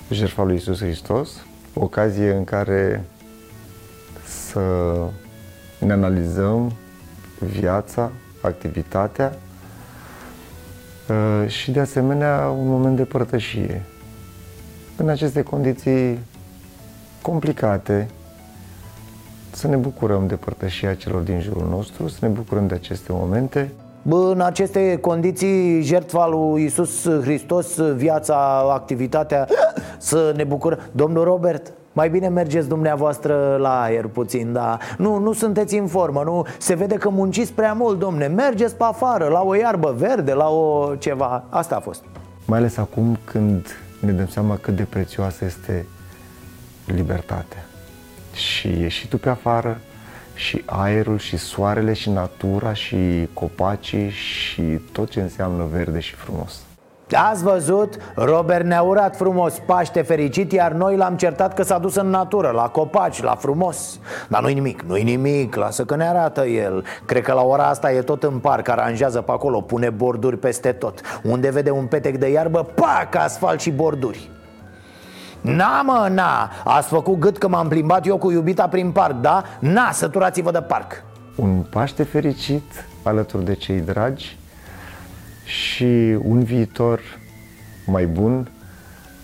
Jertfa 0.10 0.44
lui 0.44 0.54
Iisus 0.54 0.80
Hristos 0.80 1.30
Ocazie 1.74 2.32
în 2.32 2.44
care 2.44 3.06
să 4.26 4.62
ne 5.80 5.92
analizăm 5.92 6.72
viața, 7.40 8.12
activitatea 8.42 9.32
uh, 9.34 9.49
și 11.48 11.72
de 11.72 11.80
asemenea 11.80 12.56
un 12.60 12.68
moment 12.68 12.96
de 12.96 13.04
părtășie. 13.04 13.82
În 14.98 15.10
aceste 15.10 15.42
condiții 15.42 16.20
complicate, 17.22 18.08
să 19.52 19.68
ne 19.68 19.76
bucurăm 19.76 20.28
de 20.28 20.36
părtășia 20.36 20.94
celor 20.94 21.22
din 21.22 21.40
jurul 21.40 21.68
nostru, 21.70 22.08
să 22.08 22.18
ne 22.22 22.28
bucurăm 22.28 22.68
de 22.68 22.74
aceste 22.74 23.12
momente. 23.12 23.72
Bă, 24.02 24.32
în 24.34 24.42
aceste 24.42 24.98
condiții, 24.98 25.82
jertfa 25.82 26.28
lui 26.28 26.62
Iisus 26.62 27.08
Hristos, 27.22 27.80
viața, 27.80 28.60
activitatea, 28.74 29.48
să 29.98 30.34
ne 30.36 30.44
bucurăm. 30.44 30.80
Domnul 30.92 31.24
Robert, 31.24 31.74
mai 31.94 32.10
bine 32.10 32.28
mergeți 32.28 32.68
dumneavoastră 32.68 33.58
la 33.60 33.82
aer 33.82 34.06
puțin, 34.06 34.54
da. 34.54 34.78
Nu, 34.98 35.18
nu 35.18 35.34
sunteți 35.34 35.78
în 35.78 35.88
formă, 35.88 36.22
nu? 36.24 36.46
Se 36.58 36.74
vede 36.74 36.96
că 36.96 37.10
munciți 37.10 37.54
prea 37.54 37.74
mult, 37.74 38.00
domne. 38.00 38.28
Mergeți 38.28 38.76
pe 38.76 38.84
afară, 38.84 39.28
la 39.28 39.42
o 39.42 39.56
iarbă 39.56 39.96
verde, 39.98 40.34
la 40.34 40.50
o 40.50 40.96
ceva. 40.96 41.44
Asta 41.50 41.76
a 41.76 41.80
fost. 41.80 42.04
Mai 42.46 42.58
ales 42.58 42.78
acum 42.78 43.18
când 43.24 43.68
ne 44.00 44.12
dăm 44.12 44.28
seama 44.28 44.58
cât 44.58 44.76
de 44.76 44.84
prețioasă 44.84 45.46
este 45.46 45.86
libertatea. 46.86 47.66
Și 48.34 48.68
ieșitul 48.68 49.20
pe 49.20 49.30
afară 49.30 49.80
și 50.34 50.64
aerul 50.66 51.18
și 51.18 51.38
soarele 51.38 51.94
și 51.94 52.10
natura 52.10 52.74
și 52.74 53.28
copacii 53.34 54.10
și 54.10 54.62
tot 54.92 55.10
ce 55.10 55.22
înseamnă 55.22 55.68
verde 55.72 56.00
și 56.00 56.16
frumos. 56.16 56.62
Ați 57.14 57.44
văzut? 57.44 57.98
Robert 58.16 58.66
ne-a 58.66 58.82
urat 58.82 59.16
frumos 59.16 59.62
Paște 59.66 60.02
fericit, 60.02 60.52
iar 60.52 60.72
noi 60.72 60.98
l-am 60.98 61.16
certat 61.16 61.54
că 61.54 61.64
s-a 61.64 61.78
dus 61.78 61.96
în 61.96 62.10
natură, 62.10 62.52
la 62.56 62.68
copaci, 62.68 63.22
la 63.22 63.36
frumos. 63.36 64.00
Dar 64.28 64.42
nu-i 64.42 64.54
nimic, 64.54 64.82
nu-i 64.82 65.04
nimic, 65.04 65.56
lasă 65.56 65.86
că 65.86 65.96
ne 65.96 66.08
arată 66.08 66.46
el. 66.46 66.84
Cred 67.06 67.24
că 67.24 67.34
la 67.34 67.42
ora 67.42 67.64
asta 67.64 67.92
e 67.92 68.02
tot 68.02 68.24
în 68.24 68.40
parc, 68.40 68.68
aranjează 68.68 69.22
pe 69.22 69.32
acolo, 69.32 69.62
pune 69.62 69.90
borduri 69.90 70.38
peste 70.38 70.72
tot. 70.72 71.02
Unde 71.24 71.50
vede 71.50 71.72
un 71.72 71.86
petec 71.86 72.18
de 72.18 72.30
iarbă, 72.30 72.68
pac, 72.76 73.16
asfalt 73.16 73.60
și 73.60 73.72
borduri. 73.72 74.30
Na 75.42 75.82
mă, 75.82 76.08
na, 76.12 76.52
ați 76.64 76.88
făcut 76.88 77.20
gât 77.20 77.38
că 77.38 77.48
m-am 77.48 77.68
plimbat 77.68 78.06
eu 78.06 78.18
cu 78.18 78.32
iubita 78.32 78.68
prin 78.68 78.92
parc, 78.92 79.16
da? 79.16 79.44
Na, 79.60 79.92
săturați-vă 79.92 80.52
de 80.52 80.62
parc. 80.62 81.04
Un 81.36 81.66
Paște 81.70 82.04
fericit 82.04 82.86
alături 83.04 83.46
de 83.46 83.54
cei 83.54 83.80
dragi 83.80 84.39
și 85.50 86.18
un 86.24 86.44
viitor 86.44 87.02
mai 87.86 88.06
bun 88.06 88.50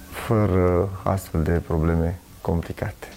fără 0.10 0.90
astfel 1.04 1.42
de 1.44 1.62
probleme 1.68 2.20
complicate. 2.42 3.08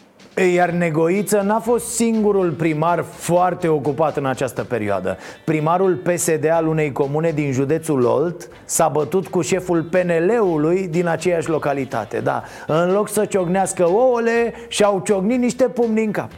Iar 0.54 0.70
Negoiță 0.70 1.40
n-a 1.40 1.58
fost 1.58 1.86
singurul 1.86 2.50
primar 2.50 3.02
foarte 3.02 3.68
ocupat 3.68 4.16
în 4.16 4.26
această 4.26 4.64
perioadă. 4.64 5.16
Primarul 5.44 5.94
PSD 5.94 6.50
al 6.50 6.66
unei 6.66 6.92
comune 6.92 7.30
din 7.30 7.52
județul 7.52 8.04
Olt 8.04 8.48
s-a 8.64 8.88
bătut 8.88 9.26
cu 9.26 9.40
șeful 9.40 9.82
PNL-ului 9.82 10.88
din 10.88 11.06
aceeași 11.06 11.48
localitate. 11.48 12.20
Da, 12.20 12.42
în 12.66 12.92
loc 12.92 13.08
să 13.08 13.24
ciognească 13.24 13.88
ouăle, 13.88 14.52
și-au 14.68 15.02
ciognit 15.04 15.38
niște 15.38 15.64
pumni 15.64 16.04
în 16.04 16.10
cap 16.10 16.30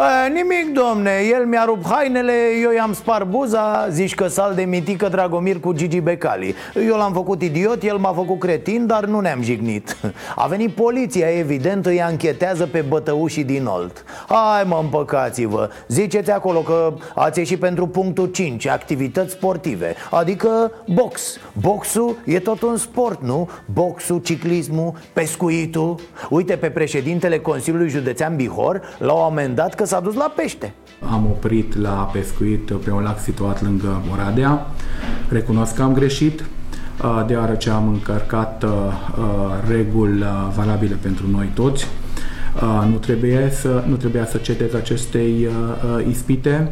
A, 0.00 0.26
nimic, 0.26 0.72
domne, 0.72 1.10
el 1.30 1.46
mi-a 1.46 1.64
rupt 1.64 1.86
hainele, 1.86 2.32
eu 2.62 2.70
i-am 2.70 2.92
spart 2.92 3.26
buza 3.26 3.88
Zici 3.90 4.14
că 4.14 4.26
sal 4.26 4.54
de 4.54 4.62
mitică 4.62 5.08
Dragomir 5.08 5.60
cu 5.60 5.72
Gigi 5.72 6.00
Becali. 6.00 6.54
Eu 6.86 6.96
l-am 6.96 7.12
făcut 7.12 7.42
idiot, 7.42 7.82
el 7.82 7.96
m-a 7.96 8.12
făcut 8.12 8.38
cretin, 8.38 8.86
dar 8.86 9.04
nu 9.04 9.20
ne-am 9.20 9.42
jignit. 9.42 9.96
A 10.36 10.46
venit 10.46 10.70
poliția, 10.70 11.28
evident, 11.38 11.86
îi 11.86 12.02
anchetează 12.02 12.66
pe 12.66 12.80
bătăușii 12.80 13.44
din 13.44 13.66
Olt. 13.66 14.04
Hai 14.28 14.64
mă, 14.66 14.78
împăcați-vă. 14.82 15.70
Ziceți 15.88 16.30
acolo 16.30 16.60
că 16.60 16.94
ați 17.14 17.38
ieșit 17.38 17.58
pentru 17.58 17.86
punctul 17.86 18.26
5, 18.26 18.66
activități 18.66 19.32
sportive. 19.32 19.94
Adică 20.10 20.72
box. 20.86 21.38
Boxul 21.60 22.16
e 22.24 22.38
tot 22.38 22.62
un 22.62 22.76
sport, 22.76 23.22
nu? 23.22 23.50
Boxul, 23.72 24.18
ciclismul, 24.18 24.92
pescuitul. 25.12 26.00
Uite, 26.30 26.56
pe 26.56 26.70
președintele 26.70 27.38
Consiliului 27.38 27.88
Județean 27.88 28.36
Bihor 28.36 28.80
L-au 28.98 29.24
amendat 29.24 29.74
că 29.74 29.86
s-a 29.88 30.00
dus 30.00 30.14
la 30.14 30.32
pește 30.36 30.74
Am 31.10 31.26
oprit 31.26 31.76
la 31.76 32.10
pescuit 32.12 32.70
pe 32.84 32.90
un 32.90 33.02
lac 33.02 33.20
situat 33.20 33.62
lângă 33.62 34.02
Oradea 34.12 34.66
Recunosc 35.28 35.74
că 35.74 35.82
am 35.82 35.92
greșit 35.92 36.40
uh, 37.02 37.24
deoarece 37.26 37.70
am 37.70 37.88
încărcat 37.88 38.62
uh, 38.62 38.70
uh, 38.70 39.24
reguli 39.68 40.24
valabile 40.56 40.94
pentru 41.00 41.26
noi 41.30 41.50
toți. 41.54 41.86
Nu 42.90 42.96
trebuia 42.96 43.50
să, 43.50 43.84
nu 43.86 43.96
trebuia 43.96 44.26
să 44.26 44.36
cedez 44.36 44.74
acestei 44.74 45.48
ispite. 46.08 46.70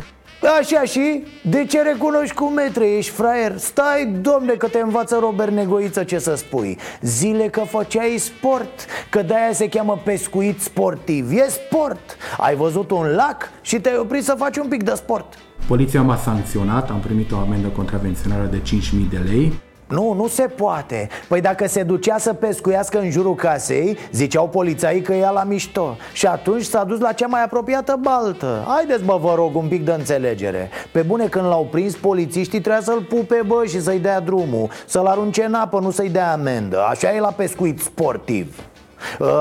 Așa 0.58 0.82
și? 0.82 1.22
De 1.42 1.64
ce 1.64 1.82
recunoști 1.82 2.34
cu 2.34 2.44
metre? 2.44 2.86
Ești 2.86 3.10
fraier? 3.10 3.56
Stai, 3.56 4.06
domne, 4.20 4.52
că 4.52 4.68
te 4.68 4.80
învață 4.80 5.18
Robert 5.20 5.52
Negoiță 5.52 6.04
ce 6.04 6.18
să 6.18 6.34
spui 6.34 6.78
Zile 7.00 7.48
că 7.48 7.60
făceai 7.60 8.16
sport 8.18 8.86
Că 9.10 9.22
de-aia 9.22 9.52
se 9.52 9.68
cheamă 9.68 10.00
pescuit 10.04 10.60
sportiv 10.60 11.30
E 11.32 11.46
sport 11.48 12.16
Ai 12.38 12.54
văzut 12.54 12.90
un 12.90 13.06
lac 13.06 13.50
și 13.60 13.80
te-ai 13.80 13.98
oprit 13.98 14.24
să 14.24 14.34
faci 14.38 14.56
un 14.56 14.68
pic 14.68 14.82
de 14.82 14.92
sport 14.94 15.34
Poliția 15.66 16.02
m-a 16.02 16.16
sancționat, 16.16 16.90
am 16.90 17.00
primit 17.00 17.32
o 17.32 17.36
amendă 17.36 17.68
contravențională 17.68 18.48
de 18.50 18.58
5.000 18.58 18.62
de 19.10 19.18
lei 19.28 19.52
nu, 19.88 20.12
nu 20.12 20.26
se 20.26 20.42
poate. 20.42 21.08
Păi 21.28 21.40
dacă 21.40 21.66
se 21.68 21.82
ducea 21.82 22.18
să 22.18 22.32
pescuiască 22.32 22.98
în 22.98 23.10
jurul 23.10 23.34
casei 23.34 23.98
Ziceau 24.12 24.48
polițaii 24.48 25.02
că 25.02 25.12
e 25.12 25.30
la 25.30 25.44
mișto. 25.44 25.96
Și 26.12 26.26
atunci 26.26 26.62
s-a 26.62 26.84
dus 26.84 27.00
la 27.00 27.12
cea 27.12 27.26
mai 27.26 27.42
apropiată 27.42 27.98
baltă. 28.00 28.64
Haideți 28.66 29.04
bă, 29.04 29.18
vă 29.20 29.34
rog, 29.34 29.56
un 29.56 29.68
pic 29.68 29.84
de 29.84 29.92
înțelegere. 29.92 30.70
Pe 30.92 31.02
bune, 31.02 31.26
când 31.26 31.44
l-au 31.44 31.68
prins 31.70 31.94
polițiștii 31.94 32.60
Trebuia 32.60 32.82
să-l 32.82 33.02
pupe, 33.02 33.42
bă, 33.46 33.64
și 33.66 33.80
să-i 33.80 33.98
dea 33.98 34.20
drumul. 34.20 34.70
Să-l 34.86 35.06
arunce 35.06 35.44
în 35.44 35.54
apă, 35.54 35.80
nu 35.80 35.90
să-i 35.90 36.10
dea 36.10 36.32
amendă. 36.32 36.84
Așa 36.88 37.14
e 37.14 37.20
la 37.20 37.32
pescuit 37.32 37.80
sportiv. 37.80 38.58
Uh, 38.58 38.75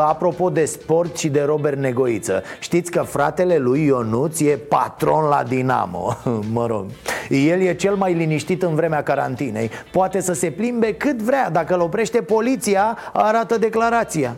apropo 0.08 0.50
de 0.50 0.66
sport 0.66 1.18
și 1.18 1.28
de 1.28 1.42
Robert 1.42 1.78
Negoiță 1.78 2.44
Știți 2.60 2.92
că 2.92 3.02
fratele 3.02 3.58
lui 3.58 3.86
Ionuț 3.86 4.40
e 4.40 4.60
patron 4.68 5.24
la 5.30 5.44
Dinamo. 5.44 6.18
Mă 6.54 6.66
rog. 6.66 6.86
El 7.30 7.62
e 7.62 7.74
cel 7.74 7.96
mai 7.96 8.14
liniștit 8.14 8.64
în 8.64 8.76
vremea 8.76 9.04
carantinei. 9.04 9.70
Poate 9.92 10.22
să 10.22 10.34
se 10.34 10.50
plimbe 10.50 10.94
cât 10.94 11.22
vrea. 11.22 11.50
Dacă 11.50 11.74
îl 11.74 11.82
oprește 11.82 12.22
poliția, 12.22 12.98
arată 13.14 13.58
declarația. 13.58 14.36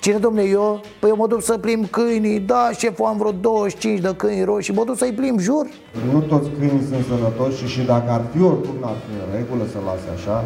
Cine, 0.00 0.16
domne, 0.16 0.42
eu? 0.42 0.80
Păi 1.00 1.08
eu 1.08 1.16
mă 1.16 1.26
duc 1.26 1.42
să 1.42 1.58
plimb 1.58 1.90
câinii. 1.90 2.40
Da, 2.40 2.70
șeful, 2.78 3.06
am 3.06 3.16
vreo 3.16 3.30
25 3.30 4.00
de 4.00 4.14
câini 4.16 4.44
roșii. 4.44 4.74
Mă 4.74 4.84
duc 4.84 4.96
să-i 4.96 5.12
plimb, 5.12 5.38
jur. 5.38 5.66
Nu 6.12 6.20
toți 6.20 6.50
câinii 6.58 6.86
sunt 6.88 7.04
sănătoși 7.04 7.56
și, 7.56 7.66
și 7.66 7.80
dacă 7.80 8.10
ar 8.10 8.22
fi 8.32 8.42
oricum 8.42 8.74
n-ar 8.80 8.96
fi 9.06 9.12
în 9.12 9.38
regulă 9.38 9.62
să 9.72 9.78
lase 9.84 10.08
așa 10.14 10.44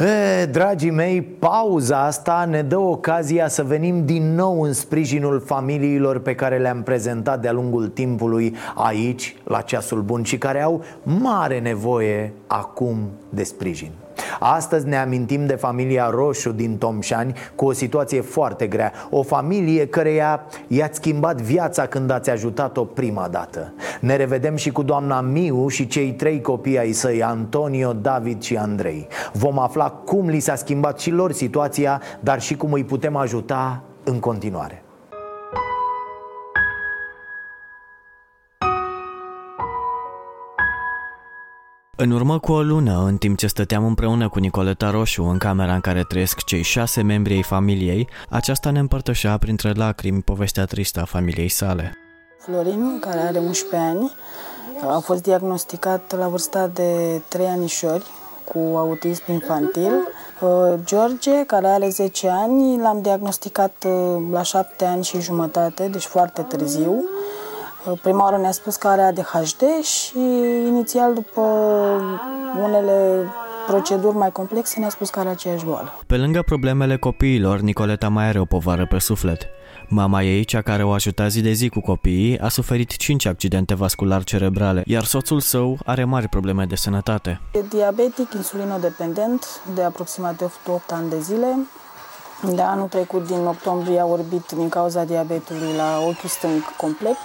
E, 0.00 0.46
dragii 0.46 0.90
mei, 0.90 1.22
pauza 1.22 2.04
asta 2.04 2.46
ne 2.50 2.62
dă 2.62 2.78
ocazia 2.78 3.48
să 3.48 3.62
venim 3.62 4.04
din 4.04 4.34
nou 4.34 4.60
în 4.60 4.72
sprijinul 4.72 5.40
familiilor 5.40 6.18
pe 6.18 6.34
care 6.34 6.58
le-am 6.58 6.82
prezentat 6.82 7.40
de-a 7.40 7.52
lungul 7.52 7.88
timpului 7.88 8.54
aici, 8.74 9.36
la 9.44 9.60
Ceasul 9.60 10.00
Bun 10.02 10.22
și 10.22 10.38
care 10.38 10.62
au 10.62 10.84
mare 11.02 11.58
nevoie 11.58 12.32
acum 12.46 12.96
de 13.30 13.42
sprijin. 13.42 13.90
Astăzi 14.40 14.86
ne 14.86 14.96
amintim 14.96 15.46
de 15.46 15.54
familia 15.54 16.10
Roșu 16.10 16.52
din 16.52 16.76
Tomșani 16.76 17.34
cu 17.54 17.64
o 17.64 17.72
situație 17.72 18.20
foarte 18.20 18.66
grea. 18.66 18.92
O 19.10 19.22
familie 19.22 19.86
căreia 19.86 20.46
i-ați 20.66 20.96
schimbat 20.96 21.40
viața 21.40 21.86
când 21.86 22.10
ați 22.10 22.30
ajutat-o 22.30 22.84
prima 22.84 23.28
dată. 23.28 23.72
Ne 24.00 24.16
revedem 24.16 24.56
și 24.56 24.70
cu 24.70 24.82
doamna 24.82 25.20
Miu 25.20 25.68
și 25.68 25.86
cei 25.86 26.12
trei 26.12 26.40
copii 26.40 26.78
ai 26.78 26.92
săi, 26.92 27.22
Antonio, 27.22 27.92
David 27.92 28.42
și 28.42 28.56
Andrei. 28.56 29.06
Vom 29.32 29.58
afla 29.58 29.90
cum 29.90 30.28
li 30.28 30.40
s-a 30.40 30.54
schimbat 30.54 30.98
și 30.98 31.10
lor 31.10 31.32
situația, 31.32 32.00
dar 32.20 32.40
și 32.40 32.56
cum 32.56 32.72
îi 32.72 32.84
putem 32.84 33.16
ajuta 33.16 33.82
în 34.04 34.18
continuare 34.18 34.82
În 42.02 42.10
urmă 42.10 42.38
cu 42.38 42.52
o 42.52 42.62
lună, 42.62 43.02
în 43.06 43.16
timp 43.16 43.38
ce 43.38 43.46
stăteam 43.46 43.84
împreună 43.84 44.28
cu 44.28 44.38
Nicoleta 44.38 44.90
Roșu 44.90 45.22
în 45.22 45.38
camera 45.38 45.74
în 45.74 45.80
care 45.80 46.02
trăiesc 46.02 46.44
cei 46.44 46.62
șase 46.62 47.02
membri 47.02 47.34
ai 47.34 47.42
familiei, 47.42 48.08
aceasta 48.28 48.70
ne 48.70 48.78
împărtășea 48.78 49.36
printre 49.36 49.72
lacrimi 49.72 50.22
povestea 50.22 50.64
tristă 50.64 51.00
a 51.00 51.04
familiei 51.04 51.48
sale. 51.48 51.94
Florin, 52.38 52.98
care 53.00 53.18
are 53.18 53.38
11 53.38 53.88
ani, 53.88 54.12
a 54.94 54.98
fost 54.98 55.22
diagnosticat 55.22 56.16
la 56.18 56.28
vârsta 56.28 56.66
de 56.66 57.20
3 57.28 57.46
anișori 57.46 58.04
cu 58.44 58.58
autism 58.58 59.22
infantil. 59.32 59.92
Uh, 60.40 60.74
George, 60.84 61.44
care 61.46 61.66
are 61.66 61.88
10 61.88 62.28
ani, 62.28 62.78
l-am 62.78 63.02
diagnosticat 63.02 63.84
uh, 63.86 64.22
la 64.30 64.42
7 64.42 64.84
ani 64.84 65.04
și 65.04 65.20
jumătate, 65.20 65.88
deci 65.88 66.04
foarte 66.04 66.42
târziu. 66.42 67.04
Prima 68.02 68.22
oară 68.22 68.36
ne-a 68.36 68.50
spus 68.50 68.76
că 68.76 68.88
are 68.88 69.00
ADHD 69.00 69.62
și 69.82 70.18
inițial 70.66 71.14
după 71.14 71.40
unele 72.58 73.26
proceduri 73.66 74.16
mai 74.16 74.32
complexe 74.32 74.80
ne-a 74.80 74.88
spus 74.88 75.10
că 75.10 75.18
are 75.18 75.28
aceeași 75.28 75.64
boală. 75.64 75.98
Pe 76.06 76.16
lângă 76.16 76.42
problemele 76.42 76.96
copiilor, 76.96 77.60
Nicoleta 77.60 78.08
mai 78.08 78.24
are 78.24 78.38
o 78.40 78.44
povară 78.44 78.86
pe 78.86 78.98
suflet. 78.98 79.48
Mama 79.88 80.22
ei, 80.22 80.44
cea 80.44 80.62
care 80.62 80.82
o 80.82 80.90
ajuta 80.90 81.28
zi 81.28 81.40
de 81.40 81.52
zi 81.52 81.68
cu 81.68 81.80
copiii, 81.80 82.38
a 82.38 82.48
suferit 82.48 82.96
5 82.96 83.26
accidente 83.26 83.74
vascular 83.74 84.24
cerebrale, 84.24 84.82
iar 84.86 85.04
soțul 85.04 85.40
său 85.40 85.78
are 85.84 86.04
mari 86.04 86.28
probleme 86.28 86.64
de 86.64 86.74
sănătate. 86.74 87.40
E 87.52 87.60
diabetic, 87.68 88.32
insulinodependent, 88.34 89.46
de 89.74 89.82
aproximativ 89.82 90.60
8 90.66 90.92
ani 90.92 91.10
de 91.10 91.20
zile. 91.20 91.46
De 92.42 92.62
anul 92.62 92.88
trecut, 92.88 93.26
din 93.26 93.44
octombrie, 93.46 94.00
a 94.00 94.04
orbit 94.04 94.50
din 94.56 94.68
cauza 94.68 95.04
diabetului 95.04 95.72
la 95.76 95.98
ochiul 96.00 96.28
stâng 96.28 96.76
complet 96.76 97.16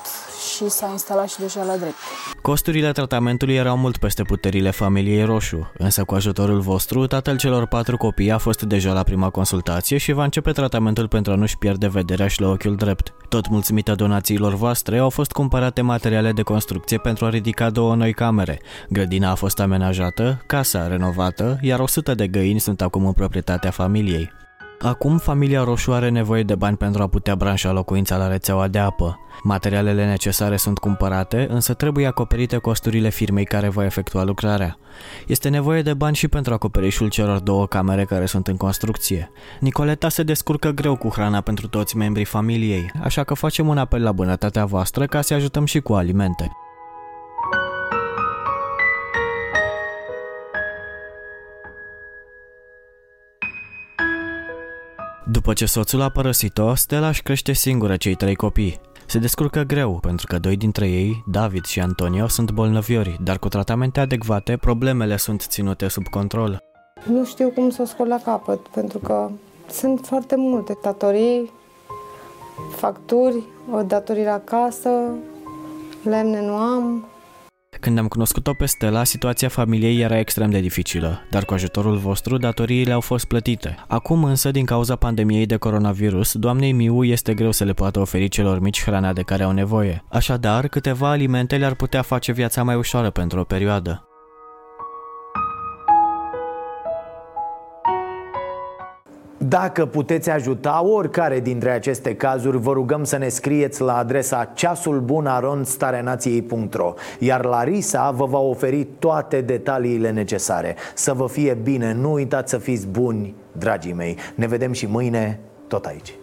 și 0.55 0.69
s-a 0.69 0.89
instalat 0.91 1.29
și 1.29 1.39
deja 1.39 1.63
la 1.63 1.75
drept. 1.75 1.95
Costurile 2.41 2.91
tratamentului 2.91 3.55
erau 3.55 3.77
mult 3.77 3.97
peste 3.97 4.23
puterile 4.23 4.71
familiei 4.71 5.23
Roșu, 5.23 5.71
însă 5.77 6.03
cu 6.03 6.15
ajutorul 6.15 6.59
vostru, 6.59 7.07
tatăl 7.07 7.37
celor 7.37 7.67
patru 7.67 7.97
copii 7.97 8.31
a 8.31 8.37
fost 8.37 8.61
deja 8.61 8.93
la 8.93 9.03
prima 9.03 9.29
consultație 9.29 9.97
și 9.97 10.11
va 10.11 10.23
începe 10.23 10.51
tratamentul 10.51 11.07
pentru 11.07 11.31
a 11.31 11.35
nu-și 11.35 11.57
pierde 11.57 11.87
vederea 11.87 12.27
și 12.27 12.41
la 12.41 12.49
ochiul 12.49 12.75
drept. 12.75 13.13
Tot 13.29 13.49
mulțumită 13.49 13.95
donațiilor 13.95 14.53
voastre, 14.53 14.97
au 14.97 15.09
fost 15.09 15.31
cumpărate 15.31 15.81
materiale 15.81 16.31
de 16.31 16.41
construcție 16.41 16.97
pentru 16.97 17.25
a 17.25 17.29
ridica 17.29 17.69
două 17.69 17.95
noi 17.95 18.13
camere. 18.13 18.61
Grădina 18.89 19.31
a 19.31 19.35
fost 19.35 19.59
amenajată, 19.59 20.41
casa 20.45 20.87
renovată, 20.87 21.57
iar 21.61 21.79
100 21.79 22.15
de 22.15 22.27
găini 22.27 22.59
sunt 22.59 22.81
acum 22.81 23.05
în 23.05 23.13
proprietatea 23.13 23.71
familiei. 23.71 24.43
Acum, 24.85 25.17
familia 25.17 25.63
Roșu 25.63 25.93
are 25.93 26.09
nevoie 26.09 26.43
de 26.43 26.55
bani 26.55 26.77
pentru 26.77 27.01
a 27.01 27.07
putea 27.07 27.35
branșa 27.35 27.71
locuința 27.71 28.17
la 28.17 28.27
rețeaua 28.27 28.67
de 28.67 28.79
apă. 28.79 29.19
Materialele 29.43 30.05
necesare 30.05 30.57
sunt 30.57 30.77
cumpărate, 30.77 31.47
însă 31.49 31.73
trebuie 31.73 32.05
acoperite 32.07 32.57
costurile 32.57 33.09
firmei 33.09 33.45
care 33.45 33.69
va 33.69 33.85
efectua 33.85 34.23
lucrarea. 34.23 34.77
Este 35.27 35.49
nevoie 35.49 35.81
de 35.81 35.93
bani 35.93 36.15
și 36.15 36.27
pentru 36.27 36.53
acoperișul 36.53 37.09
celor 37.09 37.39
două 37.39 37.67
camere 37.67 38.05
care 38.05 38.25
sunt 38.25 38.47
în 38.47 38.57
construcție. 38.57 39.31
Nicoleta 39.59 40.09
se 40.09 40.23
descurcă 40.23 40.69
greu 40.69 40.95
cu 40.95 41.09
hrana 41.09 41.41
pentru 41.41 41.67
toți 41.67 41.97
membrii 41.97 42.25
familiei, 42.25 42.91
așa 43.03 43.23
că 43.23 43.33
facem 43.33 43.67
un 43.67 43.77
apel 43.77 44.03
la 44.03 44.11
bunătatea 44.11 44.65
voastră 44.65 45.05
ca 45.05 45.21
să 45.21 45.33
ajutăm 45.33 45.65
și 45.65 45.79
cu 45.79 45.93
alimente. 45.93 46.51
După 55.31 55.53
ce 55.53 55.65
soțul 55.65 56.01
a 56.01 56.09
părăsit-o, 56.09 56.75
Stella 56.75 57.07
își 57.07 57.23
crește 57.23 57.53
singură 57.53 57.95
cei 57.95 58.15
trei 58.15 58.35
copii. 58.35 58.79
Se 59.05 59.19
descurcă 59.19 59.61
greu, 59.61 59.99
pentru 60.01 60.27
că 60.27 60.39
doi 60.39 60.55
dintre 60.55 60.87
ei, 60.87 61.23
David 61.27 61.65
și 61.65 61.79
Antonio, 61.79 62.27
sunt 62.27 62.51
bolnăviori, 62.51 63.19
dar 63.23 63.39
cu 63.39 63.47
tratamente 63.47 63.99
adecvate, 63.99 64.57
problemele 64.57 65.17
sunt 65.17 65.41
ținute 65.41 65.87
sub 65.87 66.07
control. 66.07 66.63
Nu 67.07 67.25
știu 67.25 67.49
cum 67.49 67.69
să 67.69 67.81
o 67.81 67.85
scol 67.85 68.07
la 68.07 68.19
capăt, 68.23 68.59
pentru 68.67 68.97
că 68.97 69.29
sunt 69.69 70.05
foarte 70.05 70.35
multe 70.35 70.77
datorii, 70.81 71.51
facturi, 72.75 73.43
o 73.71 73.81
datorii 73.81 74.23
la 74.23 74.39
casă, 74.39 74.89
lemne 76.03 76.41
nu 76.41 76.53
am, 76.53 77.05
când 77.79 77.97
am 77.97 78.07
cunoscut-o 78.07 78.53
pe 78.53 78.65
Stella, 78.65 79.03
situația 79.03 79.49
familiei 79.49 80.01
era 80.01 80.19
extrem 80.19 80.49
de 80.49 80.59
dificilă, 80.59 81.21
dar 81.29 81.45
cu 81.45 81.53
ajutorul 81.53 81.97
vostru 81.97 82.37
datoriile 82.37 82.91
au 82.91 83.01
fost 83.01 83.25
plătite. 83.25 83.75
Acum 83.87 84.23
însă, 84.23 84.51
din 84.51 84.65
cauza 84.65 84.95
pandemiei 84.95 85.45
de 85.45 85.55
coronavirus, 85.55 86.33
doamnei 86.33 86.71
Miu 86.71 87.03
este 87.03 87.33
greu 87.33 87.51
să 87.51 87.63
le 87.63 87.73
poată 87.73 87.99
oferi 87.99 88.27
celor 88.27 88.59
mici 88.59 88.83
hrana 88.83 89.13
de 89.13 89.21
care 89.21 89.43
au 89.43 89.51
nevoie. 89.51 90.03
Așadar, 90.09 90.67
câteva 90.67 91.09
alimente 91.09 91.57
le-ar 91.57 91.73
putea 91.73 92.01
face 92.01 92.31
viața 92.31 92.63
mai 92.63 92.75
ușoară 92.75 93.09
pentru 93.09 93.39
o 93.39 93.43
perioadă. 93.43 94.07
Dacă 99.47 99.85
puteți 99.85 100.29
ajuta 100.29 100.83
oricare 100.83 101.39
dintre 101.39 101.69
aceste 101.69 102.15
cazuri, 102.15 102.57
vă 102.57 102.71
rugăm 102.71 103.03
să 103.03 103.17
ne 103.17 103.27
scrieți 103.27 103.81
la 103.81 103.97
adresa 103.97 104.51
ceasulbunaronstarenației.ro 104.53 106.93
Iar 107.19 107.45
Larisa 107.45 108.11
vă 108.11 108.25
va 108.25 108.39
oferi 108.39 108.87
toate 108.99 109.41
detaliile 109.41 110.11
necesare. 110.11 110.75
Să 110.93 111.13
vă 111.13 111.27
fie 111.27 111.57
bine, 111.63 111.93
nu 111.93 112.13
uitați 112.13 112.49
să 112.49 112.57
fiți 112.57 112.87
buni, 112.87 113.35
dragii 113.51 113.93
mei. 113.93 114.17
Ne 114.35 114.47
vedem 114.47 114.71
și 114.71 114.85
mâine, 114.85 115.39
tot 115.67 115.85
aici. 115.85 116.13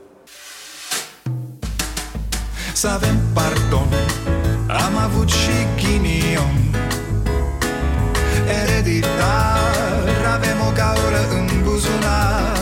Să 2.75 2.89
avem 2.89 3.17
pardon, 3.35 3.89
am 4.69 4.97
avut 5.05 5.29
și 5.29 5.51
ghinion 5.77 6.61
Ereditar, 8.63 10.09
avem 10.35 10.61
o 10.69 10.73
gaură 10.75 11.21
în 11.39 11.47
buzunar 11.65 12.53
dar 12.53 12.62